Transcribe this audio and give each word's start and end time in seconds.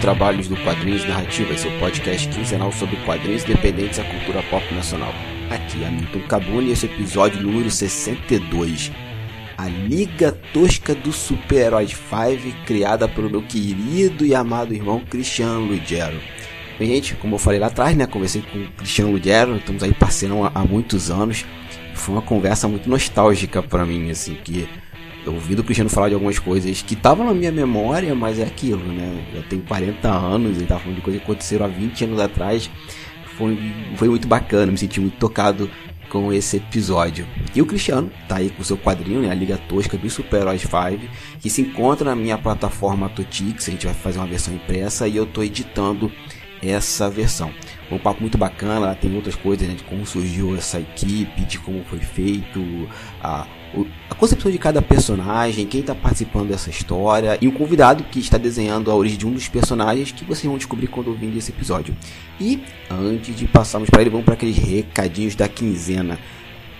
trabalhos 0.00 0.48
do 0.48 0.56
Quadrinhos 0.58 1.04
Narrativas, 1.04 1.60
seu 1.60 1.70
podcast 1.78 2.28
quinzenal 2.28 2.70
sobre 2.72 2.96
quadrinhos 3.04 3.44
independentes 3.44 3.98
da 3.98 4.04
cultura 4.04 4.42
pop 4.44 4.64
nacional. 4.74 5.12
Aqui 5.50 5.82
é 5.82 5.90
Milton 5.90 6.20
Cabuni 6.28 6.70
esse 6.70 6.86
é 6.86 6.90
episódio 6.90 7.42
número 7.42 7.70
62. 7.70 8.92
A 9.56 9.66
Liga 9.66 10.32
Tosca 10.52 10.94
do 10.94 11.12
Super-Heróis 11.12 11.90
5, 11.90 12.64
criada 12.64 13.08
pelo 13.08 13.28
meu 13.28 13.42
querido 13.42 14.24
e 14.24 14.34
amado 14.34 14.72
irmão 14.72 15.00
Cristiano 15.00 15.66
Lugero. 15.66 16.20
Bem, 16.78 16.88
gente, 16.88 17.14
como 17.16 17.34
eu 17.34 17.38
falei 17.38 17.58
lá 17.58 17.66
atrás, 17.66 17.96
né? 17.96 18.06
Conversei 18.06 18.42
com 18.42 18.58
o 18.58 18.70
Cristiano 18.72 19.10
Lugero, 19.10 19.56
estamos 19.56 19.82
aí 19.82 19.92
parceirão 19.92 20.44
há, 20.44 20.52
há 20.54 20.64
muitos 20.64 21.10
anos. 21.10 21.44
Foi 21.94 22.14
uma 22.14 22.22
conversa 22.22 22.68
muito 22.68 22.88
nostálgica 22.88 23.60
para 23.62 23.84
mim, 23.84 24.10
assim, 24.10 24.36
que 24.44 24.68
eu 25.26 25.34
ouvindo 25.34 25.60
o 25.60 25.64
Cristiano 25.64 25.90
falar 25.90 26.08
de 26.08 26.14
algumas 26.14 26.38
coisas 26.38 26.82
que 26.82 26.94
estavam 26.94 27.26
na 27.26 27.34
minha 27.34 27.52
memória, 27.52 28.14
mas 28.14 28.38
é 28.38 28.44
aquilo, 28.44 28.84
né? 28.92 29.24
Eu 29.34 29.42
tenho 29.44 29.62
40 29.62 30.08
anos, 30.08 30.56
ele 30.56 30.66
tá 30.66 30.78
falando 30.78 30.96
de 30.96 31.02
coisas 31.02 31.20
que 31.20 31.24
aconteceram 31.24 31.66
há 31.66 31.68
20 31.68 32.04
anos 32.04 32.20
atrás. 32.20 32.70
Foi, 33.36 33.58
foi 33.96 34.08
muito 34.08 34.26
bacana, 34.26 34.72
me 34.72 34.78
senti 34.78 35.00
muito 35.00 35.16
tocado 35.16 35.70
com 36.08 36.32
esse 36.32 36.56
episódio. 36.56 37.26
E 37.54 37.60
o 37.60 37.66
Cristiano 37.66 38.10
tá 38.26 38.36
aí 38.36 38.50
com 38.50 38.62
o 38.62 38.64
seu 38.64 38.76
quadrinho, 38.76 39.20
né, 39.20 39.30
a 39.30 39.34
Liga 39.34 39.58
Tosca 39.68 39.96
do 39.96 40.08
Super 40.08 40.40
Heróis 40.40 40.62
5, 40.62 41.12
que 41.40 41.50
se 41.50 41.62
encontra 41.62 42.10
na 42.10 42.16
minha 42.16 42.38
plataforma 42.38 43.08
Totix, 43.08 43.68
a 43.68 43.70
gente 43.70 43.86
vai 43.86 43.94
fazer 43.94 44.18
uma 44.18 44.26
versão 44.26 44.54
impressa 44.54 45.06
e 45.06 45.16
eu 45.16 45.26
tô 45.26 45.42
editando 45.42 46.10
essa 46.62 47.08
versão. 47.08 47.52
Foi 47.88 47.98
um 47.98 48.00
papo 48.00 48.20
muito 48.20 48.36
bacana, 48.36 48.94
tem 48.94 49.14
outras 49.14 49.36
coisas 49.36 49.66
né, 49.68 49.74
de 49.74 49.84
como 49.84 50.04
surgiu 50.04 50.56
essa 50.56 50.80
equipe, 50.80 51.42
de 51.42 51.58
como 51.58 51.84
foi 51.84 52.00
feito, 52.00 52.88
a, 53.22 53.46
a 54.10 54.14
concepção 54.14 54.50
de 54.50 54.58
cada 54.58 54.80
personagem, 54.80 55.66
quem 55.66 55.80
está 55.80 55.94
participando 55.94 56.48
dessa 56.48 56.70
história 56.70 57.38
e 57.40 57.48
o 57.48 57.52
convidado 57.52 58.04
que 58.04 58.18
está 58.18 58.38
desenhando 58.38 58.90
a 58.90 58.94
origem 58.94 59.18
de 59.18 59.26
um 59.26 59.32
dos 59.32 59.48
personagens 59.48 60.12
que 60.12 60.24
vocês 60.24 60.44
vão 60.44 60.56
descobrir 60.56 60.86
quando 60.86 61.08
ouvirem 61.08 61.36
esse 61.36 61.50
episódio. 61.50 61.94
E 62.40 62.62
antes 62.90 63.36
de 63.36 63.46
passarmos 63.46 63.90
para 63.90 64.00
ele, 64.00 64.10
vamos 64.10 64.24
para 64.24 64.34
aqueles 64.34 64.56
recadinhos 64.56 65.34
da 65.34 65.48
quinzena. 65.48 66.18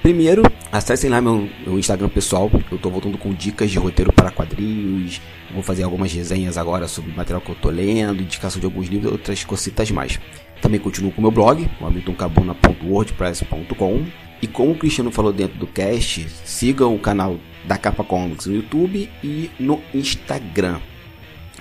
Primeiro, 0.02 0.42
acessem 0.70 1.10
lá 1.10 1.20
meu, 1.20 1.48
meu 1.66 1.76
Instagram 1.78 2.08
pessoal. 2.08 2.50
Eu 2.70 2.76
estou 2.76 2.90
voltando 2.90 3.18
com 3.18 3.34
dicas 3.34 3.70
de 3.70 3.78
roteiro 3.78 4.10
para 4.12 4.30
quadrinhos. 4.30 5.20
Vou 5.52 5.62
fazer 5.62 5.82
algumas 5.82 6.10
resenhas 6.12 6.56
agora 6.56 6.88
sobre 6.88 7.10
o 7.10 7.16
material 7.16 7.40
que 7.40 7.50
eu 7.50 7.54
estou 7.54 7.70
lendo, 7.70 8.22
indicação 8.22 8.60
de 8.60 8.66
alguns 8.66 8.88
livros 8.88 9.12
outras 9.12 9.44
cositas 9.44 9.90
mais. 9.90 10.18
Também 10.62 10.80
continuo 10.80 11.12
com 11.12 11.20
o 11.20 11.22
meu 11.22 11.30
blog, 11.30 11.68
hamiltoncabona.wordpress.com. 11.80 14.27
E 14.40 14.46
como 14.46 14.72
o 14.72 14.78
Cristiano 14.78 15.10
falou 15.10 15.32
dentro 15.32 15.58
do 15.58 15.66
cast, 15.66 16.28
sigam 16.44 16.94
o 16.94 16.98
canal 16.98 17.38
da 17.66 17.76
Capa 17.76 18.04
Comics 18.04 18.46
no 18.46 18.54
YouTube 18.54 19.10
e 19.22 19.50
no 19.58 19.80
Instagram. 19.92 20.80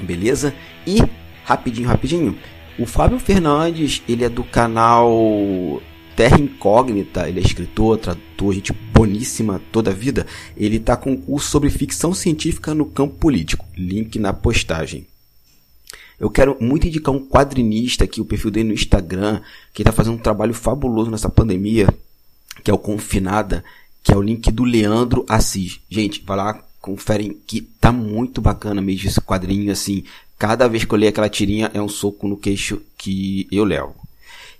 Beleza? 0.01 0.53
E 0.85 0.97
rapidinho, 1.43 1.87
rapidinho. 1.87 2.37
O 2.77 2.85
Fábio 2.85 3.19
Fernandes, 3.19 4.03
ele 4.07 4.23
é 4.23 4.29
do 4.29 4.43
canal 4.43 5.81
Terra 6.15 6.39
Incógnita, 6.39 7.27
ele 7.27 7.39
é 7.39 7.43
escritor, 7.43 7.97
tradutor, 7.97 8.53
gente 8.53 8.71
boníssima 8.71 9.61
toda 9.71 9.89
a 9.89 9.93
vida. 9.93 10.27
Ele 10.55 10.77
está 10.77 10.95
com 10.95 11.11
um 11.11 11.17
curso 11.17 11.49
sobre 11.49 11.69
ficção 11.69 12.13
científica 12.13 12.75
no 12.75 12.85
campo 12.85 13.15
político. 13.15 13.65
Link 13.75 14.19
na 14.19 14.31
postagem. 14.33 15.07
Eu 16.19 16.29
quero 16.29 16.57
muito 16.59 16.87
indicar 16.87 17.13
um 17.13 17.23
quadrinista 17.23 18.03
aqui, 18.03 18.19
o 18.19 18.25
perfil 18.25 18.49
dele 18.49 18.69
no 18.69 18.73
Instagram, 18.73 19.41
que 19.73 19.83
está 19.83 19.91
fazendo 19.91 20.15
um 20.15 20.21
trabalho 20.21 20.53
fabuloso 20.53 21.11
nessa 21.11 21.29
pandemia, 21.29 21.87
que 22.63 22.71
é 22.71 22.73
o 22.73 22.77
Confinada, 22.77 23.63
que 24.03 24.11
é 24.11 24.15
o 24.15 24.21
link 24.21 24.51
do 24.51 24.63
Leandro 24.63 25.25
Assis. 25.27 25.79
Gente, 25.89 26.23
vai 26.25 26.37
lá, 26.37 26.63
conferem 26.81 27.37
que 27.45 27.61
tá 27.61 27.91
muito 27.91 28.41
bacana 28.41 28.81
mesmo 28.81 29.09
esse 29.09 29.21
quadrinho, 29.21 29.71
assim. 29.71 30.03
Cada 30.37 30.67
vez 30.67 30.85
que 30.85 30.93
eu 30.93 30.97
leio 30.97 31.09
aquela 31.09 31.29
tirinha 31.29 31.71
é 31.73 31.81
um 31.81 31.89
soco 31.89 32.27
no 32.27 32.37
queixo 32.37 32.81
que 32.97 33.47
eu 33.51 33.63
levo. 33.63 33.95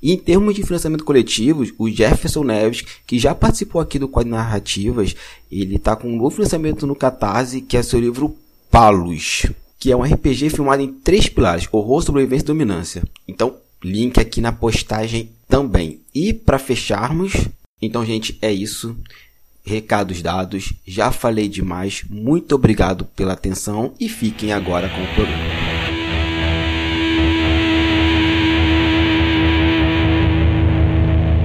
E 0.02 0.12
em 0.12 0.18
termos 0.18 0.54
de 0.54 0.64
financiamento 0.64 1.04
coletivo, 1.04 1.64
o 1.78 1.90
Jefferson 1.90 2.44
Neves, 2.44 2.84
que 3.06 3.18
já 3.18 3.34
participou 3.34 3.82
aqui 3.82 3.98
do 3.98 4.08
quadro 4.08 4.32
Narrativas, 4.32 5.16
ele 5.52 5.80
tá 5.80 5.96
com 5.96 6.08
um 6.08 6.18
novo 6.18 6.36
financiamento 6.36 6.86
no 6.86 6.96
Catarse, 6.96 7.62
que 7.62 7.78
é 7.78 7.82
seu 7.82 8.00
livro 8.00 8.36
Palos 8.70 9.48
que 9.80 9.92
é 9.92 9.96
um 9.96 10.04
RPG 10.04 10.50
filmado 10.50 10.82
em 10.82 10.92
três 10.92 11.28
pilares: 11.30 11.68
horror, 11.72 12.02
sobrevivência 12.02 12.44
e 12.44 12.48
dominância. 12.48 13.04
Então, 13.28 13.56
link 13.84 14.20
aqui 14.20 14.42
na 14.42 14.52
postagem 14.52 15.30
também. 15.48 16.02
E 16.14 16.34
para 16.34 16.60
fecharmos, 16.60 17.34
então, 17.80 18.04
gente, 18.04 18.38
é 18.42 18.52
isso. 18.52 18.98
Recados 19.64 20.22
dados, 20.22 20.74
já 20.86 21.12
falei 21.12 21.48
demais. 21.48 22.04
Muito 22.10 22.56
obrigado 22.56 23.06
pela 23.06 23.34
atenção 23.34 23.94
e 24.00 24.10
fiquem 24.10 24.52
agora 24.52 24.90
com 24.90 25.04
o 25.04 25.14
programa. 25.14 25.44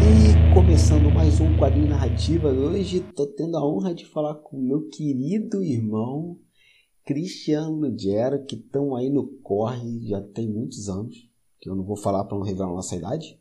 E 0.00 0.54
começando 0.54 1.10
mais 1.10 1.38
um 1.38 1.54
quadrinho 1.58 1.88
narrativa, 1.88 2.48
hoje 2.48 3.00
tô 3.14 3.26
tendo 3.26 3.58
a 3.58 3.66
honra 3.66 3.94
de 3.94 4.06
falar 4.06 4.36
com 4.36 4.58
meu 4.58 4.88
querido 4.88 5.62
irmão 5.62 6.38
Cristiano 7.04 7.72
Lugero, 7.72 8.46
que 8.46 8.54
estão 8.54 8.96
aí 8.96 9.10
no 9.10 9.26
corre 9.42 10.06
já 10.06 10.22
tem 10.22 10.48
muitos 10.48 10.88
anos, 10.88 11.28
que 11.60 11.68
eu 11.68 11.74
não 11.74 11.84
vou 11.84 11.96
falar 11.96 12.24
para 12.24 12.38
não 12.38 12.44
revelar 12.44 12.70
a 12.70 12.74
nossa 12.76 12.96
idade, 12.96 13.38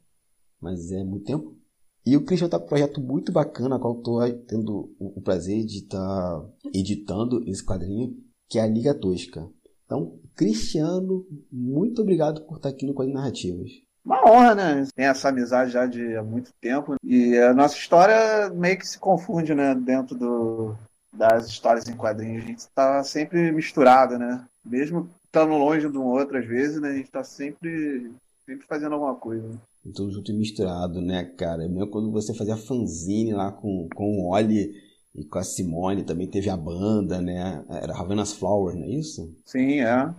mas 0.59 0.91
é 0.91 1.06
muito 1.06 1.23
tempo. 1.23 1.60
E 2.06 2.17
o 2.17 2.25
Cristiano 2.25 2.47
está 2.47 2.57
com 2.57 2.66
um 2.66 2.69
projeto 2.69 3.00
muito 3.00 3.31
bacana, 3.31 3.79
qual 3.79 3.97
estou 3.97 4.22
tendo 4.47 4.94
o 5.00 5.22
prazer 5.22 5.63
de 5.66 5.79
estar 5.79 5.97
tá 6.00 6.45
editando 6.73 7.44
esse 7.47 7.63
quadrinho, 7.63 8.16
que 8.50 8.57
é 8.57 8.63
a 8.63 8.67
Liga 8.67 8.94
Tosca. 8.94 9.47
Então, 9.85 10.17
Cristiano, 10.35 11.25
muito 11.51 12.01
obrigado 12.01 12.41
por 12.44 12.57
estar 12.57 12.69
aqui 12.69 12.85
no 12.85 12.94
Quadrinho 12.94 13.17
Narrativas. 13.17 13.69
Uma 14.03 14.23
honra, 14.28 14.56
né? 14.56 14.88
Tem 14.95 15.06
essa 15.06 15.29
amizade 15.29 15.72
já 15.72 15.85
de 15.85 16.16
há 16.16 16.23
muito 16.23 16.51
tempo. 16.59 16.95
E 17.03 17.38
a 17.38 17.53
nossa 17.53 17.75
história 17.75 18.50
meio 18.50 18.78
que 18.78 18.88
se 18.88 18.97
confunde, 18.97 19.53
né? 19.53 19.75
Dentro 19.75 20.17
do, 20.17 20.75
das 21.13 21.47
histórias 21.47 21.88
em 21.88 21.95
quadrinhos. 21.95 22.44
A 22.44 22.47
gente 22.47 22.59
está 22.59 23.03
sempre 23.03 23.51
misturado, 23.51 24.17
né? 24.17 24.44
Mesmo 24.66 25.09
estando 25.25 25.53
longe 25.53 25.88
de 25.88 25.97
um 25.97 26.06
outro 26.06 26.38
às 26.38 26.45
vezes, 26.45 26.81
né? 26.81 26.90
A 26.90 26.94
gente 26.94 27.06
está 27.06 27.23
sempre, 27.23 28.11
sempre 28.45 28.66
fazendo 28.66 28.95
alguma 28.95 29.16
coisa. 29.16 29.47
Tudo 29.83 30.11
junto 30.11 30.31
e 30.31 30.35
misturado, 30.35 31.01
né, 31.01 31.23
cara? 31.23 31.67
Mesmo 31.67 31.89
quando 31.89 32.11
você 32.11 32.33
fazia 32.33 32.55
fanzine 32.55 33.33
lá 33.33 33.51
com, 33.51 33.87
com 33.95 34.19
o 34.19 34.31
Oli 34.31 34.71
e 35.15 35.25
com 35.25 35.39
a 35.39 35.43
Simone, 35.43 36.03
também 36.03 36.27
teve 36.27 36.49
a 36.49 36.57
banda, 36.57 37.19
né? 37.19 37.65
Era 37.69 37.97
Havana's 37.97 38.33
Flower, 38.33 38.75
não 38.75 38.83
é 38.83 38.89
isso? 38.89 39.35
Sim, 39.45 39.81
é. 39.81 40.13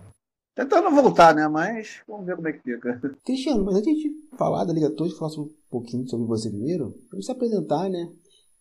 Tentando 0.53 0.91
voltar, 0.91 1.33
né? 1.33 1.47
Mas 1.47 2.01
vamos 2.07 2.25
ver 2.25 2.35
como 2.35 2.47
é 2.47 2.53
que 2.53 2.59
fica. 2.59 3.01
Cristiano, 3.25 3.63
mas 3.63 3.75
antes 3.75 3.95
de 3.95 4.11
falar 4.37 4.65
da 4.65 4.73
Liga 4.73 4.91
Todos, 4.91 5.17
falar 5.17 5.31
um 5.39 5.49
pouquinho 5.69 6.07
sobre 6.07 6.27
você 6.27 6.49
primeiro, 6.49 6.93
para 7.09 7.21
se 7.21 7.31
apresentar, 7.31 7.89
né? 7.89 8.11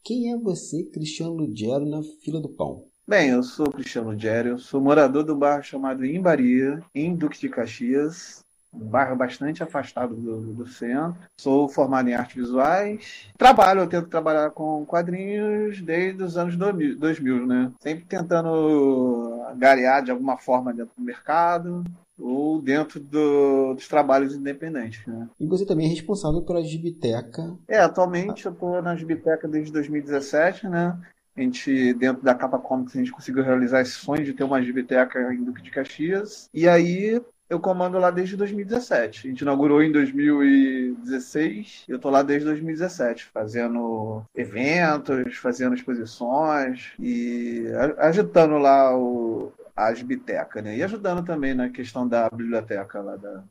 Quem 0.04 0.32
é 0.32 0.38
você, 0.38 0.84
Cristiano 0.84 1.34
Lugero, 1.34 1.84
na 1.84 2.02
fila 2.22 2.40
do 2.40 2.48
pão? 2.48 2.84
Bem, 3.06 3.30
eu 3.30 3.42
sou 3.42 3.70
Cristiano 3.70 4.10
Lugero, 4.10 4.58
sou 4.58 4.80
morador 4.80 5.22
do 5.22 5.36
bairro 5.36 5.62
chamado 5.62 6.04
Imbaria, 6.04 6.82
em 6.94 7.14
Duque 7.14 7.38
de 7.38 7.48
Caxias, 7.48 8.41
um 8.72 8.86
bairro 8.86 9.14
bastante 9.14 9.62
afastado 9.62 10.14
do, 10.14 10.40
do, 10.54 10.66
centro. 10.66 11.20
Sou 11.38 11.68
formado 11.68 12.08
em 12.08 12.14
artes 12.14 12.36
visuais. 12.36 13.26
Trabalho, 13.36 13.80
eu 13.80 13.86
tento 13.86 14.08
trabalhar 14.08 14.50
com 14.50 14.84
quadrinhos 14.86 15.80
desde 15.82 16.22
os 16.22 16.36
anos 16.36 16.56
2000, 16.56 17.46
né? 17.46 17.72
Sempre 17.80 18.04
tentando 18.06 19.44
garear 19.56 20.02
de 20.02 20.10
alguma 20.10 20.38
forma 20.38 20.72
dentro 20.72 20.94
do 20.96 21.04
mercado 21.04 21.84
ou 22.18 22.62
dentro 22.62 23.00
do, 23.00 23.74
dos 23.74 23.88
trabalhos 23.88 24.34
independentes. 24.34 25.04
Né? 25.06 25.28
E 25.40 25.46
você 25.46 25.66
também 25.66 25.86
é 25.86 25.90
responsável 25.90 26.42
pela 26.42 26.62
Gibiteca? 26.62 27.56
É, 27.66 27.78
atualmente 27.78 28.46
eu 28.46 28.52
estou 28.52 28.80
na 28.80 28.94
Gibiteca 28.94 29.48
desde 29.48 29.72
2017, 29.72 30.68
né? 30.68 30.96
A 31.34 31.40
gente, 31.40 31.94
dentro 31.94 32.22
da 32.22 32.34
Capa 32.34 32.58
Comics, 32.58 32.94
a 32.94 32.98
gente 32.98 33.10
conseguiu 33.10 33.42
realizar 33.42 33.80
esse 33.80 33.92
sonho 33.92 34.22
de 34.22 34.34
ter 34.34 34.44
uma 34.44 34.62
Gibiteca 34.62 35.32
em 35.32 35.42
Duque 35.42 35.62
de 35.62 35.70
Caxias. 35.70 36.48
E 36.52 36.68
aí 36.68 37.22
eu 37.52 37.60
comando 37.60 37.98
lá 37.98 38.10
desde 38.10 38.34
2017. 38.34 39.26
A 39.26 39.30
gente 39.30 39.42
inaugurou 39.42 39.82
em 39.82 39.92
2016 39.92 41.84
eu 41.86 41.98
tô 41.98 42.08
lá 42.08 42.22
desde 42.22 42.46
2017, 42.46 43.26
fazendo 43.26 44.22
eventos, 44.34 45.36
fazendo 45.36 45.74
exposições 45.74 46.92
e 46.98 47.64
agitando 47.98 48.56
lá 48.56 48.96
o, 48.96 49.52
as 49.76 50.00
bitecas, 50.00 50.64
né? 50.64 50.78
E 50.78 50.82
ajudando 50.82 51.24
também 51.24 51.52
na 51.52 51.68
questão 51.68 52.08
da 52.08 52.30
biblioteca 52.30 53.02
lá 53.02 53.16
da, 53.16 53.44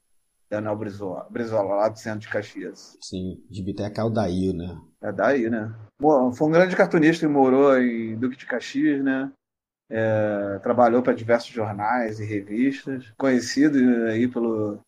da 0.49 0.59
Nel 0.59 0.75
Brizola, 0.75 1.27
Brizola, 1.29 1.75
lá 1.75 1.87
do 1.87 1.99
centro 1.99 2.21
de 2.21 2.29
Caxias. 2.29 2.97
Sim, 3.01 3.43
de 3.49 3.61
biblioteca 3.61 4.01
é 4.01 4.03
o 4.03 4.09
Daí, 4.09 4.51
né? 4.51 4.81
É 4.99 5.11
daí, 5.11 5.49
né? 5.49 5.73
Bom, 5.99 6.31
foi 6.31 6.47
um 6.47 6.51
grande 6.51 6.75
cartunista 6.75 7.27
que 7.27 7.31
morou 7.31 7.77
em 7.77 8.15
Duque 8.15 8.37
de 8.37 8.47
Caxias, 8.47 9.03
né? 9.03 9.31
É, 9.93 10.59
trabalhou 10.63 11.01
para 11.01 11.13
diversos 11.13 11.51
jornais 11.51 12.19
e 12.19 12.25
revistas, 12.25 13.11
conhecido 13.17 13.77
aí 14.05 14.25
pelo 14.25 14.79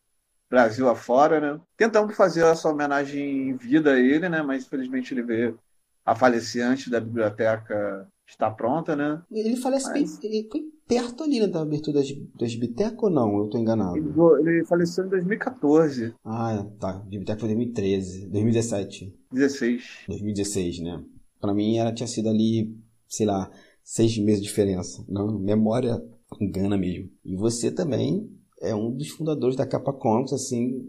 Brasil 0.48 0.88
afora, 0.88 1.40
né? 1.40 1.60
Tentamos 1.76 2.16
fazer 2.16 2.44
essa 2.46 2.70
homenagem 2.70 3.50
em 3.50 3.56
vida 3.56 3.92
a 3.92 4.00
ele, 4.00 4.28
né? 4.30 4.40
Mas 4.40 4.64
infelizmente 4.64 5.12
ele 5.12 5.22
veio 5.22 5.58
a 6.06 6.14
falecer 6.14 6.64
antes 6.64 6.88
da 6.88 7.00
biblioteca 7.00 8.08
estar 8.26 8.50
pronta, 8.52 8.96
né? 8.96 9.22
Ele 9.30 9.56
falece 9.56 9.90
Mas... 9.90 10.22
ele 10.22 10.48
foi 10.50 10.62
perto 10.86 11.24
ali, 11.24 11.40
né, 11.40 11.46
da 11.46 11.62
abertura 11.62 12.00
das, 12.00 12.08
das 12.38 12.56
ou 12.98 13.10
não? 13.10 13.38
Eu 13.38 13.48
tô 13.48 13.58
enganado. 13.58 13.96
Ele, 13.96 14.10
ele 14.40 14.64
faleceu 14.64 15.06
em 15.06 15.08
2014. 15.08 16.14
Ah, 16.24 16.64
tá. 16.78 17.02
De 17.08 17.18
Biteco 17.18 17.40
foi 17.40 17.48
2013. 17.48 18.26
2017. 18.28 19.14
16. 19.32 20.04
2016, 20.08 20.80
né? 20.80 21.02
Pra 21.40 21.54
mim, 21.54 21.78
ela 21.78 21.92
tinha 21.92 22.06
sido 22.06 22.28
ali, 22.28 22.74
sei 23.08 23.26
lá, 23.26 23.50
seis 23.84 24.16
meses 24.18 24.40
de 24.40 24.48
diferença. 24.48 25.04
Não, 25.08 25.38
memória 25.38 26.02
engana 26.40 26.76
mesmo. 26.76 27.10
E 27.24 27.36
você 27.36 27.70
também 27.70 28.28
é 28.60 28.74
um 28.74 28.90
dos 28.90 29.10
fundadores 29.10 29.56
da 29.56 29.66
Capa 29.66 29.92
Comics, 29.92 30.32
assim, 30.32 30.88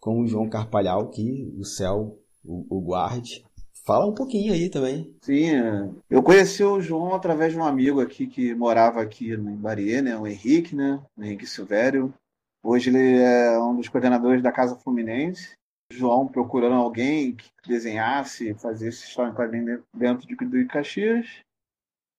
com 0.00 0.20
o 0.20 0.26
João 0.26 0.48
Carpalhal, 0.48 1.10
que 1.10 1.52
o 1.58 1.64
céu 1.64 2.18
o, 2.44 2.66
o 2.70 2.80
guarde. 2.80 3.44
Fala 3.84 4.06
um 4.06 4.14
pouquinho 4.14 4.52
aí 4.52 4.68
também. 4.68 5.14
Sim, 5.22 5.50
é. 5.50 5.88
eu 6.10 6.22
conheci 6.22 6.64
o 6.64 6.80
João 6.80 7.14
através 7.14 7.52
de 7.52 7.58
um 7.58 7.64
amigo 7.64 8.00
aqui 8.00 8.26
que 8.26 8.52
morava 8.54 9.00
aqui 9.00 9.32
em 9.32 9.56
Bariê, 9.56 10.02
né? 10.02 10.16
O 10.16 10.26
Henrique, 10.26 10.74
né? 10.74 11.00
O 11.16 11.22
Henrique 11.22 11.46
Silvério. 11.46 12.12
Hoje 12.64 12.90
ele 12.90 13.18
é 13.18 13.56
um 13.60 13.76
dos 13.76 13.88
coordenadores 13.88 14.42
da 14.42 14.50
Casa 14.50 14.74
Fluminense. 14.74 15.54
João 15.92 16.26
procurando 16.26 16.74
alguém 16.74 17.36
que 17.36 17.48
desenhasse, 17.64 18.54
fazesse 18.54 19.04
história 19.04 19.30
em 19.30 19.34
quadrinho 19.34 19.84
dentro 19.94 20.26
de, 20.26 20.34
de 20.34 20.64
Caxias. 20.64 21.26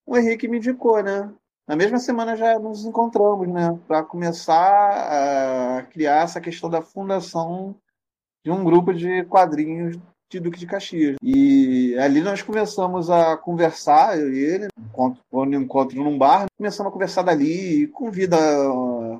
O 0.07 0.18
Henrique 0.18 0.48
me 0.48 0.57
indicou, 0.57 1.04
né? 1.04 1.30
Na 1.68 1.75
mesma 1.75 2.00
semana 2.00 2.38
já 2.38 2.57
nos 2.57 2.86
encontramos, 2.86 3.45
né? 3.50 3.77
Para 3.86 4.01
começar 4.01 5.77
a 5.77 5.83
criar 5.83 6.24
essa 6.24 6.39
questão 6.39 6.69
da 6.69 6.81
fundação 6.81 7.75
de 8.44 8.50
um 8.50 8.63
grupo 8.63 8.94
de 8.94 9.25
quadrinhos 9.25 10.00
de 10.31 10.39
Duque 10.39 10.59
de 10.59 10.65
Caxias. 10.65 11.18
E 11.21 11.94
ali 12.00 12.21
nós 12.21 12.42
começamos 12.42 13.09
a 13.09 13.36
conversar, 13.36 14.18
eu 14.18 14.33
e 14.33 14.39
ele, 14.39 14.68
quando 15.30 15.56
encontro 15.56 16.01
num 16.01 16.18
bar, 16.18 16.45
começamos 16.57 16.89
a 16.89 16.94
conversar 16.94 17.24
dali, 17.24 17.88
convida, 17.88 18.38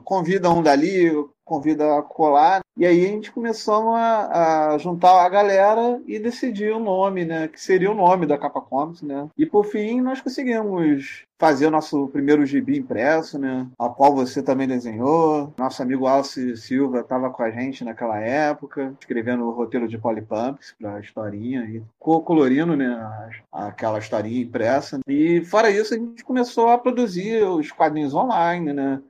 convida 0.06 0.50
um 0.50 0.64
dali, 0.64 1.12
convida 1.44 1.98
a 1.98 2.02
colar. 2.02 2.62
E 2.78 2.86
aí 2.86 3.06
a 3.06 3.10
gente 3.10 3.32
começou 3.32 3.92
a, 3.94 4.74
a, 4.74 4.78
juntar 4.78 5.26
a 5.26 5.30
galera 5.30 6.00
e 6.06 6.20
decidir 6.20 6.72
o 6.72 6.80
nome, 6.80 7.26
né? 7.26 7.48
Que 7.48 7.60
seria 7.60 7.90
o 7.92 7.96
nome 7.96 8.28
da 8.28 8.38
Capa 8.38 8.62
Comics, 8.62 9.02
né? 9.02 9.28
E 9.36 9.48
por 9.48 9.66
fim 9.66 10.00
nós 10.00 10.22
conseguimos 10.22 11.26
fazer 11.40 11.68
o 11.68 11.72
nosso 11.72 12.08
primeiro 12.08 12.46
gibi 12.46 12.78
impresso, 12.78 13.40
né? 13.40 13.68
A 13.80 13.90
qual 13.90 14.14
você 14.14 14.44
também 14.44 14.68
desenhou. 14.68 15.54
Nosso 15.58 15.82
amigo 15.82 16.06
Alce 16.06 16.56
Silva 16.56 17.00
estava 17.00 17.32
com 17.32 17.42
a 17.42 17.50
gente 17.50 17.84
naquela 17.84 18.20
época, 18.20 18.94
escrevendo 19.00 19.46
o 19.46 19.52
roteiro 19.52 19.88
de 19.88 19.98
Polypumps 19.98 20.76
para 20.80 20.96
a 20.96 21.00
historinha 21.00 21.64
e 21.66 21.82
colorindo, 22.00 22.76
né? 22.76 23.40
Aquela 23.52 23.98
historinha 23.98 24.42
impressa. 24.42 25.00
E 25.08 25.42
fora 25.46 25.72
isso 25.72 25.96
a 25.96 25.98
gente 25.98 26.24
começou 26.24 26.70
a 26.70 26.78
produzir 26.78 27.44
os 27.44 27.72
quadrinhos 27.72 28.14
online, 28.14 28.72
né? 28.72 29.02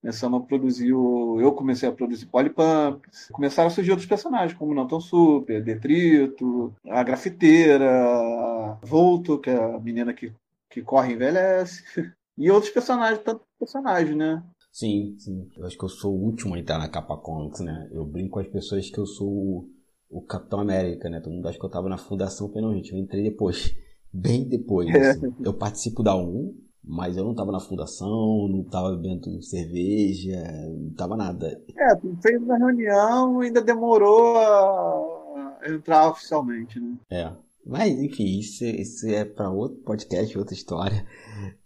Começamos 0.00 0.42
a 0.42 0.46
produzir 0.46 0.92
o... 0.92 1.40
eu 1.40 1.52
comecei 1.52 1.88
a 1.88 1.92
produzir 1.92 2.26
Polypumps, 2.26 3.28
começaram 3.32 3.68
a 3.68 3.70
surgir 3.70 3.90
outros 3.90 4.08
personagens 4.08 4.56
como 4.56 4.74
Naughton 4.74 5.00
Super, 5.00 5.62
Detrito, 5.62 6.74
a 6.88 7.02
grafiteira, 7.02 7.90
a 7.90 8.78
Volto, 8.82 9.38
que 9.38 9.50
é 9.50 9.56
a 9.56 9.80
menina 9.80 10.14
que, 10.14 10.32
que 10.70 10.82
corre 10.82 11.12
e 11.12 11.14
envelhece, 11.14 11.82
e 12.38 12.50
outros 12.50 12.72
personagens, 12.72 13.22
tanto 13.22 13.42
personagens, 13.58 14.16
né? 14.16 14.42
Sim, 14.76 15.16
sim. 15.18 15.48
Eu 15.56 15.64
acho 15.64 15.78
que 15.78 15.84
eu 15.84 15.88
sou 15.88 16.14
o 16.14 16.22
último 16.22 16.54
a 16.54 16.58
entrar 16.58 16.78
na 16.78 16.88
capa 16.88 17.16
comics, 17.16 17.60
né? 17.60 17.88
Eu 17.90 18.04
brinco 18.04 18.32
com 18.32 18.40
as 18.40 18.46
pessoas 18.46 18.90
que 18.90 18.98
eu 18.98 19.06
sou 19.06 19.26
o, 19.26 19.70
o 20.10 20.20
Capitão 20.20 20.60
América, 20.60 21.08
né? 21.08 21.18
Todo 21.18 21.32
mundo 21.32 21.48
acha 21.48 21.58
que 21.58 21.64
eu 21.64 21.70
tava 21.70 21.88
na 21.88 21.96
fundação, 21.96 22.52
não, 22.54 22.74
gente, 22.74 22.92
eu 22.92 22.98
entrei 22.98 23.22
depois. 23.22 23.74
Bem 24.12 24.46
depois. 24.46 24.94
É. 24.94 25.10
Assim. 25.10 25.34
Eu 25.42 25.54
participo 25.54 26.02
da 26.02 26.14
1, 26.14 26.54
mas 26.86 27.16
eu 27.16 27.24
não 27.24 27.34
tava 27.34 27.50
na 27.50 27.58
fundação, 27.58 28.46
não 28.48 28.62
tava 28.62 28.94
bebendo 28.96 29.42
cerveja, 29.42 30.40
não 30.68 30.90
tava 30.94 31.16
nada. 31.16 31.60
É, 31.76 31.94
tu 31.96 32.16
fez 32.22 32.40
uma 32.40 32.56
reunião 32.56 33.40
ainda 33.40 33.60
demorou 33.60 34.36
a 34.38 35.58
entrar 35.66 36.10
oficialmente, 36.10 36.78
né? 36.78 36.96
É. 37.10 37.32
Mas, 37.66 37.98
enfim, 37.98 38.38
isso, 38.38 38.64
isso 38.64 39.08
é 39.08 39.24
para 39.24 39.50
outro 39.50 39.78
podcast, 39.78 40.38
outra 40.38 40.54
história, 40.54 41.04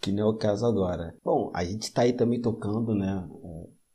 que 0.00 0.10
não 0.10 0.22
é 0.22 0.30
o 0.30 0.38
caso 0.38 0.64
agora. 0.64 1.14
Bom, 1.22 1.50
a 1.54 1.62
gente 1.62 1.92
tá 1.92 2.02
aí 2.02 2.14
também 2.14 2.40
tocando, 2.40 2.94
né, 2.94 3.28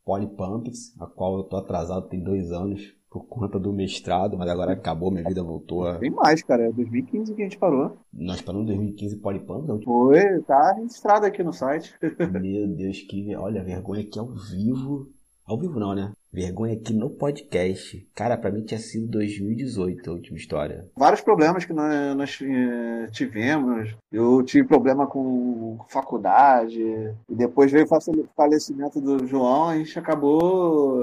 Polypumps, 0.05 0.95
a 1.01 1.07
qual 1.07 1.37
eu 1.37 1.43
tô 1.43 1.57
atrasado 1.57 2.07
tem 2.07 2.23
dois 2.23 2.51
anos, 2.51 2.93
por 3.15 3.25
conta 3.27 3.57
do 3.57 3.71
mestrado, 3.71 4.37
mas 4.37 4.49
agora 4.49 4.73
acabou, 4.73 5.09
minha 5.09 5.23
vida 5.23 5.41
voltou 5.41 5.87
a. 5.87 5.97
Tem 5.97 6.09
mais, 6.09 6.43
cara. 6.43 6.67
É 6.67 6.71
2015 6.71 7.33
que 7.33 7.41
a 7.41 7.45
gente 7.45 7.57
parou. 7.57 7.97
Nós 8.11 8.41
paramos 8.41 8.65
em 8.65 8.75
2015 8.75 9.17
Polipamp, 9.17 9.65
não? 9.65 9.81
Foi, 9.81 10.41
tá 10.41 10.73
registrado 10.73 11.25
aqui 11.25 11.41
no 11.41 11.53
site. 11.53 11.95
Meu 12.01 12.67
Deus, 12.67 12.99
que. 13.09 13.33
Olha, 13.37 13.63
vergonha 13.63 14.01
aqui 14.01 14.19
ao 14.19 14.27
vivo. 14.27 15.07
Ao 15.45 15.57
vivo 15.57 15.79
não, 15.79 15.95
né? 15.95 16.11
Vergonha 16.35 16.73
aqui 16.73 16.91
no 16.91 17.09
podcast. 17.09 18.05
Cara, 18.13 18.35
pra 18.37 18.51
mim 18.51 18.61
tinha 18.61 18.77
sido 18.77 19.07
2018 19.07 20.09
a 20.09 20.13
última 20.13 20.37
história. 20.37 20.91
Vários 20.97 21.21
problemas 21.21 21.63
que 21.63 21.71
nós, 21.71 22.17
nós 22.17 22.39
eh, 22.41 23.07
tivemos. 23.09 23.95
Eu 24.11 24.43
tive 24.43 24.67
problema 24.67 25.07
com 25.07 25.77
faculdade. 25.87 26.81
E 27.29 27.35
depois 27.35 27.71
veio 27.71 27.85
o 27.85 28.27
falecimento 28.35 28.99
do 28.99 29.25
João. 29.25 29.69
A 29.69 29.77
gente 29.77 29.97
acabou 29.97 30.99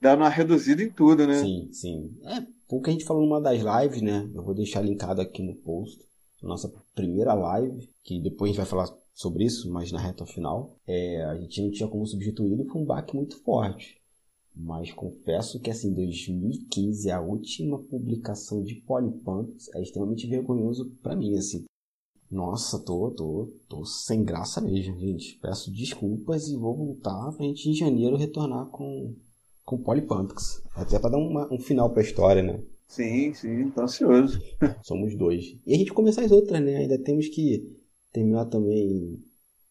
dando 0.00 0.20
uma 0.20 0.28
reduzida 0.28 0.80
em 0.80 0.90
tudo, 0.90 1.26
né? 1.26 1.34
Sim, 1.34 1.68
sim. 1.72 2.16
É, 2.24 2.46
o 2.68 2.80
que 2.80 2.90
a 2.90 2.92
gente 2.92 3.04
falou 3.04 3.24
numa 3.24 3.40
das 3.40 3.60
lives, 3.60 4.00
né? 4.00 4.30
Eu 4.32 4.44
vou 4.44 4.54
deixar 4.54 4.80
linkado 4.80 5.20
aqui 5.20 5.42
no 5.42 5.56
post. 5.56 5.98
Nossa 6.40 6.72
primeira 6.94 7.34
live, 7.34 7.90
que 8.04 8.22
depois 8.22 8.50
a 8.50 8.52
gente 8.52 8.58
vai 8.58 8.66
falar 8.66 8.96
sobre 9.12 9.42
isso, 9.42 9.68
mas 9.72 9.90
na 9.90 9.98
reta 9.98 10.24
final, 10.24 10.76
é, 10.86 11.24
a 11.24 11.36
gente 11.36 11.60
não 11.60 11.70
tinha 11.72 11.88
como 11.88 12.06
substituí-lo, 12.06 12.64
foi 12.70 12.80
um 12.80 12.86
baque 12.86 13.16
muito 13.16 13.42
forte. 13.42 13.97
Mas 14.58 14.92
confesso 14.92 15.60
que 15.60 15.70
assim, 15.70 15.94
2015, 15.94 17.10
a 17.12 17.20
última 17.20 17.78
publicação 17.78 18.60
de 18.60 18.74
Polypunks 18.74 19.68
é 19.72 19.80
extremamente 19.80 20.26
vergonhoso 20.26 20.90
para 21.00 21.14
mim, 21.14 21.36
assim. 21.36 21.64
Nossa, 22.28 22.78
tô, 22.80 23.10
tô, 23.12 23.52
tô 23.68 23.84
sem 23.84 24.24
graça 24.24 24.60
mesmo, 24.60 24.98
gente. 24.98 25.38
Peço 25.40 25.72
desculpas 25.72 26.48
e 26.48 26.56
vou 26.56 26.76
voltar 26.76 27.32
pra 27.32 27.46
gente 27.46 27.70
em 27.70 27.74
janeiro 27.74 28.16
retornar 28.16 28.66
com, 28.66 29.14
com 29.64 29.78
Polypunks. 29.78 30.60
Até 30.74 30.98
para 30.98 31.10
dar 31.10 31.18
uma, 31.18 31.50
um 31.52 31.60
final 31.60 31.90
pra 31.90 32.02
história, 32.02 32.42
né? 32.42 32.60
Sim, 32.88 33.32
sim, 33.34 33.70
tô 33.70 33.82
ansioso. 33.82 34.40
Somos 34.82 35.16
dois. 35.16 35.56
E 35.64 35.74
a 35.74 35.78
gente 35.78 35.92
começar 35.92 36.22
as 36.22 36.32
outras, 36.32 36.60
né? 36.60 36.78
Ainda 36.78 36.98
temos 36.98 37.28
que 37.28 37.78
terminar 38.12 38.46
também 38.46 39.22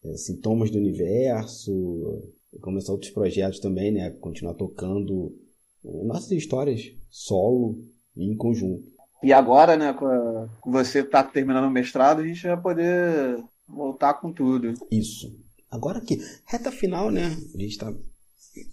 é, 0.02 0.16
Sintomas 0.16 0.70
do 0.70 0.78
Universo, 0.78 2.22
começar 2.60 2.92
outros 2.92 3.10
projetos 3.10 3.60
também, 3.60 3.92
né? 3.92 4.10
Continuar 4.10 4.54
tocando 4.54 5.36
nossas 5.84 6.30
histórias 6.32 6.92
solo 7.10 7.78
e 8.16 8.32
em 8.32 8.36
conjunto. 8.36 8.84
E 9.22 9.32
agora, 9.32 9.76
né, 9.76 9.92
com 9.92 10.70
você 10.70 11.02
tá 11.02 11.22
terminando 11.22 11.66
o 11.66 11.70
mestrado, 11.70 12.20
a 12.20 12.26
gente 12.26 12.46
vai 12.46 12.60
poder 12.60 13.42
voltar 13.66 14.14
com 14.14 14.32
tudo. 14.32 14.74
Isso. 14.90 15.36
Agora 15.70 16.00
que 16.00 16.18
reta 16.46 16.70
final, 16.70 17.10
né? 17.10 17.36
A 17.54 17.58
gente 17.58 17.78
tá 17.78 17.92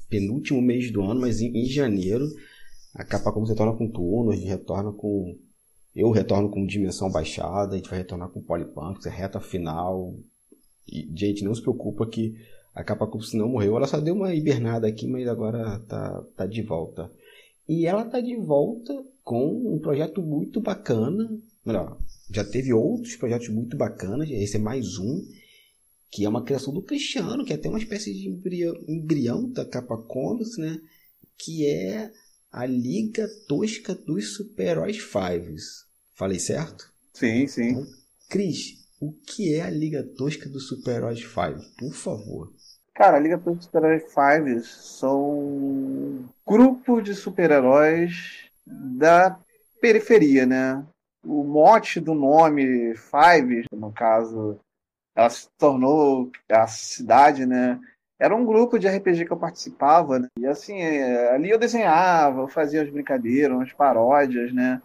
penúltimo 0.10 0.62
mês 0.62 0.92
do 0.92 1.02
ano, 1.02 1.22
mas 1.22 1.42
em, 1.42 1.52
em 1.56 1.66
janeiro 1.66 2.26
a 2.96 3.04
capa 3.04 3.32
como 3.32 3.46
você 3.46 3.56
torna 3.56 3.76
com 3.76 3.92
turno, 3.92 4.32
a 4.32 4.36
gente 4.36 4.48
retorna 4.48 4.92
com 4.94 5.38
eu 5.94 6.12
retorno 6.12 6.50
com 6.50 6.66
dimensão 6.66 7.10
baixada, 7.10 7.74
a 7.74 7.78
gente 7.78 7.90
vai 7.90 8.00
retornar 8.00 8.30
com 8.30 8.42
Polypunks, 8.42 9.06
é 9.06 9.10
reta 9.10 9.40
final. 9.40 10.14
E, 10.86 11.10
gente, 11.16 11.44
não 11.44 11.56
se 11.56 11.62
preocupa 11.62 12.06
que 12.06 12.36
a 12.76 12.84
capa 12.84 13.08
Cups 13.08 13.34
não 13.34 13.48
morreu. 13.48 13.78
Ela 13.78 13.88
só 13.88 14.02
deu 14.02 14.14
uma 14.14 14.36
hibernada 14.36 14.86
aqui, 14.86 15.08
mas 15.08 15.26
agora 15.28 15.80
tá, 15.88 16.22
tá 16.36 16.46
de 16.46 16.62
volta. 16.62 17.10
E 17.68 17.86
ela 17.88 18.04
tá 18.04 18.20
de 18.20 18.36
volta 18.36 18.94
com 19.24 19.74
um 19.74 19.80
projeto 19.80 20.22
muito 20.22 20.60
bacana. 20.60 21.28
Melhor, 21.66 21.98
já 22.30 22.44
teve 22.44 22.74
outros 22.74 23.16
projetos 23.16 23.48
muito 23.48 23.78
bacanas. 23.78 24.30
Esse 24.30 24.58
é 24.58 24.60
mais 24.60 24.98
um. 24.98 25.26
Que 26.12 26.26
é 26.26 26.30
uma 26.30 26.44
criação 26.44 26.74
do 26.74 26.82
Cristiano, 26.82 27.46
que 27.46 27.54
é 27.54 27.56
até 27.56 27.70
uma 27.70 27.80
espécie 27.80 28.14
de 28.14 28.28
embrião, 28.28 28.76
embrião 28.88 29.50
da 29.50 29.66
capa 29.66 29.98
Comics, 29.98 30.58
né? 30.58 30.80
Que 31.38 31.66
é 31.66 32.12
a 32.52 32.66
Liga 32.66 33.28
Tosca 33.48 33.96
dos 33.96 34.36
Super-Heróis 34.36 34.98
Fives. 34.98 35.86
Falei 36.14 36.40
certo? 36.40 36.90
Sim, 37.14 37.48
sim. 37.48 37.70
Então, 37.70 37.88
Cris, 38.30 38.86
o 39.00 39.12
que 39.12 39.54
é 39.54 39.62
a 39.62 39.70
Liga 39.70 40.04
Tosca 40.04 40.50
dos 40.50 40.68
Super-Heróis 40.68 41.20
5? 41.20 41.76
Por 41.78 41.94
favor. 41.94 42.54
Cara, 42.96 43.18
a 43.18 43.20
Liga 43.20 43.36
dos 43.36 43.66
Super-Heróis 43.66 44.04
5 44.04 44.64
são 44.64 45.22
um 45.22 46.26
grupo 46.48 47.02
de 47.02 47.14
super-heróis 47.14 48.50
da 48.66 49.38
periferia, 49.82 50.46
né? 50.46 50.82
O 51.22 51.44
mote 51.44 52.00
do 52.00 52.16
nome 52.16 52.96
Five, 52.96 53.66
no 53.74 53.92
caso, 53.92 54.58
ela 55.14 55.30
se 55.30 55.50
tornou 55.58 56.32
a 56.50 56.68
cidade, 56.68 57.46
né? 57.46 57.78
Era 58.18 58.34
um 58.34 58.46
grupo 58.46 58.80
de 58.80 58.88
RPG 58.88 59.26
que 59.26 59.34
eu 59.34 59.38
participava, 59.38 60.18
né? 60.18 60.30
E 60.40 60.48
assim, 60.48 60.80
é, 60.80 61.34
ali 61.34 61.50
eu 61.50 61.60
desenhava, 61.60 62.44
eu 62.44 62.48
fazia 62.48 62.82
as 62.82 62.90
brincadeiras, 62.90 63.58
umas 63.58 63.74
paródias, 63.74 64.54
né? 64.54 64.82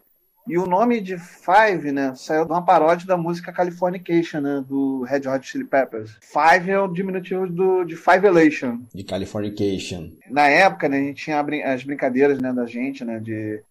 E 0.49 0.59
o 0.59 0.67
nome 0.67 1.01
de 1.01 1.17
Five, 1.19 1.93
né, 1.93 2.15
saiu 2.17 2.45
de 2.45 2.51
uma 2.51 2.65
paródia 2.65 3.07
da 3.07 3.17
música 3.17 3.53
Californication, 3.53 4.41
né, 4.41 4.65
do 4.67 5.03
Red 5.03 5.29
Hot 5.29 5.47
Chili 5.47 5.65
Peppers. 5.65 6.17
Five 6.21 6.71
é 6.71 6.79
o 6.81 6.89
diminutivo 6.89 7.47
do, 7.47 7.85
de 7.85 7.97
Five 7.97 8.27
Elation. 8.27 8.81
De 8.95 9.05
Californication. 9.05 10.11
Na 10.29 10.49
época, 10.49 10.89
né, 10.89 10.99
a 10.99 11.03
gente 11.03 11.25
tinha 11.25 11.41
as 11.67 11.85
brincadeiras, 11.85 12.41
né, 12.41 12.53
da 12.53 12.67
gente, 12.67 13.05
né, 13.05 13.21
de 13.21 13.63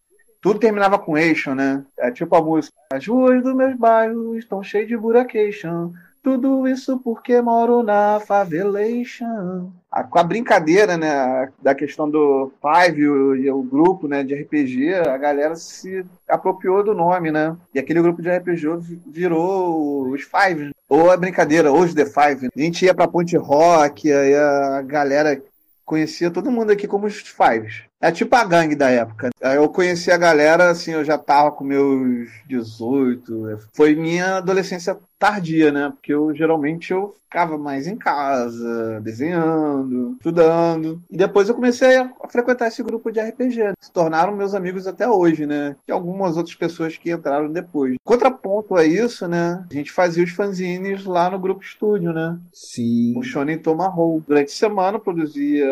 tudo 0.42 0.60
terminava 0.60 0.98
com 0.98 1.16
ation, 1.16 1.54
né? 1.54 1.84
É 1.98 2.10
tipo 2.12 2.34
a 2.36 2.42
música. 2.42 2.74
As 2.94 3.06
ruas 3.06 3.44
do 3.44 3.54
meu 3.54 3.78
bairro 3.78 4.38
estão 4.38 4.64
cheias 4.64 4.88
de 4.88 4.96
buracation. 4.96 5.92
Tudo 6.22 6.68
isso 6.68 7.00
porque 7.00 7.42
moro 7.42 7.82
na 7.82 8.20
favelation. 8.20 9.72
A, 9.92 10.04
com 10.04 10.20
a 10.20 10.24
brincadeira, 10.24 10.98
né, 10.98 11.50
da 11.62 11.74
questão 11.74 12.10
do 12.10 12.52
Five 12.62 13.02
e 13.02 13.50
o, 13.50 13.64
grupo, 13.64 14.08
né, 14.08 14.24
de 14.24 14.36
RPG, 14.36 14.94
a 14.96 15.18
galera 15.18 15.56
se 15.56 16.06
apropriou 16.28 16.84
do 16.84 16.94
nome, 16.94 17.32
né? 17.32 17.56
E 17.74 17.80
aquele 17.80 18.02
grupo 18.02 18.22
de 18.22 18.30
RPG 18.30 18.68
virou 19.08 20.10
os 20.10 20.22
Five. 20.22 20.72
Ou 20.88 21.10
a 21.10 21.18
brincadeira, 21.18 21.72
os 21.72 21.94
The 21.94 22.06
Five. 22.06 22.50
A 22.56 22.60
gente 22.60 22.86
ia 22.86 22.94
pra 22.94 23.08
Ponte 23.08 23.38
Rock, 23.38 24.12
aí 24.12 24.36
a 24.36 24.82
galera 24.82 25.42
conhecia 25.86 26.30
todo 26.30 26.52
mundo 26.52 26.72
aqui 26.72 26.88
como 26.88 27.08
os 27.08 27.16
Fives. 27.16 27.82
É 28.02 28.12
tipo 28.12 28.36
a 28.36 28.46
gangue 28.46 28.76
da 28.76 28.90
época. 28.90 29.30
Eu 29.42 29.68
conheci 29.70 30.10
a 30.10 30.18
galera, 30.18 30.70
assim, 30.70 30.92
eu 30.92 31.04
já 31.04 31.18
tava 31.18 31.52
com 31.52 31.64
meus 31.64 32.30
18. 32.48 33.60
Foi 33.74 33.94
minha 33.94 34.38
adolescência 34.38 34.98
tardia, 35.18 35.70
né? 35.72 35.90
Porque 35.90 36.14
eu 36.14 36.34
geralmente 36.34 36.94
eu 36.94 37.14
ficava 37.26 37.58
mais 37.58 37.86
em 37.86 37.98
casa, 37.98 39.02
desenhando, 39.02 40.14
estudando. 40.14 41.02
E 41.12 41.18
depois 41.18 41.50
eu 41.50 41.56
comecei 41.56 41.98
a 41.98 42.10
frequentar 42.30 42.68
esse 42.68 42.82
grupo 42.82 43.12
de 43.12 43.20
RPG. 43.20 43.64
Né? 43.64 43.74
Se 43.82 43.92
tornaram 43.92 44.36
meus 44.36 44.56
amigos 44.56 44.88
até 44.88 45.08
hoje, 45.08 45.46
né? 45.46 45.76
E 45.88 45.92
algumas 45.92 46.38
outras 46.38 46.56
pessoas 46.56 46.98
que 46.98 47.12
entraram 47.12 47.52
depois. 47.52 47.98
Contraponto 48.04 48.76
a 48.76 48.86
isso, 48.86 49.28
né? 49.28 49.66
A 49.70 49.74
gente 49.74 49.92
fazia 49.92 50.24
os 50.24 50.32
fanzines 50.32 51.04
lá 51.06 51.30
no 51.30 51.38
grupo 51.38 51.62
estúdio, 51.62 52.14
né? 52.14 52.40
Sim. 52.54 53.14
O 53.18 53.22
Shonen 53.22 53.58
Tomahawk. 53.58 54.24
Durante 54.26 54.54
a 54.54 54.56
semana 54.56 54.98
produzia 54.98 55.68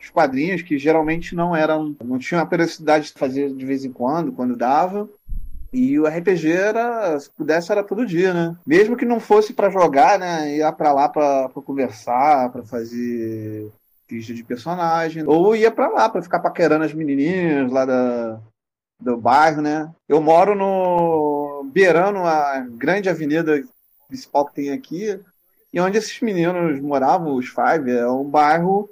os 0.00 0.10
quadrinhos 0.10 0.62
que 0.62 0.78
geralmente 0.78 1.34
não 1.34 1.54
eram, 1.54 1.94
não 2.04 2.18
tinham 2.18 2.42
a 2.42 2.46
periodicidade 2.46 3.06
de 3.06 3.18
fazer 3.18 3.52
de 3.52 3.66
vez 3.66 3.84
em 3.84 3.92
quando, 3.92 4.32
quando 4.32 4.56
dava. 4.56 5.08
E 5.72 5.98
o 5.98 6.06
RPG 6.06 6.50
era, 6.50 7.18
se 7.20 7.30
pudesse, 7.30 7.70
era 7.70 7.84
todo 7.84 8.06
dia, 8.06 8.32
né? 8.32 8.56
Mesmo 8.66 8.96
que 8.96 9.04
não 9.04 9.20
fosse 9.20 9.52
para 9.52 9.70
jogar, 9.70 10.18
né? 10.18 10.56
Ia 10.56 10.72
para 10.72 10.92
lá 10.92 11.08
para 11.08 11.50
conversar, 11.50 12.50
para 12.50 12.62
fazer 12.62 13.70
ficha 14.08 14.32
de 14.32 14.42
personagem, 14.42 15.22
ou 15.26 15.54
ia 15.54 15.70
para 15.70 15.88
lá 15.88 16.08
para 16.08 16.22
ficar 16.22 16.40
paquerando 16.40 16.84
as 16.84 16.94
menininhas 16.94 17.70
lá 17.70 17.84
da, 17.84 18.40
do 18.98 19.18
bairro, 19.18 19.60
né? 19.60 19.90
Eu 20.08 20.22
moro 20.22 20.54
no 20.54 21.68
beirando 21.70 22.20
a 22.20 22.60
grande 22.60 23.10
avenida 23.10 23.62
principal 24.08 24.46
que 24.46 24.54
tem 24.54 24.70
aqui, 24.70 25.20
e 25.70 25.78
onde 25.78 25.98
esses 25.98 26.18
meninos 26.22 26.80
moravam, 26.80 27.34
os 27.34 27.48
Five, 27.48 27.90
é 27.90 28.08
um 28.08 28.24
bairro 28.24 28.88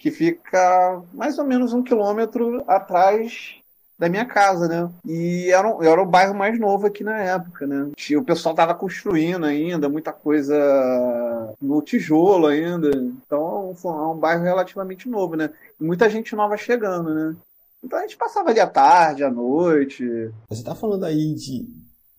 que 0.00 0.10
fica 0.10 1.02
mais 1.12 1.38
ou 1.38 1.44
menos 1.44 1.74
um 1.74 1.82
quilômetro 1.82 2.64
atrás 2.66 3.56
da 3.98 4.08
minha 4.08 4.24
casa, 4.24 4.66
né? 4.66 4.90
E 5.04 5.50
era, 5.50 5.68
um, 5.68 5.82
era 5.82 6.02
o 6.02 6.06
bairro 6.06 6.34
mais 6.34 6.58
novo 6.58 6.86
aqui 6.86 7.04
na 7.04 7.18
época, 7.18 7.66
né? 7.66 7.90
O 8.16 8.24
pessoal 8.24 8.54
tava 8.54 8.74
construindo 8.74 9.44
ainda, 9.44 9.90
muita 9.90 10.10
coisa 10.10 10.56
no 11.60 11.82
tijolo 11.82 12.46
ainda. 12.46 12.90
Então 12.96 13.74
foi 13.76 13.92
um 13.92 14.16
bairro 14.16 14.42
relativamente 14.42 15.06
novo, 15.06 15.36
né? 15.36 15.50
E 15.78 15.84
muita 15.84 16.08
gente 16.08 16.34
nova 16.34 16.56
chegando, 16.56 17.14
né? 17.14 17.36
Então 17.84 17.98
a 17.98 18.02
gente 18.02 18.16
passava 18.16 18.48
ali 18.48 18.58
à 18.58 18.66
tarde, 18.66 19.22
à 19.22 19.30
noite. 19.30 20.32
Você 20.48 20.64
tá 20.64 20.74
falando 20.74 21.04
aí 21.04 21.34
de 21.34 21.68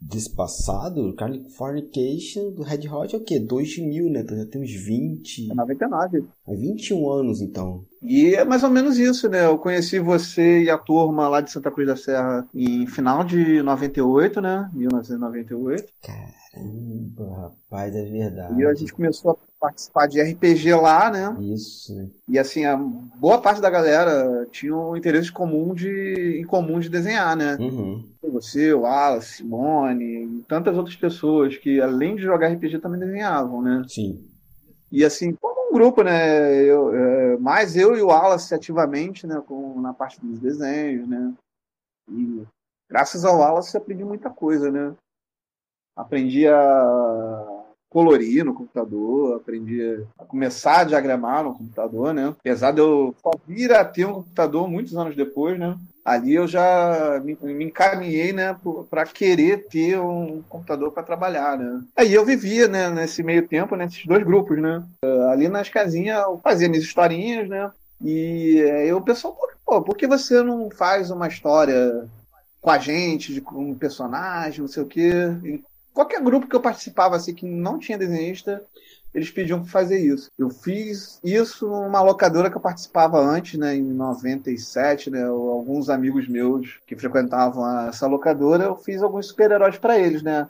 desse 0.02 0.36
passado, 0.36 1.14
Californication 1.16 2.52
do 2.52 2.64
Red 2.64 2.90
Hot 2.90 3.16
é 3.16 3.20
o 3.20 3.24
quê? 3.24 3.40
2000, 3.40 4.10
né? 4.10 4.22
Então 4.22 4.36
já 4.36 4.46
tem 4.46 4.62
uns 4.62 4.72
20. 4.72 5.52
É 5.52 5.56
99. 5.56 6.26
Há 6.48 6.52
21 6.52 7.10
anos, 7.10 7.42
então. 7.42 7.86
E 8.02 8.34
é 8.34 8.44
mais 8.44 8.64
ou 8.64 8.72
menos 8.72 8.98
isso, 8.98 9.30
né? 9.30 9.46
Eu 9.46 9.60
conheci 9.60 10.00
você 10.00 10.64
e 10.64 10.70
a 10.70 10.78
turma 10.78 11.30
lá 11.30 11.40
de 11.40 11.52
Santa 11.52 11.70
Cruz 11.70 11.88
da 11.88 11.96
Serra 11.96 12.48
em 12.54 12.88
final 12.88 13.24
de 13.24 13.62
98, 13.62 14.42
né? 14.42 14.70
1998. 14.74 15.86
Caramba, 16.02 17.52
rapaz, 17.70 17.96
é 17.96 18.04
verdade. 18.04 18.60
E 18.60 18.66
a 18.66 18.74
gente 18.74 18.92
começou 18.92 19.32
a 19.32 19.51
participar 19.62 20.08
de 20.08 20.20
RPG 20.20 20.74
lá, 20.74 21.12
né? 21.12 21.38
Isso. 21.40 22.12
E 22.28 22.40
assim, 22.40 22.66
a 22.66 22.76
boa 22.76 23.40
parte 23.40 23.62
da 23.62 23.70
galera 23.70 24.48
tinha 24.52 24.76
um 24.76 24.98
interesse 24.98 25.32
comum 25.32 25.76
de, 25.76 26.40
em 26.42 26.46
comum 26.46 26.80
de 26.80 26.90
desenhar, 26.90 27.38
né? 27.38 27.56
Uhum. 27.60 28.04
Você, 28.34 28.74
o 28.74 28.82
Wallace, 28.82 29.38
Simone 29.38 30.04
e 30.04 30.44
tantas 30.48 30.76
outras 30.76 30.96
pessoas 30.96 31.56
que, 31.58 31.80
além 31.80 32.16
de 32.16 32.24
jogar 32.24 32.48
RPG, 32.48 32.80
também 32.80 33.00
desenhavam, 33.00 33.62
né? 33.62 33.86
Sim. 33.88 34.28
E 34.92 35.06
assim, 35.06 35.34
como 35.40 35.70
um 35.70 35.74
grupo, 35.74 36.02
né? 36.02 36.56
Eu, 36.64 36.94
é, 36.96 37.38
mais 37.38 37.76
eu 37.76 37.96
e 37.96 38.02
o 38.02 38.08
Wallace 38.08 38.56
ativamente, 38.56 39.28
né? 39.28 39.42
Com, 39.46 39.80
na 39.80 39.94
parte 39.94 40.20
dos 40.20 40.40
desenhos, 40.40 41.08
né? 41.08 41.34
E 42.10 42.42
graças 42.90 43.24
ao 43.24 43.38
Wallace 43.38 43.78
aprendi 43.78 44.04
muita 44.04 44.32
coisa, 44.32 44.72
né? 44.72 44.94
Aprendi 45.96 46.48
a 46.48 47.51
colorir 47.92 48.46
no 48.46 48.54
computador, 48.54 49.36
aprendi 49.36 50.02
a 50.18 50.24
começar 50.24 50.80
a 50.80 50.84
diagramar 50.86 51.44
no 51.44 51.54
computador, 51.54 52.14
né? 52.14 52.34
Apesar 52.40 52.72
de 52.72 52.80
eu 52.80 53.14
só 53.22 53.32
vir 53.46 53.74
a 53.74 53.84
ter 53.84 54.06
um 54.06 54.14
computador 54.14 54.68
muitos 54.70 54.96
anos 54.96 55.14
depois, 55.14 55.60
né? 55.60 55.78
Ali 56.04 56.34
eu 56.34 56.48
já 56.48 57.22
me, 57.24 57.38
me 57.42 57.66
encaminhei, 57.66 58.32
né, 58.32 58.56
para 58.90 59.06
querer 59.06 59.68
ter 59.68 60.00
um 60.00 60.42
computador 60.48 60.92
para 60.92 61.04
trabalhar, 61.04 61.58
né? 61.58 61.84
Aí 61.96 62.14
eu 62.14 62.26
vivia, 62.26 62.68
né, 62.68 62.90
nesse 62.90 63.22
meio 63.22 63.46
tempo, 63.46 63.76
nesses 63.76 64.06
dois 64.06 64.24
grupos, 64.24 64.58
né? 64.58 64.82
Ali 65.30 65.50
nas 65.50 65.68
casinhas 65.68 66.24
eu 66.24 66.40
fazia 66.42 66.70
minhas 66.70 66.86
historinhas, 66.86 67.50
né? 67.50 67.70
E 68.02 68.62
aí 68.62 68.94
o 68.94 69.02
pessoal, 69.02 69.38
pô, 69.66 69.82
por 69.82 69.98
que 69.98 70.08
você 70.08 70.42
não 70.42 70.72
faz 70.72 71.12
uma 71.12 71.28
história 71.28 72.08
com 72.62 72.70
a 72.70 72.80
gente, 72.80 73.34
de 73.34 73.44
um 73.54 73.76
personagem, 73.76 74.62
não 74.62 74.68
sei 74.68 74.82
o 74.82 74.88
quê? 74.88 75.62
Qualquer 75.94 76.22
grupo 76.22 76.48
que 76.48 76.56
eu 76.56 76.62
participava 76.62 77.16
assim 77.16 77.34
que 77.34 77.46
não 77.46 77.80
tinha 77.80 77.98
desenhista, 77.98 78.64
eles 79.14 79.30
pediam 79.30 79.60
para 79.60 79.70
fazer 79.70 80.00
isso. 80.00 80.30
Eu 80.38 80.50
fiz 80.50 81.20
isso 81.24 81.68
numa 81.68 82.02
locadora 82.02 82.50
que 82.50 82.56
eu 82.56 82.62
participava 82.62 83.20
antes, 83.20 83.60
né, 83.60 83.76
em 83.76 83.84
97, 83.84 85.10
né, 85.10 85.26
alguns 85.26 85.90
amigos 85.90 86.28
meus 86.28 86.80
que 86.88 86.96
frequentavam 86.96 87.88
essa 87.88 88.08
locadora, 88.08 88.64
eu 88.64 88.76
fiz 88.76 89.02
alguns 89.04 89.28
super-heróis 89.28 89.78
para 89.78 90.00
eles, 90.00 90.22
né. 90.24 90.48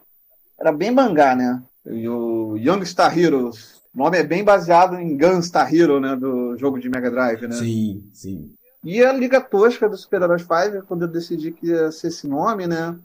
Era 0.60 0.72
bem 0.72 0.92
mangá, 0.92 1.36
né. 1.36 1.62
E 1.86 2.08
o 2.08 2.56
Young 2.56 2.86
Star 2.86 3.18
Heroes, 3.18 3.82
o 3.94 3.98
nome 3.98 4.18
é 4.18 4.24
bem 4.24 4.44
baseado 4.44 4.96
em 4.96 5.18
Gunstar 5.18 5.74
Hero, 5.74 6.00
né, 6.00 6.16
do 6.16 6.56
jogo 6.58 6.80
de 6.80 6.88
Mega 6.88 7.10
Drive, 7.10 7.48
né. 7.48 7.56
Sim, 7.56 8.04
sim. 8.14 8.54
E 8.84 9.04
a 9.04 9.12
Liga 9.12 9.42
Tosca 9.42 9.90
do 9.90 9.98
Super 9.98 10.22
Heróis 10.22 10.44
5, 10.44 10.86
quando 10.88 11.04
eu 11.04 11.08
decidi 11.08 11.52
que 11.52 11.68
ia 11.68 11.92
ser 11.92 12.08
esse 12.08 12.28
nome, 12.28 12.68
né, 12.68 12.96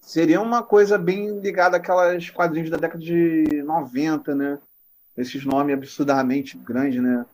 seria 0.00 0.40
uma 0.40 0.62
coisa 0.62 0.96
bem 0.96 1.40
ligada 1.40 1.76
àquelas 1.76 2.30
quadrinhos 2.30 2.70
da 2.70 2.76
década 2.76 3.02
de 3.02 3.62
90, 3.62 4.34
né? 4.34 4.58
Esses 5.16 5.44
nomes 5.44 5.74
absurdamente 5.74 6.56
grandes, 6.56 7.02
né? 7.02 7.26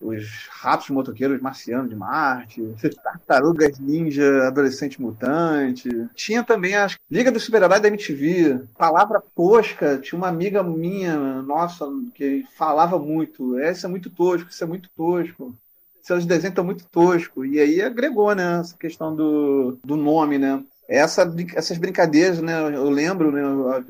Os 0.00 0.48
ratos 0.50 0.90
motoqueiros 0.90 1.40
marcianos 1.40 1.90
de 1.90 1.96
Marte, 1.96 2.62
tartarugas 3.02 3.80
ninja, 3.80 4.46
adolescente 4.46 5.00
mutante. 5.02 5.88
Tinha 6.14 6.44
também 6.44 6.76
a 6.76 6.86
Liga 7.10 7.32
dos 7.32 7.42
Super-Heróis 7.42 7.82
da 7.82 7.88
MTV. 7.88 8.60
Palavra 8.76 9.20
tosca, 9.34 9.98
tinha 9.98 10.16
uma 10.16 10.28
amiga 10.28 10.62
minha, 10.62 11.42
nossa, 11.42 11.84
que 12.14 12.44
falava 12.56 12.96
muito. 12.96 13.58
Isso 13.58 13.86
é 13.86 13.88
muito 13.88 14.08
tosco, 14.08 14.50
isso 14.50 14.62
é 14.62 14.66
muito 14.66 14.88
tosco. 14.96 15.56
Seus 16.00 16.24
desenhos 16.24 16.52
estão 16.52 16.64
muito 16.64 16.86
tosco. 16.86 17.44
E 17.44 17.58
aí 17.58 17.82
agregou, 17.82 18.32
né, 18.34 18.60
essa 18.60 18.76
questão 18.78 19.14
do, 19.14 19.78
do 19.84 19.96
nome, 19.96 20.38
né? 20.38 20.62
Essa, 20.88 21.30
essas 21.54 21.76
brincadeiras, 21.76 22.40
né? 22.40 22.74
Eu 22.74 22.88
lembro, 22.88 23.30
né? 23.30 23.42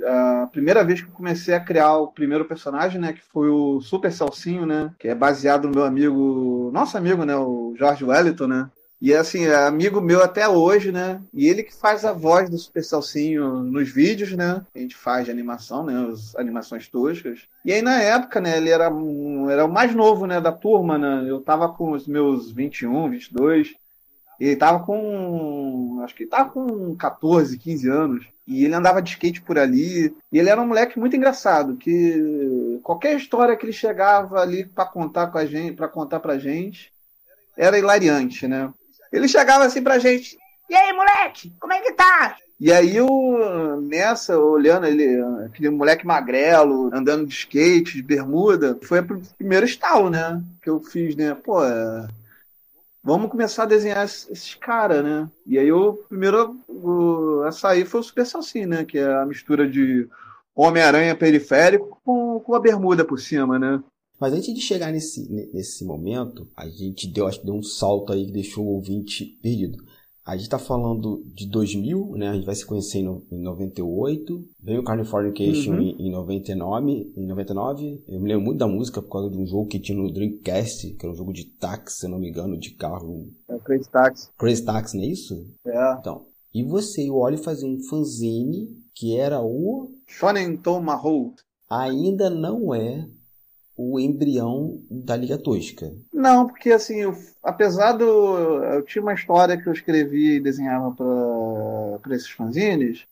A, 0.05 0.43
a, 0.43 0.47
primeira 0.49 0.83
vez 0.83 1.01
que 1.01 1.07
eu 1.07 1.13
comecei 1.13 1.55
a 1.55 1.61
criar 1.61 1.97
o 1.97 2.09
primeiro 2.09 2.45
personagem, 2.45 3.01
né? 3.01 3.13
Que 3.13 3.23
foi 3.23 3.49
o 3.49 3.81
Super 3.81 4.13
Salsinho, 4.13 4.67
né? 4.67 4.93
Que 4.99 5.09
é 5.09 5.15
baseado 5.15 5.69
no 5.69 5.75
meu 5.75 5.85
amigo, 5.85 6.71
nosso 6.73 6.99
amigo, 6.99 7.25
né? 7.25 7.37
O 7.37 7.75
George 7.79 8.05
Wellington, 8.05 8.49
né? 8.49 8.69
E 9.01 9.15
assim, 9.15 9.45
é 9.45 9.55
amigo 9.55 10.01
meu 10.01 10.21
até 10.21 10.49
hoje, 10.49 10.91
né? 10.91 11.21
E 11.33 11.47
ele 11.47 11.63
que 11.63 11.73
faz 11.73 12.05
a 12.05 12.13
voz 12.13 12.51
do 12.51 12.59
Super 12.59 12.83
Salsinho 12.83 13.63
nos 13.63 13.89
vídeos, 13.89 14.33
né? 14.33 14.61
A 14.75 14.79
gente 14.79 14.97
faz 14.97 15.25
de 15.25 15.31
animação, 15.31 15.85
né? 15.85 16.09
As 16.11 16.35
animações 16.35 16.89
toscas. 16.89 17.43
E 17.65 17.73
aí 17.73 17.81
na 17.81 18.03
época, 18.03 18.41
né? 18.41 18.57
Ele 18.57 18.71
era, 18.71 18.91
era 19.51 19.65
o 19.65 19.73
mais 19.73 19.95
novo, 19.95 20.27
né? 20.27 20.41
Da 20.41 20.51
turma, 20.51 20.99
né? 20.99 21.25
Eu 21.29 21.41
tava 21.41 21.69
com 21.69 21.93
os 21.93 22.09
meus 22.09 22.51
21, 22.51 23.09
22. 23.09 23.77
Ele 24.41 24.57
tava 24.57 24.85
com. 24.85 26.01
Acho 26.05 26.15
que 26.15 26.23
ele 26.25 26.31
tava 26.31 26.51
com 26.51 26.95
14, 26.97 27.59
15 27.59 27.89
anos. 27.89 28.27
E 28.47 28.65
ele 28.65 28.75
andava 28.75 29.03
de 29.03 29.11
skate 29.11 29.43
por 29.43 29.59
ali. 29.59 30.15
E 30.33 30.39
ele 30.39 30.49
era 30.49 30.61
um 30.61 30.67
moleque 30.67 30.99
muito 30.99 31.17
engraçado. 31.17 31.77
Que 31.77 32.81
qualquer 32.83 33.17
história 33.17 33.57
que 33.57 33.67
ele 33.67 33.73
chegava 33.73 34.41
ali 34.41 34.65
para 34.65 34.87
contar 34.87 35.27
com 35.29 35.39
a 35.39 35.45
gente, 35.45 35.77
para 35.77 35.89
contar 35.89 36.21
pra 36.21 36.39
gente, 36.39 36.93
era 37.57 37.79
hilariante, 37.79 38.47
né? 38.47 38.73
Ele 39.13 39.29
chegava 39.29 39.65
assim 39.65 39.83
pra 39.83 39.99
gente. 39.99 40.39
E 40.71 40.75
aí, 40.75 40.93
moleque, 40.93 41.53
como 41.59 41.73
é 41.73 41.81
que 41.81 41.93
tá? 41.93 42.37
E 42.61 42.73
aí 42.73 42.97
eu, 42.97 43.81
nessa, 43.83 44.37
olhando 44.37 44.87
ele, 44.87 45.23
aquele 45.47 45.71
moleque 45.71 46.05
magrelo, 46.05 46.91
andando 46.93 47.25
de 47.27 47.33
skate, 47.33 47.95
de 47.95 48.03
bermuda, 48.03 48.77
foi 48.83 49.01
o 49.01 49.23
primeiro 49.39 49.65
estalo, 49.65 50.11
né? 50.11 50.43
Que 50.61 50.69
eu 50.69 50.81
fiz, 50.81 51.15
né? 51.15 51.35
Pô, 51.35 51.65
é... 51.65 52.09
vamos 53.03 53.31
começar 53.31 53.65
a 53.65 53.67
desenhar 53.67 54.05
esses 54.05 54.55
caras, 54.55 55.05
né? 55.05 55.29
E 55.47 55.59
aí 55.59 55.71
o 55.73 55.95
primeiro 55.95 56.59
o, 56.69 57.43
a 57.47 57.53
sair 57.53 57.85
foi 57.85 58.01
o 58.01 58.03
Super 58.03 58.27
Saci, 58.27 58.67
né? 58.67 58.85
Que 58.85 58.99
é 58.99 59.15
a 59.15 59.27
mistura 59.27 59.69
de 59.69 60.09
Homem-Aranha 60.55 61.17
periférico 61.17 62.01
com, 62.05 62.41
com 62.41 62.55
a 62.55 62.61
bermuda 62.61 63.05
por 63.05 63.19
cima, 63.19 63.59
né? 63.59 63.83
Mas 64.21 64.33
antes 64.33 64.53
de 64.53 64.61
chegar 64.61 64.91
nesse, 64.91 65.29
nesse 65.53 65.85
momento, 65.85 66.49
a 66.57 66.69
gente 66.69 67.07
deu, 67.07 67.29
acho 67.29 67.41
que 67.41 67.47
deu 67.47 67.55
um 67.55 67.63
salto 67.63 68.13
aí 68.13 68.27
que 68.27 68.33
deixou 68.33 68.65
o 68.65 68.75
ouvinte 68.75 69.39
perdido. 69.41 69.85
A 70.29 70.37
gente 70.37 70.51
tá 70.51 70.59
falando 70.59 71.25
de 71.35 71.49
2000, 71.49 72.13
né? 72.17 72.29
A 72.29 72.35
gente 72.35 72.45
vai 72.45 72.55
se 72.55 72.67
conhecer 72.67 72.99
em 72.99 73.41
98. 73.41 74.45
Veio 74.63 74.81
o 74.81 74.85
Californication 74.85 75.73
uhum. 75.73 75.97
em, 75.99 76.11
99, 76.11 77.13
em 77.17 77.27
99. 77.27 78.05
Eu 78.07 78.21
me 78.21 78.29
lembro 78.29 78.45
muito 78.45 78.59
da 78.59 78.69
música 78.69 79.01
por 79.01 79.11
causa 79.11 79.31
de 79.31 79.39
um 79.39 79.47
jogo 79.47 79.69
que 79.69 79.81
tinha 79.81 79.97
no 79.97 80.13
Dreamcast, 80.13 80.91
que 80.97 81.07
era 81.07 81.15
um 81.15 81.17
jogo 81.17 81.33
de 81.33 81.47
táxi, 81.47 82.01
se 82.01 82.09
não 82.09 82.19
me 82.19 82.29
engano, 82.29 82.59
de 82.59 82.73
carro. 82.73 83.27
É 83.49 83.59
Crazy 83.61 83.91
Taxi. 83.91 84.29
Crazy 84.37 84.65
Taxi, 84.67 84.97
não 84.99 85.05
é 85.05 85.07
isso? 85.07 85.47
É. 85.67 85.97
Então, 85.99 86.27
e 86.53 86.63
você 86.63 87.07
e 87.07 87.11
o 87.11 87.17
Oli 87.17 87.39
faziam 87.39 87.71
um 87.71 87.83
fanzine 87.85 88.69
que 88.95 89.17
era 89.17 89.41
o... 89.41 89.91
Shonen 90.07 90.59
Tomahawk. 90.59 91.37
Ainda 91.71 92.29
não 92.29 92.75
é 92.75 93.09
o 93.79 94.01
embrião 94.01 94.81
da 94.91 95.17
Liga 95.17 95.39
Tosca. 95.39 95.93
Não, 96.13 96.49
porque 96.49 96.73
assim, 96.73 96.97
eu, 96.97 97.17
apesar 97.41 97.93
do. 97.93 98.05
Eu 98.65 98.83
tinha 98.83 99.01
uma 99.01 99.15
história 99.15 99.57
que 99.57 99.69
eu 99.69 99.73
escrevia 99.73 100.35
e 100.35 100.41
desenhava 100.41 100.91
para 102.03 102.17
esses 102.17 102.29
fanzines, 102.29 103.07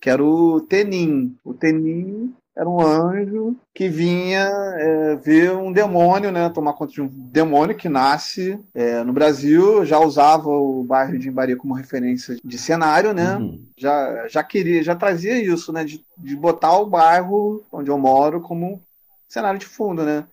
que 0.00 0.10
era 0.10 0.22
o 0.22 0.60
Tenin. 0.60 1.36
O 1.44 1.54
Tenin 1.54 2.34
era 2.56 2.68
um 2.68 2.80
anjo 2.80 3.56
que 3.72 3.88
vinha 3.88 4.50
é, 4.76 5.16
ver 5.16 5.52
um 5.52 5.72
demônio, 5.72 6.32
né? 6.32 6.50
Tomar 6.50 6.72
conta 6.72 6.92
de 6.92 7.00
um 7.00 7.06
demônio 7.06 7.76
que 7.76 7.88
nasce 7.88 8.58
é, 8.74 9.04
no 9.04 9.12
Brasil. 9.12 9.86
Já 9.86 10.00
usava 10.00 10.48
o 10.48 10.82
bairro 10.82 11.16
de 11.16 11.28
Imbaria 11.28 11.56
como 11.56 11.74
referência 11.74 12.36
de 12.42 12.58
cenário, 12.58 13.14
né? 13.14 13.36
Uhum. 13.36 13.64
Já, 13.78 14.26
já 14.26 14.42
queria, 14.42 14.82
já 14.82 14.96
trazia 14.96 15.40
isso, 15.40 15.72
né? 15.72 15.84
De, 15.84 16.04
de 16.18 16.34
botar 16.34 16.76
o 16.76 16.86
bairro 16.86 17.62
onde 17.70 17.88
eu 17.88 17.96
moro 17.96 18.40
como 18.40 18.82
cenário 19.32 19.58
de 19.58 19.66
fundo, 19.66 20.04
né? 20.04 20.24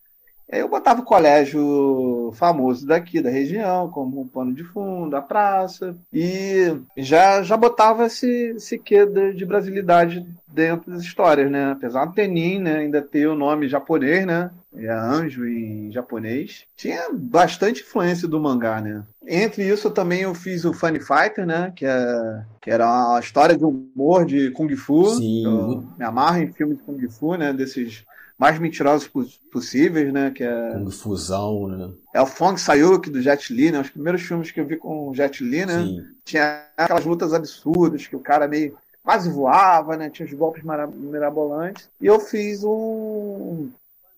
Eu 0.51 0.67
botava 0.67 1.01
o 1.01 1.05
colégio 1.05 2.31
famoso 2.33 2.85
daqui, 2.85 3.21
da 3.21 3.29
região, 3.29 3.87
como 3.91 4.19
um 4.19 4.27
pano 4.27 4.51
de 4.51 4.63
fundo, 4.63 5.15
a 5.15 5.21
praça, 5.21 5.95
e 6.11 6.75
já, 6.97 7.43
já 7.43 7.55
botava 7.55 8.07
esse, 8.07 8.55
esse 8.55 8.79
quê 8.79 9.05
de, 9.05 9.33
de 9.33 9.45
brasilidade 9.45 10.25
dentro 10.47 10.89
das 10.89 11.01
histórias, 11.01 11.51
né? 11.51 11.71
Apesar 11.71 12.05
do 12.05 12.13
Tenin 12.13 12.59
né, 12.59 12.77
ainda 12.77 12.99
ter 12.99 13.27
o 13.27 13.35
nome 13.35 13.69
japonês, 13.69 14.25
né? 14.25 14.49
É 14.75 14.89
anjo 14.89 15.45
em 15.47 15.91
japonês. 15.91 16.65
Tinha 16.75 17.09
bastante 17.13 17.81
influência 17.81 18.27
do 18.27 18.39
mangá, 18.39 18.81
né? 18.81 19.03
Entre 19.27 19.63
isso 19.63 19.91
também 19.91 20.21
eu 20.21 20.33
fiz 20.33 20.65
o 20.65 20.73
Funny 20.73 20.99
Fighter, 20.99 21.45
né? 21.45 21.71
Que, 21.75 21.85
é, 21.85 22.41
que 22.59 22.71
era 22.71 22.85
uma 22.85 23.19
história 23.19 23.55
de 23.55 23.63
humor 23.63 24.25
de 24.25 24.49
Kung 24.51 24.75
Fu. 24.75 25.05
Sim. 25.11 25.45
Eu 25.45 25.83
me 25.97 26.05
amarro 26.05 26.39
em 26.39 26.51
filmes 26.51 26.77
de 26.77 26.83
Kung 26.83 27.07
Fu, 27.09 27.35
né? 27.35 27.53
Desses 27.53 28.03
mais 28.39 28.57
mentirosos 28.57 29.11
possíveis, 29.51 30.13
né? 30.13 30.31
Que 30.31 30.45
é. 30.45 30.71
Kung 30.71 30.89
Fusão, 30.89 31.67
né? 31.67 31.91
É 32.13 32.21
o 32.21 32.25
Fong 32.25 32.59
Sayuk 32.59 33.09
do 33.09 33.21
Jet 33.21 33.53
Li, 33.53 33.69
né? 33.69 33.81
Os 33.81 33.89
primeiros 33.89 34.21
filmes 34.21 34.49
que 34.49 34.61
eu 34.61 34.65
vi 34.65 34.77
com 34.77 35.09
o 35.09 35.13
Jet 35.13 35.43
Li, 35.43 35.65
né? 35.65 35.83
Sim. 35.83 36.05
Tinha 36.23 36.63
aquelas 36.77 37.05
lutas 37.05 37.33
absurdas 37.33 38.07
que 38.07 38.15
o 38.15 38.21
cara 38.21 38.47
meio 38.47 38.77
quase 39.03 39.29
voava, 39.29 39.97
né? 39.97 40.09
Tinha 40.09 40.25
os 40.25 40.33
golpes 40.33 40.63
mirabolantes. 40.63 41.89
E 41.99 42.05
eu 42.05 42.17
fiz 42.21 42.63
um, 42.63 43.69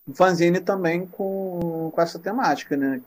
um 0.08 0.14
fanzine 0.14 0.60
também 0.60 1.08
com, 1.08 1.92
com 1.92 2.02
essa 2.02 2.20
temática, 2.20 2.78
né? 2.78 3.02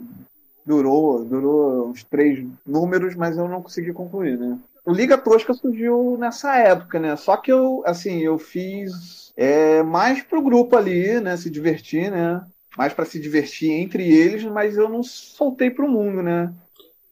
Durou, 0.67 1.25
durou 1.25 1.91
uns 1.91 2.03
três 2.03 2.45
números, 2.67 3.15
mas 3.15 3.37
eu 3.37 3.47
não 3.47 3.63
consegui 3.63 3.93
concluir, 3.93 4.37
né? 4.37 4.59
O 4.85 4.93
Liga 4.93 5.17
Tosca 5.17 5.55
surgiu 5.55 6.17
nessa 6.19 6.57
época, 6.57 6.99
né? 6.99 7.15
Só 7.15 7.37
que 7.37 7.53
eu, 7.53 7.85
assim, 7.87 8.19
eu 8.19 8.37
fiz 8.37 9.24
é 9.37 9.83
mais 9.83 10.23
pro 10.23 10.43
grupo 10.43 10.77
ali, 10.77 11.21
né, 11.21 11.37
se 11.37 11.51
divertir, 11.51 12.11
né? 12.11 12.43
Mais 12.77 12.93
para 12.93 13.05
se 13.05 13.21
divertir 13.21 13.71
entre 13.71 14.03
eles, 14.11 14.45
mas 14.45 14.77
eu 14.77 14.89
não 14.89 15.03
soltei 15.03 15.71
pro 15.71 15.89
mundo, 15.89 16.23
né? 16.23 16.53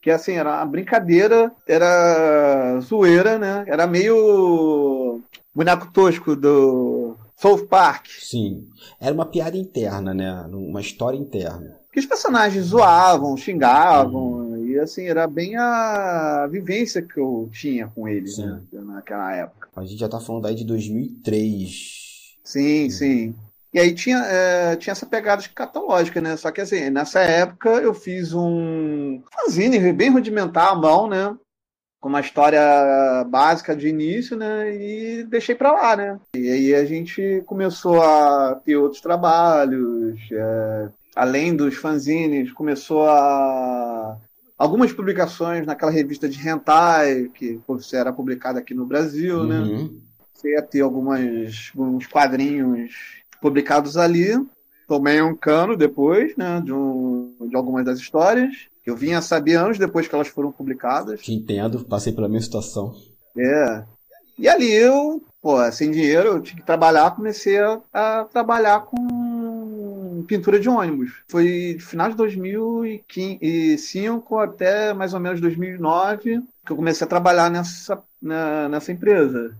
Que 0.01 0.11
assim, 0.11 0.33
era 0.33 0.61
a 0.61 0.65
brincadeira, 0.65 1.51
era 1.65 2.79
zoeira, 2.81 3.39
né? 3.39 3.63
Era 3.67 3.87
meio 3.87 5.21
boneco 5.55 5.89
tosco 5.93 6.35
do 6.35 7.15
South 7.37 7.67
Park. 7.67 8.07
Sim. 8.19 8.67
Era 8.99 9.13
uma 9.13 9.25
piada 9.25 9.55
interna, 9.55 10.13
né? 10.13 10.45
Uma 10.51 10.81
história 10.81 11.17
interna. 11.17 11.77
Que 11.91 11.99
os 11.99 12.05
personagens 12.05 12.65
zoavam, 12.65 13.37
xingavam, 13.37 14.21
uhum. 14.21 14.65
e 14.65 14.79
assim, 14.79 15.05
era 15.05 15.27
bem 15.27 15.55
a 15.55 16.47
vivência 16.51 17.01
que 17.01 17.19
eu 17.19 17.49
tinha 17.53 17.87
com 17.87 18.07
eles, 18.07 18.37
né? 18.37 18.61
Naquela 18.71 19.33
época. 19.35 19.69
A 19.75 19.85
gente 19.85 19.99
já 19.99 20.09
tá 20.09 20.19
falando 20.19 20.47
aí 20.47 20.55
de 20.55 20.65
2003. 20.65 22.02
Sim, 22.43 22.89
sim. 22.89 23.35
E 23.73 23.79
aí 23.79 23.93
tinha, 23.93 24.19
é, 24.19 24.75
tinha 24.75 24.91
essa 24.91 25.05
pegada 25.05 25.41
escatológica, 25.41 26.21
né? 26.21 26.37
Só 26.37 26.51
que 26.51 26.61
assim, 26.61 26.89
nessa 26.91 27.21
época 27.21 27.69
eu 27.69 27.93
fiz 27.93 28.33
um 28.33 29.23
fanzine 29.33 29.91
bem 29.91 30.11
rudimentar 30.11 30.71
à 30.71 30.75
mão, 30.75 31.07
né? 31.07 31.35
Com 31.99 32.09
uma 32.09 32.19
história 32.19 32.61
básica 33.29 33.75
de 33.75 33.87
início, 33.87 34.37
né? 34.37 34.75
E 34.75 35.23
deixei 35.23 35.55
para 35.55 35.71
lá, 35.71 35.95
né? 35.95 36.19
E 36.35 36.49
aí 36.49 36.75
a 36.75 36.85
gente 36.85 37.41
começou 37.47 37.99
a 37.99 38.61
ter 38.63 38.75
outros 38.75 39.01
trabalhos, 39.01 40.19
é, 40.31 40.89
além 41.15 41.55
dos 41.55 41.73
fanzines, 41.75 42.51
começou 42.51 43.07
a 43.07 44.17
algumas 44.55 44.93
publicações 44.93 45.65
naquela 45.65 45.91
revista 45.91 46.29
de 46.29 46.47
hentai 46.47 47.29
que 47.33 47.59
era 47.91 48.13
publicada 48.13 48.59
aqui 48.59 48.75
no 48.75 48.85
Brasil, 48.85 49.43
né? 49.45 49.59
uhum. 49.59 49.83
né? 49.83 49.89
Comecei 50.43 50.57
a 50.57 50.61
ter 50.61 50.81
algumas, 50.81 51.71
alguns 51.75 52.05
quadrinhos 52.05 52.93
publicados 53.41 53.95
ali. 53.95 54.33
Tomei 54.87 55.21
um 55.21 55.33
cano 55.33 55.77
depois, 55.77 56.35
né, 56.35 56.61
de, 56.63 56.73
um, 56.73 57.33
de 57.49 57.55
algumas 57.55 57.85
das 57.85 57.99
histórias. 57.99 58.67
Eu 58.85 58.97
vinha 58.97 59.21
saber 59.21 59.55
anos 59.55 59.79
depois 59.79 60.07
que 60.07 60.13
elas 60.13 60.27
foram 60.27 60.51
publicadas. 60.51 61.21
Te 61.21 61.33
entendo, 61.33 61.85
passei 61.85 62.11
pela 62.11 62.27
minha 62.27 62.41
situação. 62.41 62.93
É. 63.37 63.83
E 64.37 64.49
ali 64.49 64.69
eu, 64.69 65.23
pô, 65.41 65.71
sem 65.71 65.89
dinheiro, 65.89 66.27
eu 66.27 66.41
tinha 66.41 66.57
que 66.57 66.65
trabalhar, 66.65 67.15
comecei 67.15 67.57
a, 67.59 67.79
a 67.93 68.25
trabalhar 68.25 68.81
com 68.81 70.25
pintura 70.27 70.59
de 70.59 70.67
ônibus. 70.67 71.13
Foi 71.29 71.75
de 71.77 71.83
final 71.83 72.09
de 72.09 72.17
2005 72.17 74.37
até 74.37 74.93
mais 74.93 75.13
ou 75.13 75.19
menos 75.19 75.39
2009 75.39 76.41
que 76.65 76.71
eu 76.71 76.75
comecei 76.75 77.05
a 77.05 77.09
trabalhar 77.09 77.49
nessa, 77.49 78.01
na, 78.21 78.69
nessa 78.69 78.91
empresa. 78.91 79.55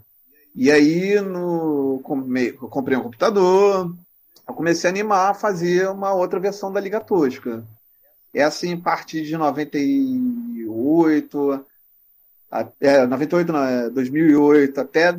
E 0.56 0.72
aí 0.72 1.20
no, 1.20 2.02
eu 2.06 2.70
comprei 2.70 2.98
um 2.98 3.04
computador, 3.04 3.94
eu 4.48 4.54
comecei 4.54 4.90
a 4.90 4.94
animar 4.94 5.32
a 5.32 5.34
fazer 5.34 5.90
uma 5.90 6.14
outra 6.14 6.40
versão 6.40 6.72
da 6.72 6.80
Liga 6.80 7.00
Tosca. 7.00 7.64
É 8.34 8.44
assim, 8.44 8.74
a 8.74 8.78
partir 8.78 9.24
de 9.24 9.38
98, 9.38 11.66
é, 12.80 13.06
98 13.06 13.52
não, 13.52 13.92
2008 13.92 14.80
é, 14.80 14.84
até 14.84 15.18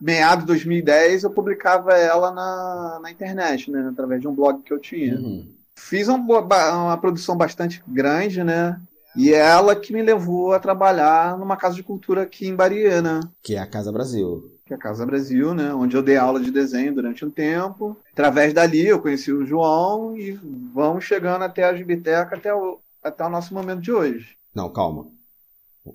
meados 0.00 0.44
de 0.44 0.48
2010 0.48 1.24
eu 1.24 1.30
publicava 1.30 1.92
ela 1.92 2.30
na, 2.30 3.00
na 3.02 3.10
internet, 3.10 3.70
né, 3.70 3.88
através 3.90 4.20
de 4.20 4.28
um 4.28 4.34
blog 4.34 4.62
que 4.62 4.72
eu 4.72 4.78
tinha. 4.78 5.16
Uhum. 5.16 5.46
Fiz 5.76 6.08
uma, 6.08 6.16
uma 6.16 6.98
produção 6.98 7.36
bastante 7.36 7.82
grande, 7.86 8.42
né? 8.42 8.80
E 9.16 9.32
é 9.32 9.38
ela 9.38 9.74
que 9.74 9.92
me 9.92 10.02
levou 10.02 10.52
a 10.52 10.60
trabalhar 10.60 11.38
numa 11.38 11.56
casa 11.56 11.74
de 11.74 11.82
cultura 11.82 12.22
aqui 12.22 12.46
em 12.46 12.54
Bariana. 12.54 13.20
Que 13.42 13.54
é 13.56 13.58
a 13.58 13.66
Casa 13.66 13.90
Brasil. 13.90 14.52
Que 14.64 14.74
é 14.74 14.76
a 14.76 14.80
Casa 14.80 15.06
Brasil, 15.06 15.54
né? 15.54 15.74
Onde 15.74 15.96
eu 15.96 16.02
dei 16.02 16.16
aula 16.16 16.40
de 16.40 16.50
desenho 16.50 16.94
durante 16.94 17.24
um 17.24 17.30
tempo. 17.30 17.96
Através 18.12 18.52
dali 18.52 18.86
eu 18.86 19.00
conheci 19.00 19.32
o 19.32 19.46
João 19.46 20.16
e 20.16 20.32
vamos 20.74 21.04
chegando 21.04 21.42
até 21.42 21.64
a 21.64 21.74
Gibiteca 21.74 22.36
até 22.36 22.54
o, 22.54 22.78
até 23.02 23.24
o 23.24 23.30
nosso 23.30 23.54
momento 23.54 23.80
de 23.80 23.92
hoje. 23.92 24.36
Não, 24.54 24.70
calma. 24.72 25.06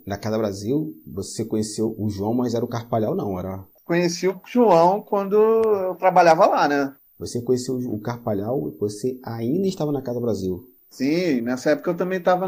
Na 0.08 0.17
Casa 0.17 0.38
Brasil, 0.38 0.93
você 1.06 1.45
conheceu 1.45 1.95
o 1.97 2.10
João, 2.10 2.34
mas 2.34 2.56
era 2.56 2.65
o 2.65 2.67
Carpalhal, 2.67 3.15
não, 3.15 3.38
era? 3.38 3.63
Conheci 3.86 4.28
o 4.28 4.41
João 4.45 5.02
quando 5.02 5.36
eu 5.36 5.95
trabalhava 5.95 6.45
lá, 6.45 6.67
né? 6.67 6.95
Você 7.19 7.41
conheceu 7.41 7.76
o 7.76 8.02
Carpalhal 8.02 8.69
e 8.69 8.78
você 8.78 9.19
ainda 9.23 9.67
estava 9.67 9.91
na 9.91 10.02
Casa 10.02 10.19
Brasil. 10.19 10.72
Sim, 10.93 11.41
nessa 11.41 11.71
época 11.71 11.89
eu 11.89 11.97
também 11.97 12.19
estava 12.19 12.47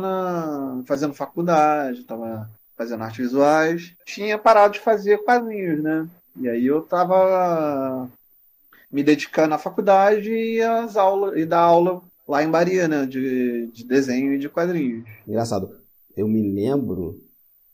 fazendo 0.85 1.15
faculdade, 1.15 2.01
estava 2.01 2.47
fazendo 2.77 3.01
artes 3.01 3.17
visuais. 3.17 3.93
Tinha 4.05 4.37
parado 4.37 4.75
de 4.75 4.81
fazer 4.81 5.17
quadrinhos, 5.23 5.81
né? 5.81 6.07
E 6.39 6.47
aí 6.47 6.67
eu 6.67 6.81
estava 6.81 8.07
me 8.91 9.01
dedicando 9.01 9.55
à 9.55 9.57
faculdade 9.57 10.29
e 10.31 10.61
às 10.61 10.95
aulas 10.95 11.35
e 11.35 11.43
dar 11.43 11.61
aula 11.61 12.03
lá 12.27 12.43
em 12.43 12.51
Bahia, 12.51 12.87
né? 12.87 13.07
De, 13.07 13.65
de 13.73 13.83
desenho 13.83 14.33
e 14.33 14.37
de 14.37 14.47
quadrinhos. 14.47 15.03
Engraçado. 15.27 15.75
Eu 16.15 16.27
me 16.27 16.53
lembro 16.53 17.19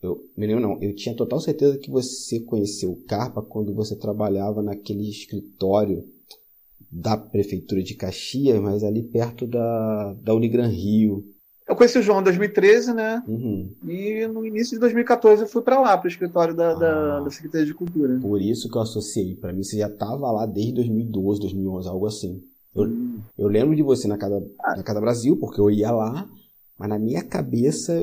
eu 0.02 0.24
me 0.38 0.48
lembro 0.48 0.64
não, 0.64 0.82
eu 0.82 0.96
tinha 0.96 1.14
total 1.14 1.42
certeza 1.42 1.78
que 1.78 1.92
você 1.92 2.40
conheceu 2.40 2.92
o 2.92 3.04
Carpa 3.04 3.42
quando 3.42 3.74
você 3.74 3.94
trabalhava 3.94 4.62
naquele 4.62 5.10
escritório 5.10 6.08
da 6.92 7.16
prefeitura 7.16 7.82
de 7.82 7.96
Caxias, 7.96 8.60
mas 8.60 8.84
ali 8.84 9.02
perto 9.02 9.48
da, 9.48 10.14
da 10.22 10.36
Unigran 10.36 10.68
Rio. 10.68 11.24
Eu 11.68 11.76
conheci 11.76 11.98
o 11.98 12.02
João 12.02 12.20
em 12.20 12.24
2013, 12.26 12.94
né? 12.94 13.24
Uhum. 13.26 13.74
E 13.88 14.28
no 14.28 14.46
início 14.46 14.74
de 14.74 14.80
2014 14.80 15.44
eu 15.44 15.48
fui 15.48 15.62
para 15.62 15.80
lá, 15.80 15.98
para 15.98 16.08
o 16.08 16.12
escritório 16.12 16.54
da, 16.54 16.72
ah, 16.72 16.76
da, 16.76 17.20
da, 17.22 17.30
Secretaria 17.30 17.66
de 17.66 17.74
Cultura. 17.74 18.20
Por 18.20 18.42
isso 18.42 18.70
que 18.70 18.78
eu 18.78 18.82
associei. 18.82 19.36
Para 19.36 19.54
mim 19.54 19.64
você 19.64 19.78
já 19.78 19.88
estava 19.88 20.30
lá 20.32 20.46
desde 20.46 20.74
2012, 20.74 21.40
2011, 21.40 21.88
algo 21.88 22.08
assim. 22.08 22.44
Eu, 22.76 22.84
hum. 22.84 23.22
eu 23.38 23.48
lembro 23.48 23.74
de 23.74 23.84
você 23.84 24.08
na 24.08 24.18
Casa, 24.18 24.46
ah. 24.60 24.76
na 24.76 24.84
Casa 24.84 25.00
Brasil, 25.00 25.38
porque 25.38 25.62
eu 25.62 25.72
ia 25.72 25.92
lá, 25.92 26.28
mas 26.78 26.90
na 26.90 27.00
minha 27.00 27.24
cabeça 27.24 27.94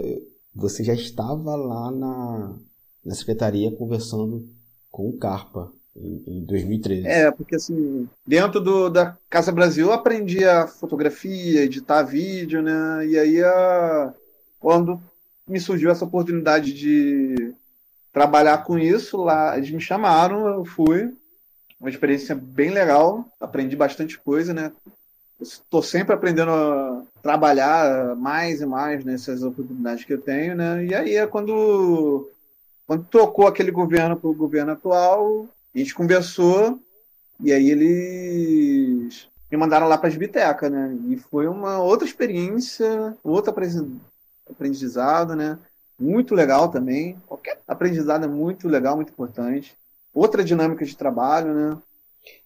você 0.54 0.82
já 0.82 0.94
estava 0.94 1.54
lá 1.54 1.90
na, 1.90 2.58
na 3.04 3.14
secretaria 3.14 3.70
conversando 3.76 4.46
com 4.90 5.10
o 5.10 5.18
Carpa 5.18 5.70
em, 6.00 6.44
2013. 6.44 7.06
É, 7.06 7.30
porque 7.30 7.56
assim, 7.56 8.08
dentro 8.26 8.60
do, 8.60 8.88
da 8.88 9.16
Casa 9.28 9.52
Brasil 9.52 9.86
eu 9.86 9.92
aprendi 9.92 10.44
a 10.44 10.66
fotografia, 10.66 11.62
editar 11.62 12.02
vídeo, 12.02 12.62
né? 12.62 13.06
E 13.06 13.18
aí, 13.18 13.42
a, 13.42 14.12
quando 14.60 15.00
me 15.46 15.58
surgiu 15.58 15.90
essa 15.90 16.04
oportunidade 16.04 16.72
de 16.72 17.54
trabalhar 18.12 18.64
com 18.64 18.78
isso, 18.78 19.16
lá 19.16 19.56
eles 19.56 19.70
me 19.70 19.80
chamaram, 19.80 20.46
eu 20.46 20.64
fui. 20.64 21.12
Uma 21.80 21.90
experiência 21.90 22.34
bem 22.34 22.70
legal, 22.70 23.24
aprendi 23.40 23.76
bastante 23.76 24.18
coisa, 24.18 24.52
né? 24.52 24.72
Estou 25.40 25.80
sempre 25.80 26.12
aprendendo 26.12 26.50
a 26.50 27.02
trabalhar 27.22 28.16
mais 28.16 28.60
e 28.60 28.66
mais 28.66 29.04
nessas 29.04 29.44
oportunidades 29.44 30.04
que 30.04 30.12
eu 30.12 30.20
tenho, 30.20 30.56
né? 30.56 30.84
E 30.84 30.94
aí 30.94 31.14
é 31.14 31.26
quando, 31.26 32.28
quando 32.84 33.04
trocou 33.04 33.46
aquele 33.46 33.70
governo 33.70 34.16
para 34.16 34.28
o 34.28 34.34
governo 34.34 34.72
atual, 34.72 35.46
a 35.78 35.84
gente 35.84 35.94
conversou 35.94 36.80
e 37.40 37.52
aí 37.52 37.70
eles 37.70 39.28
me 39.50 39.56
mandaram 39.56 39.88
lá 39.88 39.96
para 39.96 40.08
as 40.08 40.16
bitecas, 40.16 40.70
né? 40.70 40.96
E 41.08 41.16
foi 41.16 41.46
uma 41.46 41.78
outra 41.80 42.06
experiência, 42.06 43.16
outro 43.22 43.54
aprendizado, 44.50 45.34
né? 45.36 45.58
Muito 45.98 46.34
legal 46.34 46.68
também. 46.68 47.16
Qualquer 47.26 47.60
aprendizado 47.66 48.24
é 48.24 48.28
muito 48.28 48.68
legal, 48.68 48.96
muito 48.96 49.12
importante. 49.12 49.76
Outra 50.12 50.44
dinâmica 50.44 50.84
de 50.84 50.96
trabalho, 50.96 51.54
né? 51.54 51.78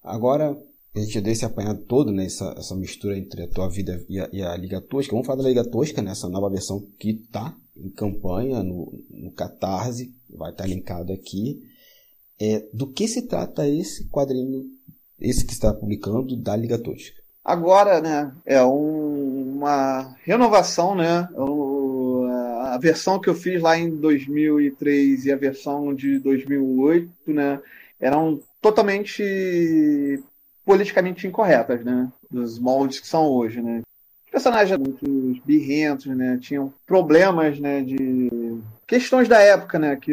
Agora, 0.05 0.57
a 0.95 0.99
gente 1.01 1.21
deu 1.21 1.33
esse 1.33 1.45
apanhado 1.45 1.81
todo, 1.85 2.13
né? 2.13 2.27
Essa, 2.27 2.55
essa 2.57 2.77
mistura 2.77 3.17
entre 3.17 3.45
a 3.45 3.49
tua 3.49 3.69
vida 3.69 4.05
e 4.09 4.21
a, 4.21 4.29
e 4.33 4.43
a, 4.43 4.57
Liga 4.57 4.81
Tosca. 4.81 5.13
Vamos 5.13 5.27
falar 5.27 5.43
da 5.43 5.49
Liga 5.49 5.65
Tosca, 5.65 6.03
né? 6.03 6.13
nova 6.31 6.51
versão 6.51 6.87
que 6.99 7.15
tá 7.15 7.57
em 7.77 7.89
campanha 7.89 8.63
no, 8.63 8.93
no 9.11 9.33
Catarse. 9.33 10.15
Vai 10.31 10.51
estar 10.51 10.65
tá 10.65 10.69
linkado 10.69 11.13
aqui. 11.13 11.72
É, 12.41 12.67
do 12.73 12.87
que 12.87 13.07
se 13.07 13.23
trata 13.23 13.69
esse 13.69 14.09
quadrinho, 14.09 14.65
esse 15.21 15.45
que 15.47 15.53
está 15.53 15.73
publicando 15.73 16.37
da 16.37 16.57
Liga 16.57 16.79
Tosca? 16.79 17.23
Agora, 17.45 18.01
né, 18.01 18.33
é 18.47 18.63
um, 18.65 19.57
uma 19.57 20.15
renovação, 20.25 20.95
né? 20.95 21.29
O, 21.35 22.25
a 22.63 22.79
versão 22.79 23.21
que 23.21 23.29
eu 23.29 23.35
fiz 23.35 23.61
lá 23.61 23.77
em 23.77 23.91
2003 23.91 25.27
e 25.27 25.33
a 25.33 25.37
versão 25.37 25.93
de 25.95 26.19
2008, 26.21 27.11
né, 27.27 27.61
eram 28.01 28.41
totalmente 28.61 30.23
politicamente 30.65 31.27
incorretas, 31.27 31.85
né? 31.85 32.11
Dos 32.31 32.59
moldes 32.59 33.01
que 33.01 33.07
são 33.07 33.27
hoje, 33.27 33.61
né? 33.61 33.83
Os 34.25 34.31
personagens 34.31 34.79
muito 34.79 35.41
birrentos, 35.45 36.07
né? 36.07 36.39
Tinham 36.41 36.73
problemas, 36.87 37.59
né? 37.59 37.83
De 37.83 38.31
questões 38.87 39.29
da 39.29 39.41
época, 39.41 39.79
né? 39.79 39.97
Que 39.97 40.13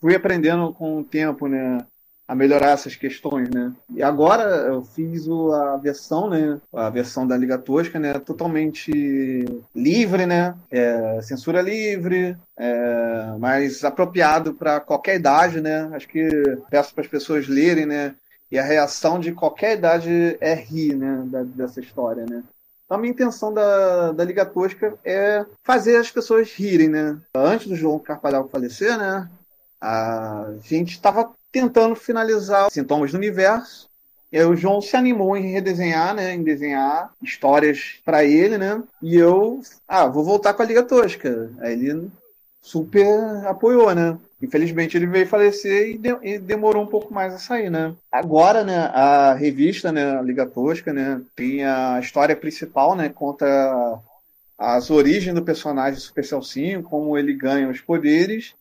fui 0.00 0.14
aprendendo 0.14 0.72
com 0.72 0.98
o 0.98 1.04
tempo, 1.04 1.46
né? 1.46 1.84
A 2.26 2.34
melhorar 2.34 2.70
essas 2.70 2.96
questões, 2.96 3.50
né? 3.50 3.72
E 3.94 4.02
agora 4.02 4.42
eu 4.42 4.82
fiz 4.82 5.28
a 5.28 5.76
versão, 5.76 6.30
né? 6.30 6.60
A 6.72 6.88
versão 6.88 7.26
da 7.26 7.36
Liga 7.36 7.58
Tosca, 7.58 7.98
né? 7.98 8.14
Totalmente 8.14 9.44
livre, 9.74 10.24
né? 10.24 10.54
É, 10.70 11.20
censura 11.22 11.60
livre, 11.60 12.36
é, 12.56 13.36
mais 13.38 13.84
apropriado 13.84 14.54
para 14.54 14.80
qualquer 14.80 15.16
idade, 15.16 15.60
né? 15.60 15.90
Acho 15.92 16.08
que 16.08 16.28
peço 16.70 16.94
para 16.94 17.02
as 17.02 17.10
pessoas 17.10 17.48
lerem, 17.48 17.86
né? 17.86 18.14
E 18.50 18.58
a 18.58 18.64
reação 18.64 19.18
de 19.18 19.32
qualquer 19.32 19.78
idade 19.78 20.36
é 20.40 20.54
rir, 20.54 20.94
né? 20.94 21.24
Da, 21.26 21.42
dessa 21.42 21.80
história, 21.80 22.24
né? 22.24 22.42
Então, 22.92 22.98
a 22.98 23.00
minha 23.00 23.12
intenção 23.12 23.54
da, 23.54 24.12
da 24.12 24.22
Liga 24.22 24.44
Tosca 24.44 24.94
é 25.02 25.46
fazer 25.64 25.96
as 25.96 26.10
pessoas 26.10 26.52
rirem, 26.52 26.88
né? 26.88 27.18
Antes 27.34 27.66
do 27.66 27.74
João 27.74 27.98
Carvalhal 27.98 28.48
falecer, 28.50 28.98
né? 28.98 29.30
A 29.82 30.46
gente 30.62 30.92
estava 30.92 31.28
tentando 31.50 31.96
finalizar 31.96 32.70
Sintomas 32.70 33.10
do 33.10 33.18
Universo. 33.18 33.90
E 34.30 34.38
aí 34.38 34.44
o 34.44 34.56
João 34.56 34.80
se 34.80 34.96
animou 34.96 35.36
em 35.36 35.50
redesenhar, 35.50 36.14
né? 36.14 36.32
Em 36.34 36.42
desenhar 36.42 37.10
histórias 37.20 37.96
para 38.04 38.24
ele, 38.24 38.56
né? 38.56 38.80
E 39.02 39.16
eu, 39.16 39.60
ah, 39.88 40.06
vou 40.06 40.24
voltar 40.24 40.54
com 40.54 40.62
a 40.62 40.64
Liga 40.64 40.84
Tosca. 40.84 41.50
Aí 41.58 41.72
ele 41.72 42.08
super 42.62 43.44
apoiou, 43.44 43.92
né? 43.92 44.16
Infelizmente 44.40 44.96
ele 44.96 45.06
veio 45.06 45.26
falecer 45.26 45.90
e, 45.90 45.98
de, 45.98 46.16
e, 46.22 46.38
demorou 46.38 46.84
um 46.84 46.86
pouco 46.86 47.12
mais 47.12 47.34
a 47.34 47.38
sair, 47.38 47.68
né? 47.68 47.92
Agora, 48.10 48.64
né, 48.64 48.86
a 48.94 49.34
revista, 49.34 49.90
né, 49.90 50.16
a 50.16 50.22
Liga 50.22 50.46
Tosca, 50.46 50.92
né, 50.92 51.20
tem 51.36 51.64
a 51.64 52.00
história 52.00 52.34
principal, 52.34 52.96
né, 52.96 53.08
conta 53.08 53.46
as 54.58 54.90
origens 54.90 55.34
do 55.34 55.42
personagem 55.42 55.98
Supercell 55.98 56.42
5, 56.42 56.88
como 56.88 57.18
ele 57.18 57.34
ganha 57.34 57.68
os 57.68 57.80
poderes 57.80 58.54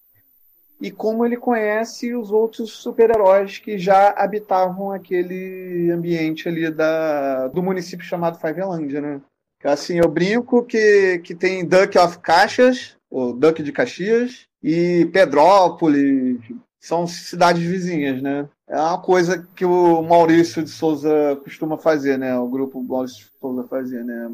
e 0.82 0.89
como 0.89 1.24
ele 1.24 1.38
conhece 1.38 2.15
os 2.15 2.32
outros 2.32 2.72
super-heróis 2.72 3.60
que 3.60 3.78
já 3.78 4.10
habitavam 4.17 4.91
aquele 4.91 5.91
ambiente 5.91 6.50
ali 6.50 6.72
da, 6.72 7.48
do 7.50 7.62
município 7.62 8.04
chamado 8.04 8.39
Fivelândia, 8.39 9.00
né? 9.00 9.22
Assim, 9.63 10.00
eu 10.00 10.10
brinco 10.10 10.63
que, 10.63 11.20
que 11.20 11.36
tem 11.36 11.63
Duck 11.63 11.96
of 12.00 12.17
Caxias, 12.17 12.96
ou 13.12 13.32
Duck 13.32 13.62
de 13.62 13.72
Caxias, 13.72 14.48
e 14.63 15.08
Pedrópolis, 15.13 16.39
são 16.80 17.06
cidades 17.06 17.62
vizinhas, 17.62 18.20
né? 18.24 18.50
É 18.67 18.76
uma 18.76 19.00
coisa 19.00 19.48
que 19.56 19.63
o 19.63 20.02
Maurício 20.02 20.63
de 20.63 20.70
Souza 20.72 21.39
costuma 21.44 21.78
fazer, 21.78 22.17
né? 22.17 22.36
O 22.39 22.48
grupo 22.48 22.82
Maurício 22.82 23.26
de 23.26 23.32
Souza 23.39 23.67
fazia, 23.67 24.04
né? 24.04 24.32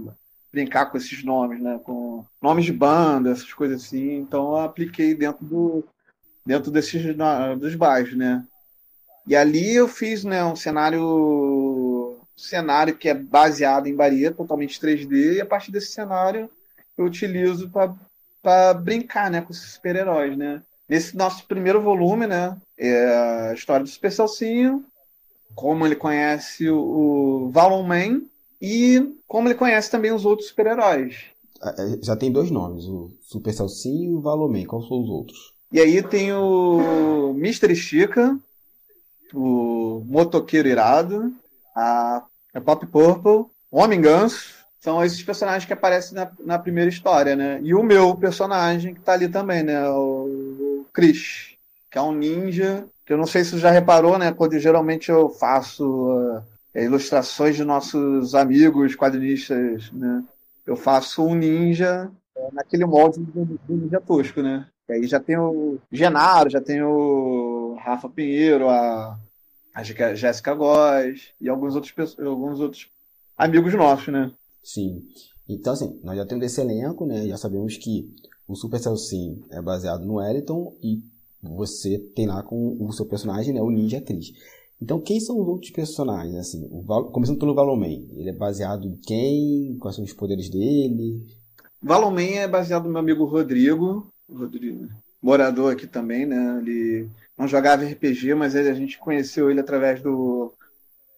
Brincar 0.50 0.86
com 0.86 0.98
esses 0.98 1.26
nomes, 1.26 1.62
né? 1.62 1.78
Com 1.84 2.24
nomes 2.42 2.64
de 2.64 2.72
banda, 2.72 3.32
essas 3.32 3.52
coisas 3.54 3.84
assim. 3.84 4.16
Então 4.16 4.52
eu 4.52 4.58
apliquei 4.58 5.14
dentro 5.14 5.44
do, 5.46 5.84
dentro 6.48 6.72
desses 6.72 7.04
dos 7.60 7.76
bairros, 7.76 8.16
né? 8.16 8.44
E 9.28 9.36
ali 9.36 9.76
eu 9.76 9.90
fiz, 9.90 10.24
né, 10.24 10.44
um 10.46 10.56
cenário 10.56 12.18
cenário 12.38 12.96
que 12.96 13.10
é 13.10 13.14
baseado 13.14 13.88
em 13.88 13.96
Bahia, 13.96 14.32
totalmente 14.32 14.80
3D, 14.80 15.36
e 15.36 15.42
a 15.42 15.46
partir 15.46 15.72
desse 15.72 15.92
cenário 15.92 16.50
eu 16.98 17.06
utilizo 17.06 17.70
para 18.42 18.74
brincar, 18.74 19.30
né, 19.30 19.42
com 19.42 19.52
esses 19.52 19.74
super-heróis, 19.74 20.38
né? 20.38 20.62
Nesse 20.88 21.18
nosso 21.18 21.46
primeiro 21.46 21.82
volume, 21.82 22.26
né, 22.26 22.56
é 22.78 23.50
a 23.50 23.54
história 23.54 23.84
do 23.84 23.90
Super 23.90 24.12
Salsinho, 24.12 24.86
como 25.54 25.86
ele 25.86 25.96
conhece 25.96 26.70
o, 26.70 26.80
o 26.80 27.50
Valon 27.50 27.84
Man 27.84 28.22
e 28.62 29.14
como 29.28 29.50
ele 29.50 29.56
conhece 29.56 29.92
também 29.92 30.14
os 30.14 30.24
outros 30.24 30.48
super-heróis. 30.48 31.26
É, 31.62 31.98
já 32.02 32.16
tem 32.16 32.32
dois 32.32 32.50
nomes, 32.50 32.86
o 32.86 33.12
Super 33.20 33.54
Salsinho 33.54 34.12
e 34.12 34.16
o 34.16 34.22
Valon 34.22 34.48
Man. 34.48 34.66
Quais 34.66 34.88
são 34.88 35.02
os 35.02 35.10
outros? 35.10 35.57
E 35.72 35.80
aí 35.80 36.02
tem 36.02 36.32
o 36.34 37.34
Mr. 37.38 37.76
Chica, 37.76 38.38
o 39.34 40.02
Motoqueiro 40.06 40.68
Irado, 40.68 41.34
a, 41.76 42.24
Pop 42.64 42.86
Purple, 42.88 43.46
Homem 43.72 44.02
Ganso. 44.02 44.56
São 44.80 45.04
esses 45.04 45.22
personagens 45.22 45.66
que 45.66 45.74
aparecem 45.74 46.16
na, 46.16 46.32
na 46.40 46.60
primeira 46.60 46.90
história, 46.90 47.36
né? 47.36 47.60
E 47.62 47.74
o 47.74 47.84
meu 47.84 48.16
personagem 48.16 48.94
que 48.94 49.02
tá 49.02 49.14
ali 49.14 49.28
também, 49.28 49.62
né? 49.64 49.88
O, 49.90 50.84
o 50.84 50.86
Chris, 50.94 51.56
que 51.92 51.98
é 51.98 52.02
um 52.02 52.14
ninja. 52.14 52.86
Que 53.06 53.12
eu 53.12 53.18
não 53.18 53.26
sei 53.26 53.44
se 53.44 53.52
você 53.52 53.60
já 53.60 53.72
reparou, 53.72 54.18
né? 54.18 54.32
Quando 54.32 54.58
geralmente 54.60 55.10
eu 55.10 55.30
faço 55.30 55.84
uh, 55.86 56.42
ilustrações 56.74 57.56
de 57.56 57.66
nossos 57.66 58.34
amigos 58.34 58.96
quadrinistas, 58.96 59.92
né? 59.92 60.24
Eu 60.66 60.78
faço 60.78 61.26
um 61.26 61.36
ninja 61.36 62.10
uh, 62.36 62.54
naquele 62.54 62.86
molde 62.86 63.20
do 63.20 63.60
ninja 63.68 64.00
tosco, 64.00 64.42
né? 64.42 64.68
E 64.90 64.94
aí 64.94 65.08
já 65.08 65.20
tem 65.20 65.38
o 65.38 65.78
Genaro, 65.92 66.50
já 66.50 66.62
tem 66.62 66.82
o 66.82 67.76
Rafa 67.84 68.10
Pinheiro, 68.10 68.70
a, 68.70 69.20
a 69.74 69.84
Jéssica 69.84 70.54
Góes 70.54 71.34
e 71.42 71.50
alguns 71.50 71.76
outros, 71.76 72.18
alguns 72.20 72.60
outros 72.60 72.90
amigos 73.38 73.74
nossos, 73.74 74.08
né? 74.08 74.32
Sim. 74.64 75.04
Então, 75.48 75.74
assim, 75.74 76.00
nós 76.04 76.18
já 76.18 76.26
temos 76.26 76.46
esse 76.46 76.60
elenco, 76.62 77.06
né? 77.06 77.28
Já 77.28 77.38
sabemos 77.38 77.78
que 77.78 78.10
o 78.48 78.56
Super 78.56 78.80
Sim 78.80 79.44
é 79.52 79.62
baseado 79.62 80.06
no 80.06 80.16
Wellington 80.16 80.74
e 80.82 81.02
você 81.42 82.00
tem 82.16 82.28
lá 82.28 82.44
com 82.44 82.78
o 82.80 82.92
seu 82.92 83.06
personagem, 83.06 83.54
né? 83.54 83.62
O 83.62 83.70
Ninja 83.70 84.02
Chris. 84.02 84.32
Então, 84.82 85.02
quem 85.02 85.20
são 85.20 85.40
os 85.40 85.48
outros 85.48 85.72
personagens? 85.72 86.36
Assim, 86.36 86.68
Val... 86.86 87.06
Começando 87.12 87.40
pelo 87.40 87.56
Valoman. 87.56 88.06
Ele 88.16 88.30
é 88.30 88.34
baseado 88.34 88.86
em 88.86 88.96
quem? 88.96 89.78
Quais 89.80 89.96
são 89.96 90.06
os 90.06 90.14
poderes 90.14 90.50
dele? 90.50 91.26
Valoman 91.82 92.36
é 92.36 92.48
baseado 92.48 92.86
no 92.86 92.90
meu 92.90 93.00
amigo 93.00 93.26
Rodrigo, 93.26 94.12
Rodrigo. 94.32 94.90
morador 95.22 95.74
aqui 95.74 95.88
também, 95.88 96.26
né? 96.26 96.60
Ele 96.62 97.10
não 97.38 97.48
jogava 97.48 97.86
RPG, 97.86 98.34
mas 98.34 98.56
ele, 98.56 98.70
a 98.70 98.74
gente 98.74 98.98
conheceu 98.98 99.50
ele 99.50 99.60
através 99.60 100.02
do, 100.02 100.54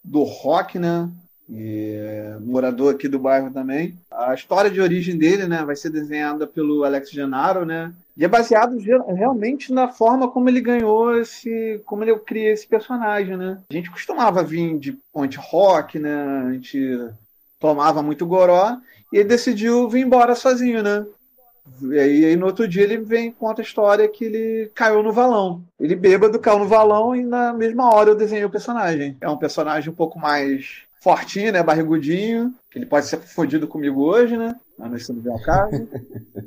do 0.04 0.24
rock, 0.24 0.78
né? 0.78 1.10
E, 1.50 1.96
é, 1.96 2.38
morador 2.40 2.94
aqui 2.94 3.08
do 3.08 3.18
bairro 3.18 3.52
também. 3.52 3.98
A 4.12 4.34
história 4.34 4.70
de 4.70 4.80
origem 4.80 5.18
dele, 5.18 5.48
né, 5.48 5.64
vai 5.66 5.76
ser 5.76 5.90
desenhada 5.90 6.46
pelo 6.46 6.84
Alex 6.84 7.10
Genaro, 7.10 7.66
né? 7.66 7.92
E 8.16 8.24
é 8.24 8.28
baseado 8.28 8.78
realmente 8.78 9.74
na 9.74 9.88
forma 9.88 10.30
como 10.30 10.50
ele 10.50 10.62
ganhou 10.62 11.18
esse, 11.18 11.82
como 11.86 12.04
ele 12.04 12.14
cria 12.20 12.52
esse 12.52 12.68
personagem, 12.68 13.36
né? 13.36 13.60
A 13.70 13.74
gente 13.74 13.90
costumava 13.90 14.44
vir 14.44 14.78
de 14.78 14.92
ponte 15.12 15.38
rock, 15.38 15.98
né? 15.98 16.44
A 16.46 16.52
gente 16.52 17.10
tomava 17.60 18.04
muito 18.04 18.28
goró 18.28 18.78
e 19.12 19.18
ele 19.18 19.30
decidiu 19.30 19.90
vir 19.90 20.06
embora 20.06 20.36
sozinho, 20.36 20.84
né? 20.84 21.06
E 21.82 22.00
aí, 22.00 22.26
aí, 22.26 22.36
no 22.36 22.46
outro 22.46 22.68
dia 22.68 22.84
ele 22.84 22.98
vem 22.98 23.32
conta 23.32 23.62
a 23.62 23.64
história 23.64 24.08
que 24.08 24.26
ele 24.26 24.72
caiu 24.76 25.02
no 25.04 25.12
valão. 25.12 25.62
Ele 25.80 25.96
bêbado 25.96 26.40
caiu 26.40 26.60
no 26.60 26.68
valão 26.68 27.16
e 27.16 27.24
na 27.24 27.54
mesma 27.54 27.94
hora 27.94 28.12
eu 28.12 28.16
desenhei 28.16 28.46
o 28.46 28.50
personagem. 28.50 29.18
É 29.22 29.30
um 29.30 29.38
personagem 29.38 29.90
um 29.90 29.96
pouco 29.96 30.20
mais 30.20 30.84
fortinho, 31.02 31.52
né? 31.52 31.64
Barrigudinho. 31.64 32.54
Ele 32.76 32.86
pode 32.86 33.06
ser 33.06 33.18
fodido 33.18 33.68
comigo 33.68 34.04
hoje, 34.04 34.38
né? 34.38 34.56
Mas 34.78 34.92
nós 34.92 35.02
estamos 35.02 35.26
ao 35.28 35.42
caso. 35.42 35.88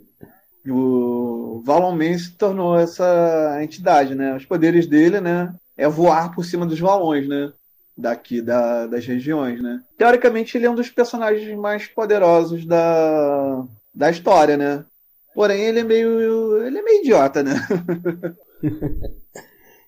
o 0.69 1.63
Valon 1.65 1.97
Man 1.97 2.17
se 2.17 2.33
tornou 2.33 2.79
essa 2.79 3.59
entidade, 3.63 4.15
né? 4.15 4.37
Os 4.37 4.45
poderes 4.45 4.87
dele, 4.87 5.21
né? 5.21 5.53
É 5.77 5.89
voar 5.89 6.35
por 6.35 6.45
cima 6.45 6.67
dos 6.67 6.79
valões, 6.79 7.27
né? 7.29 7.53
Daqui 7.97 8.41
da, 8.41 8.87
das 8.87 9.05
regiões, 9.05 9.61
né? 9.61 9.83
Teoricamente, 9.99 10.57
ele 10.57 10.67
é 10.67 10.71
um 10.71 10.75
dos 10.75 10.89
personagens 10.89 11.57
mais 11.59 11.87
poderosos 11.87 12.65
da, 12.65 13.65
da 13.95 14.11
história, 14.11 14.57
né? 14.57 14.85
Porém, 15.35 15.62
ele 15.62 15.81
é 15.81 15.85
meio. 15.85 16.64
ele 16.64 16.79
é 16.79 16.83
meio 16.83 17.01
idiota, 17.01 17.42
né? 17.42 17.53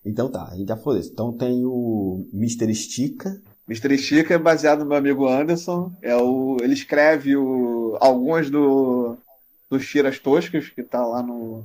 então 0.04 0.30
tá, 0.30 0.48
a 0.50 0.56
gente 0.56 0.68
já 0.68 0.76
falou 0.76 0.98
isso. 0.98 1.10
Então 1.12 1.32
tem 1.32 1.64
o 1.64 2.26
Mr. 2.32 2.70
Estica. 2.70 3.40
Mr. 3.68 3.94
Estica 3.94 4.34
é 4.34 4.38
baseado 4.38 4.80
no 4.80 4.86
meu 4.86 4.98
amigo 4.98 5.28
Anderson. 5.28 5.92
É 6.02 6.16
o, 6.16 6.56
ele 6.60 6.74
escreve 6.74 7.36
o, 7.36 7.96
alguns 8.00 8.50
do, 8.50 9.16
dos 9.70 9.86
tiras 9.86 10.18
toscas, 10.18 10.68
que 10.68 10.82
tá 10.82 11.04
lá 11.04 11.22
no, 11.22 11.64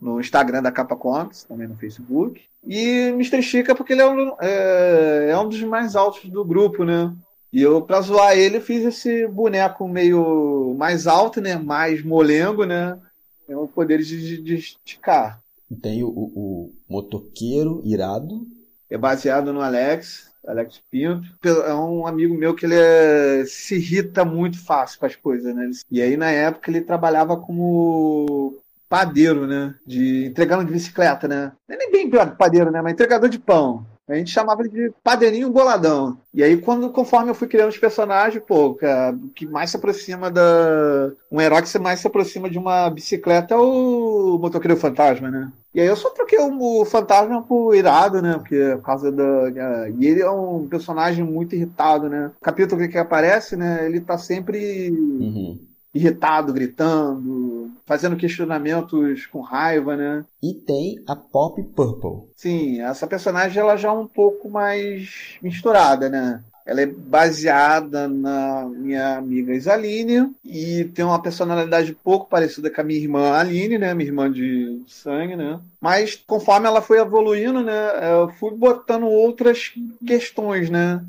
no 0.00 0.20
Instagram 0.20 0.62
da 0.62 0.72
Capa 0.72 0.96
Comics, 0.96 1.44
também 1.44 1.68
no 1.68 1.76
Facebook. 1.76 2.40
E 2.66 3.08
Mr. 3.08 3.42
Chica, 3.42 3.74
porque 3.74 3.92
ele 3.92 4.02
é 4.02 4.08
um, 4.08 4.36
é, 4.40 5.28
é 5.30 5.38
um 5.38 5.48
dos 5.48 5.60
mais 5.62 5.96
altos 5.96 6.28
do 6.30 6.44
grupo, 6.44 6.84
né? 6.84 7.12
E 7.52 7.60
eu, 7.60 7.82
pra 7.82 8.00
zoar 8.00 8.36
ele, 8.36 8.60
fiz 8.60 8.82
esse 8.84 9.28
boneco 9.28 9.86
meio 9.86 10.74
mais 10.78 11.06
alto, 11.06 11.40
né? 11.40 11.56
Mais 11.56 12.02
molengo, 12.02 12.64
né? 12.64 12.98
Tem 13.46 13.54
o 13.54 13.68
poder 13.68 13.98
de, 14.02 14.38
de 14.42 14.54
esticar. 14.54 15.38
Tem 15.82 16.02
o, 16.02 16.08
o, 16.08 16.72
motoqueiro 16.88 17.82
irado. 17.84 18.46
É 18.88 18.96
baseado 18.96 19.52
no 19.52 19.60
Alex, 19.60 20.30
Alex 20.46 20.80
Pinto. 20.90 21.26
É 21.66 21.74
um 21.74 22.06
amigo 22.06 22.34
meu 22.34 22.54
que 22.54 22.64
ele 22.64 22.74
é, 22.74 23.44
se 23.46 23.76
irrita 23.76 24.24
muito 24.24 24.58
fácil 24.62 24.98
com 24.98 25.06
as 25.06 25.16
coisas, 25.16 25.54
né? 25.54 25.70
E 25.90 26.00
aí, 26.00 26.16
na 26.16 26.30
época, 26.30 26.70
ele 26.70 26.80
trabalhava 26.80 27.36
como 27.36 28.58
padeiro, 28.88 29.46
né? 29.46 29.74
De 29.86 30.26
entregando 30.26 30.64
de 30.64 30.72
bicicleta, 30.72 31.28
né? 31.28 31.52
Não 31.68 31.76
é 31.76 31.78
nem 31.78 31.90
bem 31.90 32.10
padeiro, 32.36 32.70
né? 32.70 32.80
Mas 32.80 32.92
entregador 32.92 33.28
de 33.28 33.38
pão. 33.38 33.86
A 34.12 34.16
gente 34.18 34.30
chamava 34.30 34.68
de 34.68 34.92
padeirinho 35.02 35.50
boladão. 35.50 36.18
E 36.34 36.42
aí, 36.42 36.56
quando, 36.56 36.90
conforme 36.90 37.30
eu 37.30 37.34
fui 37.34 37.48
criando 37.48 37.70
os 37.70 37.78
personagens, 37.78 38.42
pô, 38.46 38.76
o 38.78 39.28
que 39.34 39.46
mais 39.46 39.70
se 39.70 39.76
aproxima 39.76 40.30
da. 40.30 41.12
Um 41.30 41.40
herói 41.40 41.62
que 41.62 41.78
mais 41.78 42.00
se 42.00 42.06
aproxima 42.06 42.48
de 42.50 42.58
uma 42.58 42.90
bicicleta 42.90 43.54
é 43.54 43.56
o 43.56 44.38
motoqueiro 44.40 44.76
fantasma, 44.76 45.30
né? 45.30 45.50
E 45.74 45.80
aí 45.80 45.86
eu 45.86 45.96
só 45.96 46.10
troquei 46.10 46.38
o, 46.38 46.84
fantasma 46.84 47.42
por 47.42 47.74
irado, 47.74 48.20
né? 48.20 48.34
Porque 48.34 48.76
por 48.76 48.82
causa 48.82 49.10
da. 49.10 49.88
E 49.98 50.06
ele 50.06 50.20
é 50.20 50.30
um 50.30 50.66
personagem 50.68 51.24
muito 51.24 51.54
irritado, 51.54 52.08
né? 52.08 52.30
O 52.40 52.44
capítulo 52.44 52.86
que 52.88 52.98
aparece, 52.98 53.56
né? 53.56 53.86
Ele 53.86 54.00
tá 54.00 54.18
sempre. 54.18 54.90
Uhum 54.90 55.71
irritado, 55.94 56.52
gritando, 56.52 57.70
fazendo 57.84 58.16
questionamentos 58.16 59.26
com 59.26 59.40
raiva, 59.40 59.96
né? 59.96 60.24
E 60.42 60.54
tem 60.54 61.02
a 61.06 61.14
Pop 61.14 61.62
Purple. 61.62 62.28
Sim, 62.36 62.80
essa 62.80 63.06
personagem 63.06 63.60
ela 63.60 63.76
já 63.76 63.88
é 63.88 63.92
um 63.92 64.06
pouco 64.06 64.48
mais 64.48 65.36
misturada, 65.42 66.08
né? 66.08 66.42
Ela 66.64 66.82
é 66.82 66.86
baseada 66.86 68.06
na 68.06 68.64
minha 68.68 69.16
amiga 69.18 69.52
Isaline 69.52 70.30
e 70.44 70.84
tem 70.94 71.04
uma 71.04 71.20
personalidade 71.20 71.92
pouco 71.92 72.28
parecida 72.28 72.70
com 72.70 72.80
a 72.80 72.84
minha 72.84 73.00
irmã 73.00 73.32
Aline, 73.32 73.78
né? 73.78 73.92
Minha 73.92 74.08
irmã 74.08 74.30
de 74.30 74.80
sangue, 74.86 75.34
né? 75.34 75.58
Mas 75.80 76.14
conforme 76.24 76.68
ela 76.68 76.80
foi 76.80 76.98
evoluindo, 76.98 77.62
né? 77.62 78.12
Eu 78.12 78.28
fui 78.28 78.52
botando 78.52 79.06
outras 79.06 79.72
questões, 80.06 80.70
né? 80.70 81.04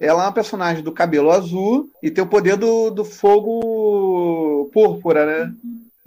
Ela 0.00 0.22
é 0.22 0.26
uma 0.26 0.32
personagem 0.32 0.82
do 0.82 0.90
cabelo 0.90 1.30
azul 1.30 1.90
e 2.02 2.10
tem 2.10 2.24
o 2.24 2.28
poder 2.28 2.56
do, 2.56 2.90
do 2.90 3.04
fogo 3.04 4.70
púrpura, 4.72 5.26
né? 5.26 5.54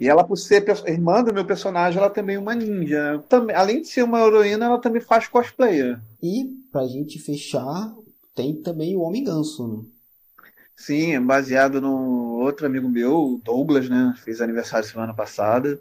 E 0.00 0.08
ela, 0.08 0.24
por 0.24 0.36
ser 0.36 0.64
irmã 0.88 1.22
do 1.22 1.32
meu 1.32 1.44
personagem, 1.44 2.00
ela 2.00 2.10
também 2.10 2.34
é 2.34 2.38
uma 2.38 2.56
ninja. 2.56 3.22
Também, 3.28 3.54
além 3.54 3.80
de 3.80 3.86
ser 3.86 4.02
uma 4.02 4.20
heroína, 4.20 4.66
ela 4.66 4.80
também 4.80 5.00
faz 5.00 5.28
cosplayer. 5.28 6.00
E, 6.20 6.46
pra 6.72 6.84
gente 6.88 7.20
fechar, 7.20 7.94
tem 8.34 8.56
também 8.56 8.96
o 8.96 9.00
Homem 9.00 9.22
Ganso, 9.22 9.68
né? 9.68 9.84
Sim, 10.76 11.14
é 11.14 11.20
baseado 11.20 11.80
no 11.80 12.40
outro 12.40 12.66
amigo 12.66 12.88
meu, 12.88 13.40
Douglas, 13.44 13.88
né? 13.88 14.12
Fez 14.24 14.40
aniversário 14.40 14.88
semana 14.88 15.14
passada. 15.14 15.80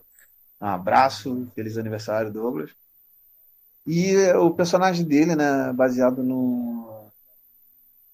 Um 0.61 0.67
abraço, 0.67 1.47
feliz 1.55 1.79
aniversário, 1.79 2.31
Douglas. 2.31 2.69
E 3.87 4.15
o 4.33 4.51
personagem 4.51 5.03
dele, 5.03 5.35
né? 5.35 5.73
Baseado 5.73 6.21
no 6.21 6.92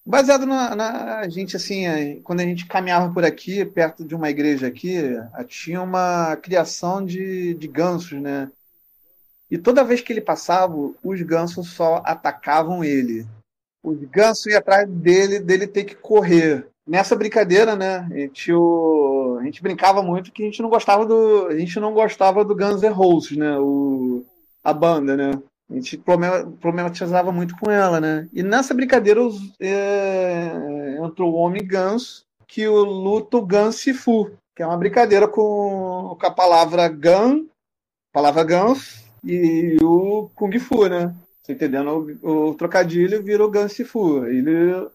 Baseado 0.10 0.48
na, 0.48 0.76
na, 0.76 1.30
gente, 1.30 1.56
assim, 1.56 1.86
é, 1.86 2.16
quando 2.24 2.40
a 2.40 2.44
gente 2.44 2.66
caminhava 2.66 3.14
por 3.14 3.24
aqui, 3.24 3.64
perto 3.64 4.04
de 4.04 4.16
uma 4.16 4.28
igreja 4.28 4.66
aqui, 4.66 5.04
tinha 5.48 5.80
uma 5.84 6.36
criação 6.38 7.06
de, 7.06 7.54
de 7.54 7.68
gansos, 7.68 8.20
né? 8.20 8.50
E 9.52 9.56
toda 9.56 9.84
vez 9.84 10.02
que 10.02 10.12
ele 10.12 10.20
passava, 10.20 10.74
os 11.04 11.22
gansos 11.22 11.70
só 11.70 12.02
atacavam 12.04 12.84
ele. 12.84 13.28
Os 13.84 14.00
gansos 14.06 14.48
iam 14.48 14.58
atrás 14.58 14.90
dele, 14.90 15.40
dele 15.40 15.68
ter 15.68 15.84
que 15.84 15.94
correr. 15.94 16.66
Nessa 16.88 17.16
brincadeira, 17.16 17.76
né? 17.76 17.98
A 18.12 18.18
gente, 18.18 18.52
o, 18.52 19.38
a 19.40 19.44
gente 19.44 19.62
brincava 19.62 20.02
muito 20.02 20.32
que 20.32 20.42
a 20.42 20.46
gente 20.48 20.64
não 20.64 20.70
gostava 20.70 21.06
do, 21.06 21.46
a 21.50 21.56
gente 21.60 21.80
não 21.80 21.94
gostava 21.94 22.44
do 22.44 22.56
Guns 22.56 22.82
N' 22.82 22.90
Roses, 22.90 23.38
né? 23.38 23.60
O, 23.60 24.26
a 24.64 24.74
banda, 24.74 25.16
né? 25.16 25.40
A 25.70 25.76
gente 25.76 25.98
problematizava 25.98 27.32
muito 27.32 27.56
com 27.58 27.70
ela, 27.70 28.02
né? 28.02 28.28
E 28.34 28.42
nessa 28.42 28.74
brincadeira 28.74 29.22
é, 29.60 30.98
entrou 31.00 31.34
o 31.34 31.38
Homem 31.38 31.66
Ganso, 31.66 32.26
que 32.48 32.68
o 32.68 32.84
luto 32.84 33.46
Gansifu, 33.46 34.32
que 34.56 34.64
é 34.64 34.66
uma 34.66 34.78
brincadeira 34.78 35.28
com, 35.28 36.18
com 36.20 36.26
a 36.26 36.32
palavra 36.32 36.88
Gan, 36.88 37.46
palavra 38.12 38.44
Gans, 38.44 39.06
e 39.24 39.78
o 39.84 40.30
Kung 40.36 40.58
Fu, 40.60 40.88
né? 40.88 41.14
Você 41.44 41.54
entendendo? 41.54 42.18
O, 42.24 42.50
o 42.50 42.56
trocadilho 42.56 43.22
vira 43.22 43.46
o 43.46 43.50
Gansifu. 43.50 44.26
Ele 44.26 44.88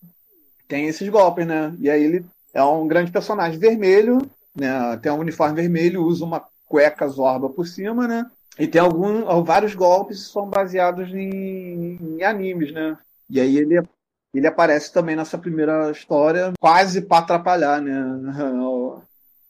tem 0.67 0.87
esses 0.87 1.09
golpes, 1.09 1.47
né? 1.47 1.75
E 1.79 1.89
aí 1.89 2.03
ele 2.03 2.27
é 2.53 2.63
um 2.65 2.87
grande 2.89 3.13
personagem 3.13 3.59
vermelho, 3.59 4.19
né? 4.55 4.97
Tem 4.97 5.13
um 5.13 5.19
uniforme 5.19 5.55
vermelho, 5.55 6.03
usa 6.03 6.25
uma 6.25 6.45
cueca 6.67 7.07
zorba 7.07 7.49
por 7.49 7.67
cima, 7.67 8.09
né? 8.09 8.29
E 8.59 8.67
tem 8.67 8.81
algum, 8.81 9.43
vários 9.43 9.75
golpes 9.75 10.27
que 10.27 10.33
são 10.33 10.49
baseados 10.49 11.09
em, 11.11 11.99
em 12.01 12.23
animes, 12.23 12.73
né? 12.73 12.97
E 13.29 13.41
aí 13.41 13.57
ele, 13.57 13.83
ele 14.33 14.47
aparece 14.47 14.93
também 14.93 15.17
nessa 15.17 15.37
primeira 15.37 15.91
história, 15.91 16.53
quase 16.61 17.03
para 17.03 17.19
atrapalhar, 17.19 17.81
né? 17.81 17.93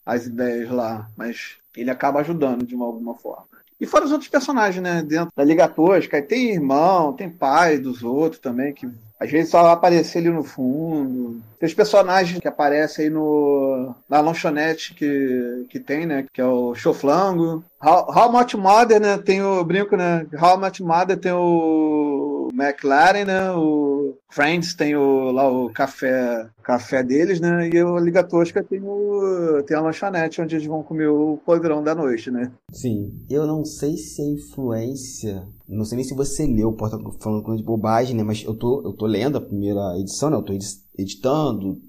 As 0.07 0.27
ideias 0.27 0.71
lá. 0.71 1.11
Mas 1.17 1.57
ele 1.77 1.91
acaba 1.91 2.21
ajudando 2.21 2.67
de 2.67 2.75
uma, 2.75 2.87
alguma 2.87 3.15
forma. 3.15 3.47
E 3.81 3.87
fora 3.87 4.05
os 4.05 4.13
outros 4.13 4.31
personagens, 4.31 4.83
né? 4.83 5.03
Dentro 5.03 5.33
da 5.37 5.45
Liga 5.45 5.69
Tosca, 5.69 6.23
tem 6.23 6.53
irmão, 6.53 7.13
tem 7.13 7.29
pai 7.29 7.79
dos 7.79 8.03
outros 8.03 8.41
também, 8.41 8.73
que 8.73 8.89
às 9.25 9.31
vezes 9.31 9.51
só 9.51 9.67
aparecer 9.71 10.19
ali 10.19 10.29
no 10.29 10.45
fundo. 10.45 11.41
Tem 11.59 11.67
os 11.67 11.75
personagens 11.75 12.39
que 12.39 12.47
aparecem 12.47 13.07
aí 13.07 13.11
no, 13.11 13.95
na 14.09 14.21
lanchonete 14.21 14.95
que, 14.95 15.67
que 15.71 15.81
tem, 15.81 16.05
né? 16.05 16.27
Que 16.31 16.41
é 16.41 16.45
o 16.45 16.75
Choflango. 16.75 17.65
How, 17.83 18.07
How 18.15 18.31
Much 18.31 18.55
Mother, 18.55 19.01
né? 19.01 19.17
Tem 19.17 19.43
o 19.43 19.65
brinco, 19.65 19.97
né? 19.97 20.27
How 20.41 20.59
Much 20.59 20.81
Mother 20.81 21.17
tem 21.17 21.33
o 21.33 22.49
McLaren, 22.53 23.25
né? 23.25 23.51
O 23.53 23.94
Friends 24.31 24.75
tem 24.75 24.97
o, 24.97 25.31
lá 25.31 25.51
o 25.51 25.71
café, 25.71 26.49
café 26.63 27.03
deles, 27.03 27.41
né? 27.41 27.69
E 27.69 27.83
o 27.83 27.99
Liga 27.99 28.23
Tosca 28.23 28.63
tem, 28.63 28.81
o, 28.83 29.63
tem 29.67 29.77
a 29.77 29.81
lanchonete 29.81 30.41
onde 30.41 30.57
eles 30.57 30.67
vão 30.67 30.83
comer 30.83 31.09
o 31.09 31.39
podrão 31.45 31.83
da 31.83 31.95
noite, 31.95 32.31
né? 32.31 32.53
Sim. 32.73 33.13
Eu 33.31 33.47
não 33.47 33.65
sei 33.65 33.97
se 33.97 34.23
é 34.23 34.27
influência 34.27 35.47
não 35.67 35.85
sei 35.85 35.97
nem 35.97 36.05
se 36.05 36.15
você 36.15 36.47
leu, 36.47 36.73
pode 36.73 36.95
estar 36.95 37.11
falando 37.21 37.57
de 37.57 37.63
bobagem, 37.63 38.15
né? 38.15 38.23
Mas 38.23 38.45
eu 38.45 38.55
tô, 38.55 38.83
eu 38.83 38.93
tô 38.93 39.07
lendo 39.07 39.39
a 39.39 39.41
primeira 39.41 39.99
edição, 39.99 40.29
né? 40.29 40.37
Eu 40.37 40.43
tô 40.43 40.53
editando, 40.99 41.81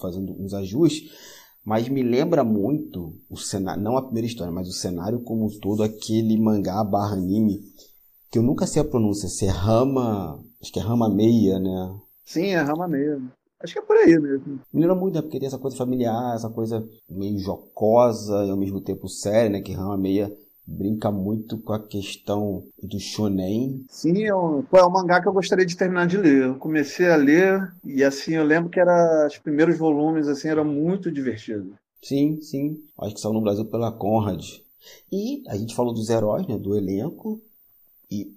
fazendo 0.00 0.32
uns 0.32 0.52
ajustes. 0.52 1.10
Mas 1.64 1.88
me 1.88 2.02
lembra 2.02 2.42
muito 2.42 3.14
o 3.28 3.36
cenário, 3.36 3.82
não 3.82 3.96
a 3.96 4.02
primeira 4.02 4.26
história, 4.26 4.52
mas 4.52 4.68
o 4.68 4.72
cenário 4.72 5.20
como 5.20 5.46
um 5.46 5.60
todo, 5.60 5.82
aquele 5.82 6.36
mangá 6.40 6.82
barra 6.82 7.12
anime, 7.12 7.60
que 8.30 8.38
eu 8.38 8.42
nunca 8.42 8.66
sei 8.66 8.82
a 8.82 8.84
pronúncia, 8.84 9.28
se 9.28 9.46
é 9.46 9.50
Rama, 9.50 10.42
acho 10.60 10.72
que 10.72 10.78
é 10.78 10.82
Rama 10.82 11.08
Meia, 11.08 11.58
né? 11.58 11.94
Sim, 12.24 12.46
é 12.46 12.60
Rama 12.60 12.86
Meia. 12.86 13.20
Acho 13.62 13.74
que 13.74 13.78
é 13.78 13.82
por 13.82 13.96
aí 13.96 14.18
mesmo. 14.18 14.60
Me 14.72 14.80
lembra 14.80 14.94
muito, 14.94 15.14
né? 15.14 15.22
Porque 15.22 15.38
tem 15.38 15.46
essa 15.46 15.58
coisa 15.58 15.76
familiar, 15.76 16.34
essa 16.34 16.48
coisa 16.48 16.86
meio 17.08 17.38
jocosa 17.38 18.44
e 18.46 18.50
ao 18.50 18.56
mesmo 18.56 18.80
tempo 18.80 19.08
séria, 19.08 19.50
né? 19.50 19.60
Que 19.60 19.72
Rama 19.72 19.98
Meia 19.98 20.32
brinca 20.66 21.10
muito 21.10 21.58
com 21.58 21.72
a 21.72 21.80
questão 21.80 22.64
do 22.82 22.98
shonen. 22.98 23.84
Sim, 23.88 24.24
é 24.24 24.34
um, 24.34 24.64
é 24.72 24.84
um 24.84 24.90
mangá 24.90 25.20
que 25.20 25.28
eu 25.28 25.32
gostaria 25.32 25.66
de 25.66 25.76
terminar 25.76 26.06
de 26.06 26.16
ler. 26.16 26.44
Eu 26.44 26.54
comecei 26.54 27.10
a 27.10 27.16
ler 27.16 27.70
e 27.84 28.04
assim 28.04 28.34
eu 28.34 28.44
lembro 28.44 28.70
que 28.70 28.80
era 28.80 29.26
os 29.26 29.36
primeiros 29.38 29.76
volumes 29.76 30.28
assim 30.28 30.48
era 30.48 30.64
muito 30.64 31.10
divertido. 31.10 31.74
Sim, 32.02 32.40
sim. 32.40 32.82
Acho 32.98 33.14
que 33.14 33.20
saiu 33.20 33.34
no 33.34 33.42
Brasil 33.42 33.66
pela 33.66 33.92
Conrad. 33.92 34.42
E 35.12 35.42
a 35.48 35.56
gente 35.56 35.74
falou 35.74 35.92
dos 35.92 36.08
heróis, 36.08 36.46
né, 36.46 36.56
do 36.56 36.74
elenco. 36.74 37.40
E 38.10 38.32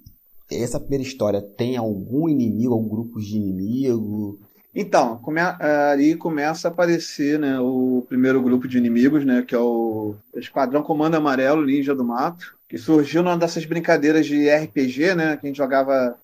essa 0.62 0.80
primeira 0.80 1.02
história 1.02 1.40
tem 1.40 1.76
algum 1.76 2.28
inimigo, 2.28 2.74
algum 2.74 2.88
grupo 2.88 3.20
de 3.20 3.36
inimigo? 3.36 4.40
Então, 4.74 5.18
come, 5.18 5.40
aí 5.40 6.16
começa 6.16 6.66
a 6.66 6.70
aparecer 6.70 7.38
né, 7.38 7.60
o 7.60 8.04
primeiro 8.08 8.42
grupo 8.42 8.66
de 8.66 8.76
inimigos, 8.76 9.24
né, 9.24 9.42
que 9.42 9.54
é 9.54 9.58
o 9.58 10.16
Esquadrão 10.34 10.82
Comando 10.82 11.14
Amarelo 11.14 11.64
Ninja 11.64 11.94
do 11.94 12.04
Mato, 12.04 12.56
que 12.68 12.76
surgiu 12.76 13.22
numa 13.22 13.38
dessas 13.38 13.64
brincadeiras 13.64 14.26
de 14.26 14.50
RPG, 14.50 15.14
né, 15.14 15.36
que 15.36 15.46
a 15.46 15.48
gente 15.48 15.56
jogava 15.56 16.18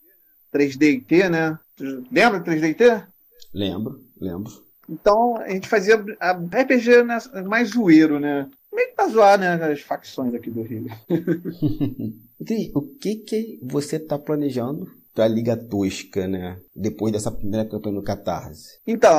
3D 0.53 1.31
né? 1.31 1.57
Lembra 2.11 2.41
3D 2.41 3.05
Lembro, 3.55 4.01
lembro. 4.21 4.53
Então, 4.89 5.37
a 5.37 5.51
gente 5.51 5.69
fazia 5.69 5.95
RPG 5.97 7.05
né, 7.05 7.19
mais 7.47 7.71
zoeiro, 7.71 8.19
né? 8.19 8.49
Meio 8.73 8.93
pra 8.97 9.07
zoar, 9.07 9.39
né, 9.39 9.55
as 9.55 9.81
facções 9.81 10.35
aqui 10.35 10.51
do 10.51 10.63
Rio. 10.63 10.87
o 12.75 12.83
que 12.83 13.17
que 13.17 13.59
você 13.63 13.99
tá 13.99 14.19
planejando 14.19 14.89
da 15.15 15.27
Liga 15.27 15.57
Tosca, 15.57 16.27
né? 16.27 16.57
Depois 16.75 17.13
dessa 17.13 17.31
primeira 17.31 17.69
campanha 17.69 17.97
no 17.97 18.03
Catarse. 18.03 18.79
Então, 18.87 19.13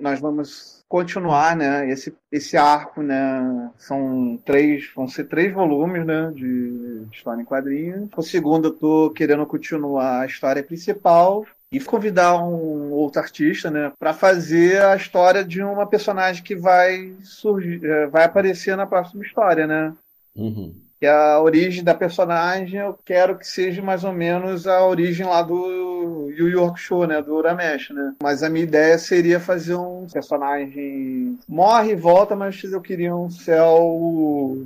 nós 0.00 0.20
vamos 0.20 0.84
continuar, 0.88 1.54
né? 1.54 1.88
Esse, 1.90 2.14
esse 2.32 2.56
arco, 2.56 3.02
né? 3.02 3.70
São 3.76 4.38
três, 4.44 4.90
vão 4.96 5.06
ser 5.06 5.24
três 5.28 5.52
volumes, 5.52 6.04
né? 6.04 6.32
De, 6.34 7.04
de 7.04 7.16
história 7.16 7.42
em 7.42 7.44
quadrinhos. 7.44 8.08
O 8.16 8.22
segundo 8.22 8.68
eu 8.68 8.72
tô 8.72 9.10
querendo 9.10 9.46
continuar 9.46 10.22
a 10.22 10.26
história 10.26 10.62
principal 10.62 11.44
e 11.70 11.78
convidar 11.78 12.42
um 12.42 12.92
outro 12.92 13.20
artista, 13.20 13.70
né, 13.70 13.92
para 13.98 14.14
fazer 14.14 14.80
a 14.80 14.96
história 14.96 15.44
de 15.44 15.62
uma 15.62 15.86
personagem 15.86 16.42
que 16.42 16.56
vai 16.56 17.14
surgir, 17.22 17.84
é, 17.84 18.06
vai 18.06 18.24
aparecer 18.24 18.74
na 18.74 18.86
próxima 18.86 19.22
história, 19.22 19.66
né? 19.66 19.94
Uhum 20.34 20.87
que 20.98 21.06
a 21.06 21.40
origem 21.40 21.84
da 21.84 21.94
personagem 21.94 22.80
eu 22.80 22.98
quero 23.04 23.38
que 23.38 23.46
seja 23.46 23.80
mais 23.80 24.04
ou 24.04 24.12
menos 24.12 24.66
a 24.66 24.84
origem 24.84 25.24
lá 25.24 25.42
do 25.42 26.30
Yu 26.30 26.48
Yu 26.48 26.64
Hakusho, 26.64 27.06
né, 27.06 27.22
do 27.22 27.34
Uramesh, 27.34 27.90
né? 27.90 28.14
Mas 28.22 28.42
a 28.42 28.50
minha 28.50 28.64
ideia 28.64 28.98
seria 28.98 29.38
fazer 29.38 29.76
um 29.76 30.06
personagem 30.12 31.38
morre 31.48 31.92
e 31.92 31.96
volta, 31.96 32.34
mas 32.34 32.62
eu 32.64 32.80
queria 32.80 33.14
um 33.14 33.30
céu 33.30 34.56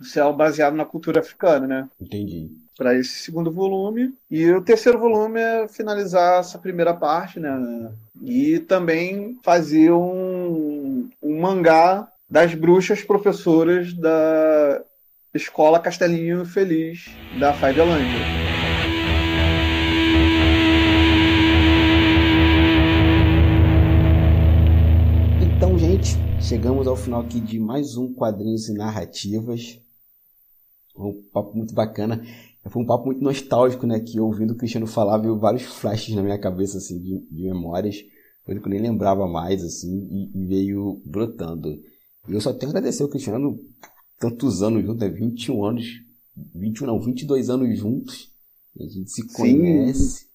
um 0.00 0.04
céu 0.04 0.32
baseado 0.32 0.74
na 0.74 0.84
cultura 0.84 1.20
africana, 1.20 1.66
né? 1.66 1.88
Entendi. 2.00 2.50
Para 2.76 2.94
esse 2.94 3.10
segundo 3.10 3.50
volume. 3.50 4.14
E 4.30 4.48
o 4.52 4.62
terceiro 4.62 4.98
volume 4.98 5.40
é 5.40 5.66
finalizar 5.66 6.38
essa 6.38 6.58
primeira 6.58 6.94
parte, 6.94 7.40
né? 7.40 7.90
E 8.22 8.60
também 8.60 9.36
fazer 9.42 9.90
um, 9.90 11.10
um 11.20 11.40
mangá 11.40 12.08
das 12.30 12.54
bruxas 12.54 13.02
professoras 13.02 13.92
da 13.94 14.82
Escola 15.34 15.78
Castelinho 15.78 16.42
Feliz 16.46 17.04
da 17.38 17.52
Fivelândia. 17.52 18.18
Então, 25.54 25.78
gente, 25.78 26.16
chegamos 26.40 26.86
ao 26.86 26.96
final 26.96 27.20
aqui 27.20 27.40
de 27.40 27.60
mais 27.60 27.98
um 27.98 28.14
Quadrinhos 28.14 28.70
e 28.70 28.72
Narrativas. 28.72 29.78
Um 30.96 31.22
papo 31.30 31.54
muito 31.54 31.74
bacana. 31.74 32.24
Foi 32.70 32.82
um 32.82 32.86
papo 32.86 33.04
muito 33.04 33.22
nostálgico, 33.22 33.86
né? 33.86 34.00
Que 34.00 34.18
ouvindo 34.18 34.52
o 34.52 34.56
Cristiano 34.56 34.86
falar, 34.86 35.18
veio 35.18 35.38
vários 35.38 35.62
flashes 35.62 36.14
na 36.14 36.22
minha 36.22 36.38
cabeça, 36.38 36.78
assim, 36.78 36.98
de, 36.98 37.18
de 37.30 37.42
memórias. 37.42 38.02
Coisa 38.46 38.62
que 38.62 38.66
eu 38.66 38.70
nem 38.70 38.80
lembrava 38.80 39.28
mais, 39.28 39.62
assim, 39.62 40.08
e, 40.10 40.42
e 40.42 40.46
veio 40.46 41.02
brotando. 41.04 41.68
E 42.26 42.32
eu 42.32 42.40
só 42.40 42.50
tenho 42.54 42.70
a 42.70 42.78
agradecer 42.78 43.02
ao 43.02 43.10
Cristiano 43.10 43.60
tantos 44.18 44.62
anos 44.62 44.84
juntos, 44.84 45.02
é 45.02 45.08
21 45.08 45.64
anos, 45.64 45.84
21 46.54 46.86
não, 46.86 47.00
22 47.00 47.50
anos 47.50 47.78
juntos, 47.78 48.30
a 48.78 48.84
gente 48.84 49.10
se 49.10 49.26
conhece. 49.32 50.20
Sim. 50.20 50.28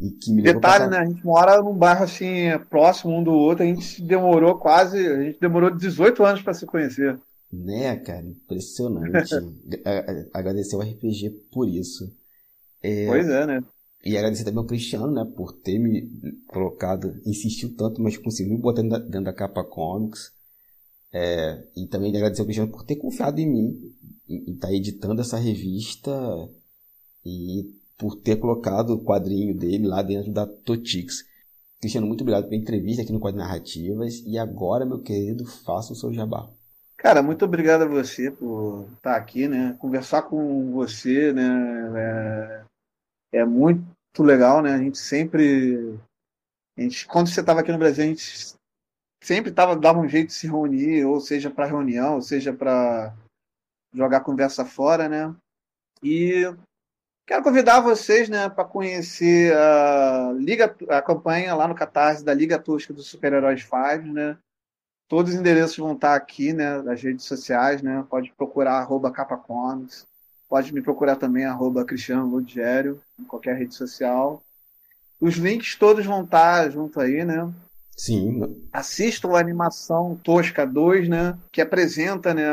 E 0.00 0.10
que 0.10 0.32
me 0.32 0.42
Detalhe, 0.42 0.88
pra... 0.88 0.90
né? 0.90 0.98
A 0.98 1.06
gente 1.06 1.26
mora 1.26 1.60
num 1.60 1.74
bairro 1.74 2.04
assim, 2.04 2.44
próximo 2.70 3.18
um 3.18 3.22
do 3.22 3.32
outro, 3.32 3.64
a 3.64 3.66
gente 3.66 4.00
demorou 4.02 4.56
quase, 4.56 4.96
a 4.96 5.24
gente 5.24 5.40
demorou 5.40 5.76
18 5.76 6.24
anos 6.24 6.42
para 6.42 6.54
se 6.54 6.64
conhecer. 6.66 7.18
Né, 7.52 7.96
cara, 7.96 8.24
impressionante. 8.24 9.34
agradecer 10.32 10.76
ao 10.76 10.82
RPG 10.82 11.30
por 11.50 11.68
isso. 11.68 12.14
É... 12.80 13.06
Pois 13.06 13.28
é, 13.28 13.46
né? 13.46 13.64
E 14.04 14.16
agradecer 14.16 14.44
também 14.44 14.60
ao 14.60 14.66
Cristiano, 14.66 15.10
né, 15.10 15.24
por 15.36 15.52
ter 15.52 15.78
me 15.78 16.08
colocado, 16.46 17.20
insistiu 17.26 17.74
tanto, 17.76 18.00
mas 18.00 18.16
conseguiu 18.16 18.54
me 18.54 18.60
botar 18.60 18.82
dentro 18.82 19.24
da 19.24 19.32
capa 19.32 19.64
comics. 19.64 20.32
É, 21.12 21.64
e 21.76 21.86
também 21.86 22.14
agradecer 22.14 22.42
ao 22.42 22.46
Cristiano 22.46 22.70
por 22.70 22.84
ter 22.84 22.96
confiado 22.96 23.38
em 23.38 23.50
mim 23.50 23.94
e 24.28 24.52
estar 24.52 24.68
tá 24.68 24.74
editando 24.74 25.20
essa 25.22 25.38
revista 25.38 26.12
e 27.24 27.74
por 27.96 28.16
ter 28.16 28.36
colocado 28.36 28.90
o 28.90 29.02
quadrinho 29.02 29.56
dele 29.56 29.86
lá 29.86 30.02
dentro 30.02 30.32
da 30.32 30.46
Totix. 30.46 31.24
Cristiano, 31.80 32.06
muito 32.06 32.22
obrigado 32.22 32.44
pela 32.44 32.60
entrevista 32.60 33.02
aqui 33.02 33.12
no 33.12 33.20
Quadro 33.20 33.38
Narrativas. 33.38 34.22
E 34.26 34.36
agora, 34.36 34.84
meu 34.84 35.00
querido, 35.00 35.46
faça 35.46 35.92
o 35.92 35.96
seu 35.96 36.12
jabá. 36.12 36.48
Cara, 36.96 37.22
muito 37.22 37.44
obrigado 37.44 37.82
a 37.82 37.86
você 37.86 38.30
por 38.30 38.88
estar 38.96 39.16
aqui, 39.16 39.46
né? 39.46 39.76
Conversar 39.78 40.22
com 40.22 40.72
você, 40.72 41.32
né? 41.32 42.64
É, 43.32 43.38
é 43.40 43.44
muito 43.44 43.86
legal, 44.18 44.60
né? 44.60 44.74
A 44.74 44.78
gente 44.78 44.98
sempre. 44.98 45.96
A 46.76 46.82
gente, 46.82 47.06
quando 47.06 47.28
você 47.28 47.40
estava 47.40 47.60
aqui 47.60 47.70
no 47.70 47.78
Brasil, 47.78 48.02
a 48.04 48.06
gente 48.08 48.57
sempre 49.22 49.50
tava, 49.50 49.76
dava 49.76 49.98
um 49.98 50.08
jeito 50.08 50.28
de 50.28 50.34
se 50.34 50.46
reunir, 50.46 51.04
ou 51.04 51.20
seja 51.20 51.50
para 51.50 51.66
reunião, 51.66 52.14
ou 52.14 52.22
seja 52.22 52.52
para 52.52 53.14
jogar 53.92 54.20
conversa 54.20 54.64
fora, 54.64 55.08
né? 55.08 55.34
E 56.02 56.42
quero 57.26 57.42
convidar 57.42 57.80
vocês, 57.80 58.28
né, 58.28 58.48
para 58.48 58.64
conhecer 58.64 59.54
a 59.56 60.32
Liga, 60.38 60.74
a 60.88 61.02
campanha 61.02 61.54
lá 61.54 61.66
no 61.66 61.74
Catarse 61.74 62.24
da 62.24 62.32
Liga 62.32 62.58
Tosca 62.58 62.92
dos 62.92 63.06
Super-Heróis 63.06 63.62
5, 63.62 64.12
né? 64.12 64.38
Todos 65.08 65.32
os 65.32 65.38
endereços 65.38 65.76
vão 65.78 65.94
estar 65.94 66.14
aqui, 66.14 66.52
né, 66.52 66.82
nas 66.82 67.02
redes 67.02 67.24
sociais, 67.24 67.82
né? 67.82 68.04
Pode 68.08 68.30
procurar 68.32 68.78
arroba 68.78 69.10
capacomics, 69.10 70.06
pode 70.48 70.72
me 70.72 70.82
procurar 70.82 71.16
também 71.16 71.44
arroba 71.44 71.84
Cristiano 71.84 72.26
Ludgério, 72.26 73.00
em 73.18 73.24
qualquer 73.24 73.56
rede 73.56 73.74
social. 73.74 74.42
Os 75.20 75.34
links 75.34 75.74
todos 75.74 76.06
vão 76.06 76.24
estar 76.24 76.70
junto 76.70 77.00
aí, 77.00 77.24
né? 77.24 77.50
Sim. 77.98 78.56
Assistam 78.72 79.32
a 79.32 79.40
animação 79.40 80.18
Tosca 80.22 80.64
2, 80.64 81.08
né? 81.08 81.36
Que 81.50 81.60
apresenta 81.60 82.32
né, 82.32 82.44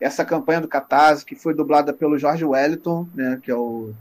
essa 0.00 0.24
campanha 0.24 0.62
do 0.62 0.68
Catarse, 0.68 1.26
que 1.26 1.36
foi 1.36 1.54
dublada 1.54 1.92
pelo 1.92 2.18
George 2.18 2.42
Wellington, 2.42 3.06
né? 3.14 3.38
Que 3.42 3.50
é 3.50 3.54
o 3.54 3.92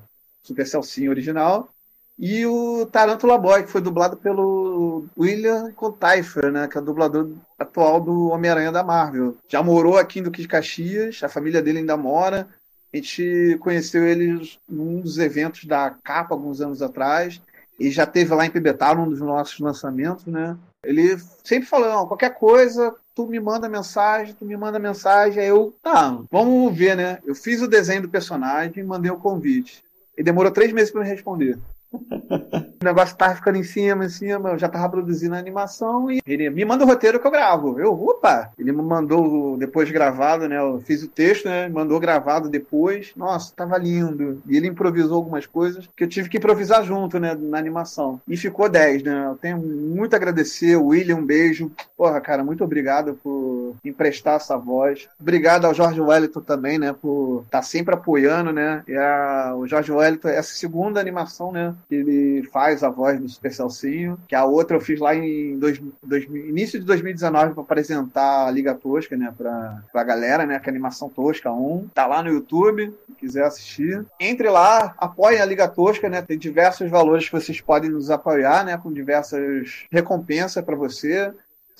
Super 0.41 0.65
Celcinho 0.65 1.11
original. 1.11 1.69
E 2.17 2.45
o 2.45 2.85
Tarantula 2.85 3.37
Boy, 3.37 3.63
que 3.63 3.71
foi 3.71 3.81
dublado 3.81 4.15
pelo 4.15 5.05
William 5.17 5.73
Contaifer, 5.73 6.49
né? 6.49 6.69
Que 6.69 6.77
é 6.77 6.81
o 6.81 6.85
dublador 6.85 7.29
atual 7.59 7.99
do 7.99 8.29
Homem-Aranha 8.29 8.71
da 8.71 8.83
Marvel. 8.83 9.35
Já 9.49 9.61
morou 9.61 9.97
aqui 9.97 10.19
em 10.19 10.23
Duque 10.23 10.41
de 10.41 10.47
Caxias, 10.47 11.21
a 11.21 11.27
família 11.27 11.61
dele 11.61 11.79
ainda 11.79 11.97
mora. 11.97 12.47
A 12.93 12.97
gente 12.97 13.57
conheceu 13.59 14.05
ele 14.05 14.49
num 14.69 15.01
dos 15.01 15.17
eventos 15.17 15.65
da 15.65 15.89
capa 16.01 16.33
alguns 16.33 16.61
anos 16.61 16.81
atrás 16.81 17.41
e 17.81 17.89
já 17.89 18.05
teve 18.05 18.33
lá 18.35 18.45
em 18.45 18.51
Pibetal, 18.51 18.95
um 18.97 19.09
dos 19.09 19.19
nossos 19.19 19.59
lançamentos, 19.59 20.25
né? 20.27 20.55
Ele 20.83 21.17
sempre 21.43 21.67
falou, 21.67 22.07
qualquer 22.07 22.35
coisa, 22.35 22.95
tu 23.15 23.25
me 23.25 23.39
manda 23.39 23.67
mensagem, 23.67 24.35
tu 24.35 24.45
me 24.45 24.55
manda 24.55 24.77
mensagem, 24.77 25.41
aí 25.41 25.49
eu, 25.49 25.73
tá, 25.81 26.19
vamos 26.31 26.77
ver, 26.77 26.95
né? 26.95 27.17
Eu 27.25 27.33
fiz 27.33 27.59
o 27.61 27.67
desenho 27.67 28.03
do 28.03 28.09
personagem, 28.09 28.83
mandei 28.83 29.09
o 29.09 29.17
convite. 29.17 29.83
E 30.15 30.21
demorou 30.21 30.51
três 30.51 30.71
meses 30.71 30.91
para 30.91 31.01
me 31.01 31.07
responder. 31.07 31.57
O 31.93 32.83
negócio 32.83 33.15
tava 33.17 33.35
ficando 33.35 33.57
em 33.57 33.63
cima, 33.63 34.05
em 34.05 34.09
cima, 34.09 34.49
eu 34.49 34.57
já 34.57 34.69
tava 34.69 34.89
produzindo 34.89 35.35
a 35.35 35.37
animação 35.37 36.09
e 36.09 36.21
ele 36.25 36.49
me 36.49 36.63
manda 36.63 36.83
o 36.83 36.87
roteiro 36.87 37.19
que 37.19 37.27
eu 37.27 37.31
gravo. 37.31 37.79
Eu, 37.79 37.93
opa! 37.93 38.51
Ele 38.57 38.71
me 38.71 38.81
mandou 38.81 39.57
depois 39.57 39.91
gravado, 39.91 40.47
né? 40.47 40.57
Eu 40.57 40.81
fiz 40.81 41.03
o 41.03 41.07
texto, 41.07 41.45
né? 41.45 41.67
Mandou 41.67 41.99
gravado 41.99 42.49
depois. 42.49 43.11
Nossa, 43.15 43.53
tava 43.55 43.77
lindo. 43.77 44.41
E 44.47 44.55
ele 44.55 44.67
improvisou 44.67 45.17
algumas 45.17 45.45
coisas 45.45 45.87
que 45.95 46.03
eu 46.03 46.07
tive 46.07 46.29
que 46.29 46.37
improvisar 46.37 46.83
junto, 46.83 47.19
né? 47.19 47.35
Na 47.35 47.57
animação. 47.57 48.21
E 48.27 48.37
ficou 48.37 48.69
10, 48.69 49.03
né? 49.03 49.25
Eu 49.27 49.35
tenho 49.35 49.57
muito 49.57 50.13
a 50.13 50.17
agradecer. 50.17 50.75
William, 50.77 51.17
um 51.17 51.25
beijo. 51.25 51.71
Porra, 51.97 52.21
cara, 52.21 52.43
muito 52.43 52.63
obrigado 52.63 53.19
por 53.21 53.75
emprestar 53.83 54.35
essa 54.35 54.57
voz. 54.57 55.07
Obrigado 55.19 55.65
ao 55.65 55.73
Jorge 55.73 55.99
Wellington 55.99 56.41
também, 56.41 56.79
né? 56.79 56.93
Por 56.93 57.43
estar 57.45 57.59
tá 57.59 57.63
sempre 57.63 57.93
apoiando, 57.93 58.51
né? 58.51 58.83
E 58.87 58.95
a, 58.95 59.53
o 59.55 59.67
Jorge 59.67 59.91
Wellington, 59.91 60.29
essa 60.29 60.53
segunda 60.53 60.99
animação, 60.99 61.51
né? 61.51 61.75
Que 61.87 61.95
ele 61.95 62.43
faz 62.51 62.83
a 62.83 62.89
voz 62.89 63.19
do 63.19 63.29
Super 63.29 63.53
Celcinho. 63.53 64.17
Que 64.27 64.35
a 64.35 64.45
outra 64.45 64.77
eu 64.77 64.81
fiz 64.81 64.99
lá 64.99 65.15
em 65.15 65.57
dois, 65.57 65.81
dois, 66.03 66.23
início 66.25 66.79
de 66.79 66.85
2019 66.85 67.53
para 67.53 67.63
apresentar 67.63 68.47
a 68.47 68.51
Liga 68.51 68.73
Tosca, 68.73 69.15
né? 69.15 69.33
Pra, 69.37 69.83
pra 69.91 70.03
galera, 70.03 70.45
né? 70.45 70.59
Que 70.59 70.69
é 70.69 70.71
a 70.71 70.73
animação 70.73 71.09
Tosca 71.09 71.51
1. 71.51 71.89
Tá 71.93 72.05
lá 72.05 72.21
no 72.23 72.29
YouTube, 72.29 72.93
se 73.07 73.13
quiser 73.15 73.43
assistir. 73.45 74.05
Entre 74.19 74.49
lá, 74.49 74.93
apoiem 74.97 75.41
a 75.41 75.45
Liga 75.45 75.67
Tosca, 75.67 76.09
né? 76.09 76.21
Tem 76.21 76.37
diversos 76.37 76.89
valores 76.89 77.25
que 77.25 77.31
vocês 77.31 77.61
podem 77.61 77.89
nos 77.89 78.09
apoiar, 78.09 78.65
né? 78.65 78.77
Com 78.77 78.91
diversas 78.91 79.85
recompensas 79.91 80.63
para 80.63 80.75
você. 80.75 81.31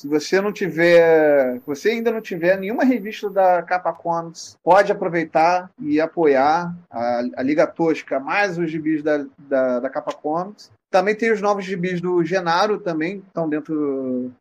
Se 0.02 0.08
você 0.08 0.42
não 0.42 0.52
tiver, 0.52 1.60
você 1.64 1.90
ainda 1.90 2.12
não 2.12 2.22
tiver 2.22 2.58
nenhuma 2.58 2.84
revista 2.84 3.30
da 3.30 3.62
Capa 3.62 3.94
Comics, 3.94 4.58
pode 4.64 4.92
aproveitar 4.92 5.70
e 5.78 6.02
apoiar 6.02 6.76
a, 6.90 7.20
a 7.38 7.44
Liga 7.44 7.68
Tosca, 7.68 8.20
mais 8.20 8.58
os 8.58 8.72
gibis 8.72 9.04
da, 9.04 9.24
da, 9.38 9.80
da 9.80 9.90
Capa 9.92 10.12
Comics. 10.12 10.72
Também 10.90 11.16
tem 11.16 11.32
os 11.32 11.40
novos 11.40 11.66
gibis 11.66 12.02
do 12.02 12.26
Genaro 12.26 12.80
também, 12.80 13.20
estão 13.20 13.48
dentro 13.48 14.32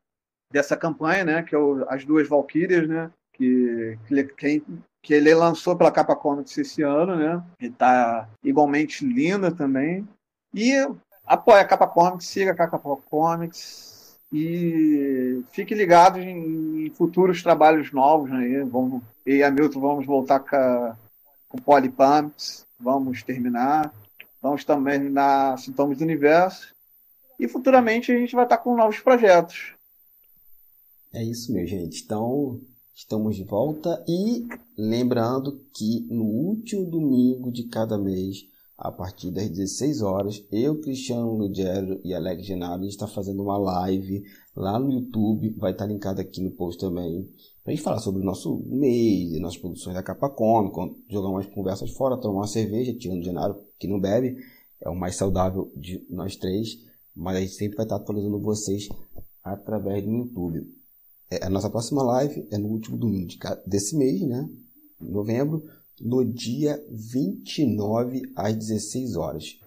dessa 0.51 0.79
campanha, 0.79 1.27
né? 1.27 1.43
Que 1.43 1.55
é 1.55 1.59
o, 1.59 1.85
as 1.91 2.07
duas 2.07 2.27
Valkyrias, 2.27 2.89
né? 2.89 3.11
Que, 3.35 3.99
que, 4.39 4.65
que 5.03 5.13
ele 5.13 5.35
lançou 5.35 5.77
pela 5.77 5.93
Capa 5.93 6.17
Comics 6.17 6.57
esse 6.57 6.81
ano, 6.81 7.17
né? 7.17 7.43
E 7.61 7.69
tá 7.69 8.27
igualmente 8.43 9.05
linda 9.05 9.53
também. 9.53 10.09
E 10.55 10.73
apoia 11.27 11.61
a 11.61 11.67
Capa 11.67 11.87
Comics, 11.87 12.29
siga 12.29 12.53
a 12.53 12.55
Capa 12.55 12.79
Comics, 12.79 13.90
e 14.33 15.43
fique 15.51 15.75
ligado 15.75 16.19
em, 16.19 16.91
futuros 16.95 17.43
trabalhos 17.43 17.93
novos. 17.93 18.31
Né? 18.31 18.65
Vamos, 18.65 19.03
eu 19.27 19.37
e 19.37 19.43
a 19.43 19.51
Milton 19.51 19.81
vamos 19.81 20.07
voltar 20.07 20.41
com, 20.41 20.95
com 21.49 21.59
Polypumps, 21.59 22.67
vamos 22.79 23.23
terminar. 23.23 23.93
Vamos 24.43 24.65
também 24.65 24.99
na 25.11 25.57
Sintomas 25.59 25.99
do 25.99 26.05
Universo. 26.05 26.75
E 27.39 27.47
futuramente 27.47 28.11
a 28.11 28.19
gente 28.19 28.35
vai 28.35 28.45
estar 28.45 28.59
com 28.59 28.77
novos 28.77 28.99
projetos. 29.01 29.75
É 31.13 31.23
isso, 31.23 31.53
meu 31.53 31.67
gente. 31.67 32.03
Então, 32.03 32.61
estamos 32.95 33.37
de 33.37 33.45
volta. 33.45 34.03
E 34.09 34.47
lembrando 34.77 35.61
que 35.75 36.07
no 36.11 36.25
último 36.25 36.85
domingo 36.87 37.51
de 37.51 37.65
cada 37.65 37.99
mês 37.99 38.47
a 38.81 38.91
partir 38.91 39.31
das 39.31 39.47
16 39.51 40.01
horas, 40.01 40.43
eu, 40.51 40.81
Cristiano 40.81 41.35
Lugero 41.35 42.01
e 42.03 42.15
Alex 42.15 42.47
Genaro 42.47 42.83
está 42.87 43.07
fazendo 43.07 43.43
uma 43.43 43.59
live 43.59 44.25
lá 44.57 44.79
no 44.79 44.91
YouTube, 44.91 45.55
vai 45.59 45.73
estar 45.73 45.85
linkado 45.85 46.19
aqui 46.19 46.41
no 46.41 46.51
post 46.51 46.81
também, 46.81 47.29
para 47.63 47.75
a 47.75 47.77
gente 47.77 47.85
falar 47.85 47.99
sobre 47.99 48.23
o 48.23 48.25
nosso 48.25 48.57
mês, 48.67 49.39
nossas 49.39 49.59
produções 49.59 49.95
da 49.95 50.03
Capa 50.03 50.35
jogar 51.11 51.29
umas 51.29 51.45
conversas 51.47 51.91
fora, 51.91 52.17
tomar 52.17 52.41
uma 52.41 52.47
cerveja, 52.47 52.95
tirando 52.95 53.21
o 53.21 53.25
Genaro 53.25 53.63
que 53.79 53.87
não 53.87 54.01
bebe, 54.01 54.39
é 54.81 54.89
o 54.89 54.97
mais 54.97 55.15
saudável 55.15 55.71
de 55.77 56.03
nós 56.09 56.37
três, 56.37 56.79
mas 57.15 57.37
a 57.37 57.41
gente 57.41 57.53
sempre 57.53 57.77
vai 57.77 57.85
estar 57.85 57.97
atualizando 57.97 58.41
vocês 58.41 58.89
através 59.45 60.03
do 60.03 60.11
YouTube. 60.11 60.67
É, 61.31 61.45
a 61.45 61.51
nossa 61.51 61.69
próxima 61.69 62.03
live 62.03 62.49
é 62.51 62.57
no 62.57 62.69
último 62.69 62.97
domingo 62.97 63.29
desse 63.67 63.95
mês, 63.95 64.23
né? 64.23 64.49
Novembro 64.99 65.63
no 66.01 66.25
dia 66.25 66.83
29 66.91 68.23
às 68.35 68.57
16 68.57 69.17
horas. 69.17 69.59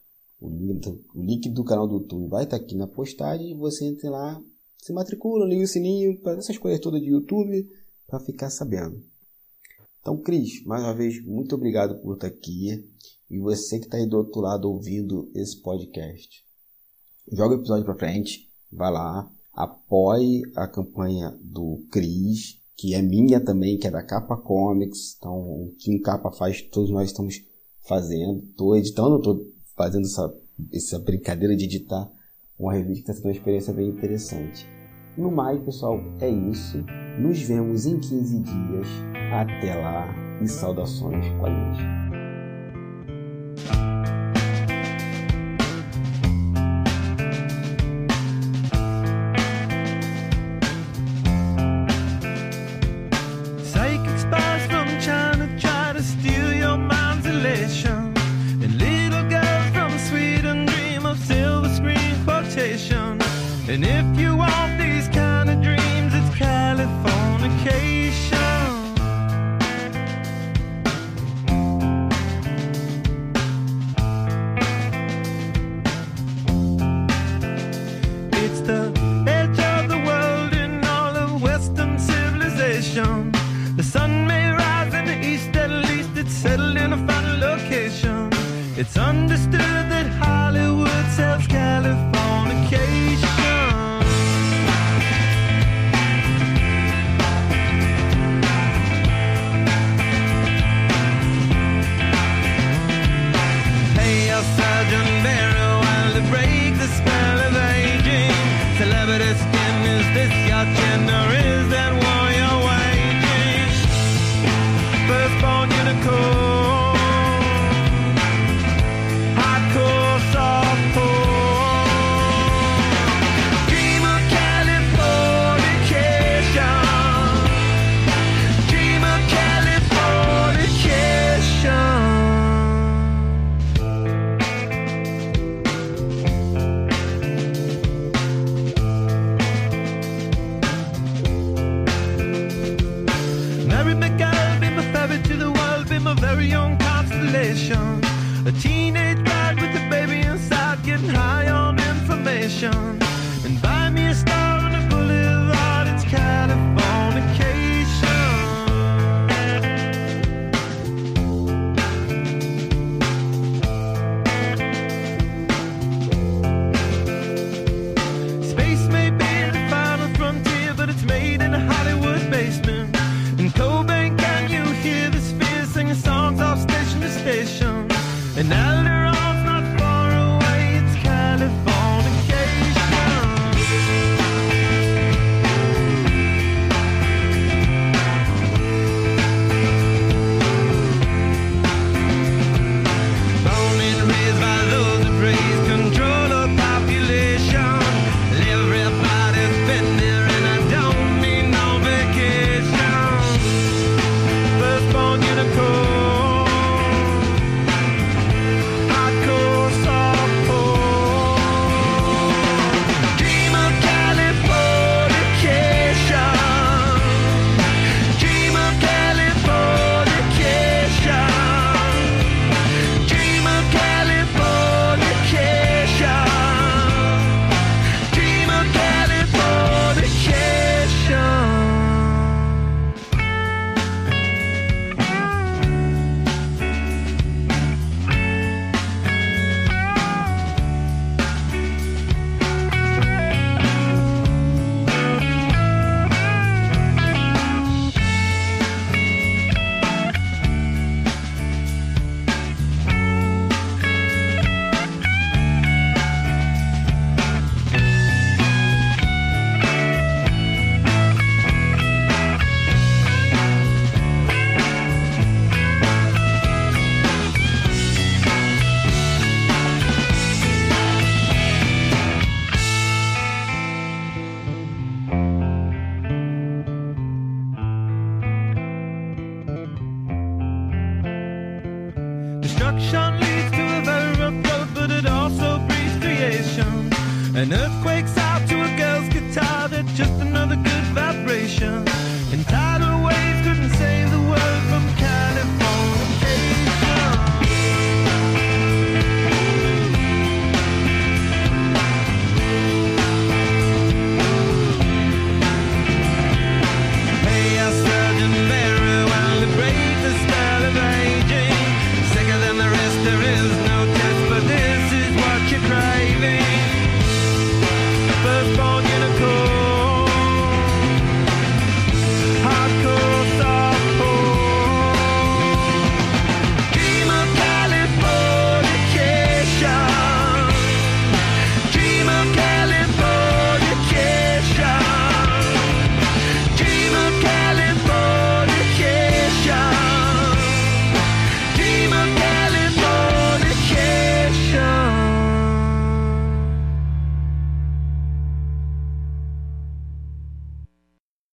O 0.42 0.50
link, 0.50 0.80
do, 0.80 1.06
o 1.14 1.22
link 1.22 1.50
do 1.50 1.64
canal 1.64 1.88
do 1.88 1.96
YouTube 1.96 2.28
vai 2.28 2.44
estar 2.44 2.58
aqui 2.58 2.76
na 2.76 2.88
postagem 2.88 3.52
e 3.52 3.56
você 3.56 3.86
entra 3.86 4.10
lá, 4.10 4.42
se 4.78 4.92
matricula, 4.92 5.46
liga 5.46 5.64
o 5.64 5.68
sininho, 5.68 6.20
para 6.20 6.38
essas 6.38 6.58
coisas 6.58 6.82
todas 6.82 7.02
de 7.02 7.08
YouTube, 7.08 7.70
para 8.08 8.20
ficar 8.20 8.50
sabendo. 8.50 9.02
Então, 10.02 10.18
Cris, 10.18 10.66
mais 10.66 10.84
uma 10.84 10.94
vez, 10.94 11.24
muito 11.24 11.56
obrigado 11.56 12.02
por 12.02 12.16
estar 12.16 12.28
aqui. 12.28 12.84
E 13.30 13.40
você 13.40 13.80
que 13.80 13.86
está 13.86 13.98
aí 13.98 14.06
do 14.06 14.18
outro 14.18 14.42
lado 14.42 14.70
ouvindo 14.70 15.32
esse 15.34 15.62
podcast. 15.62 16.44
Joga 17.32 17.56
o 17.56 17.60
episódio 17.60 17.86
para 17.86 17.96
frente, 17.96 18.50
vai 18.70 18.92
lá, 18.92 19.32
apoie 19.54 20.42
a 20.56 20.68
campanha 20.68 21.38
do 21.42 21.86
Cris 21.90 22.62
que 22.78 22.94
é 22.94 23.02
minha 23.02 23.40
também, 23.40 23.78
que 23.78 23.88
é 23.88 23.92
da 23.92 24.04
Capa 24.04 24.38
Comics. 24.38 25.16
Então, 25.18 25.34
o 25.34 25.76
que 25.78 25.92
um 25.92 26.02
Capa 26.02 26.32
faz, 26.32 26.62
todos 26.62 26.90
nós 26.90 27.10
estamos 27.10 27.42
fazendo. 27.88 28.44
Estou 28.50 28.76
editando, 28.76 29.18
estou 29.18 29.46
fazendo 29.76 30.06
essa, 30.06 30.34
essa 30.72 31.00
brincadeira 31.00 31.56
de 31.56 31.66
editar 31.66 32.12
uma 32.58 32.74
revista 32.74 32.94
que 32.94 33.00
está 33.00 33.14
sendo 33.14 33.26
uma 33.26 33.32
experiência 33.32 33.74
bem 33.74 33.90
interessante. 33.90 34.66
No 35.18 35.32
mais, 35.32 35.64
pessoal, 35.64 36.00
é 36.20 36.30
isso. 36.30 36.84
Nos 37.20 37.40
vemos 37.42 37.86
em 37.86 38.00
15 38.00 38.40
dias. 38.40 38.88
Até 39.32 39.76
lá 39.76 40.08
e 40.42 40.48
saudações 40.48 41.26
qualinhas. 41.40 42.13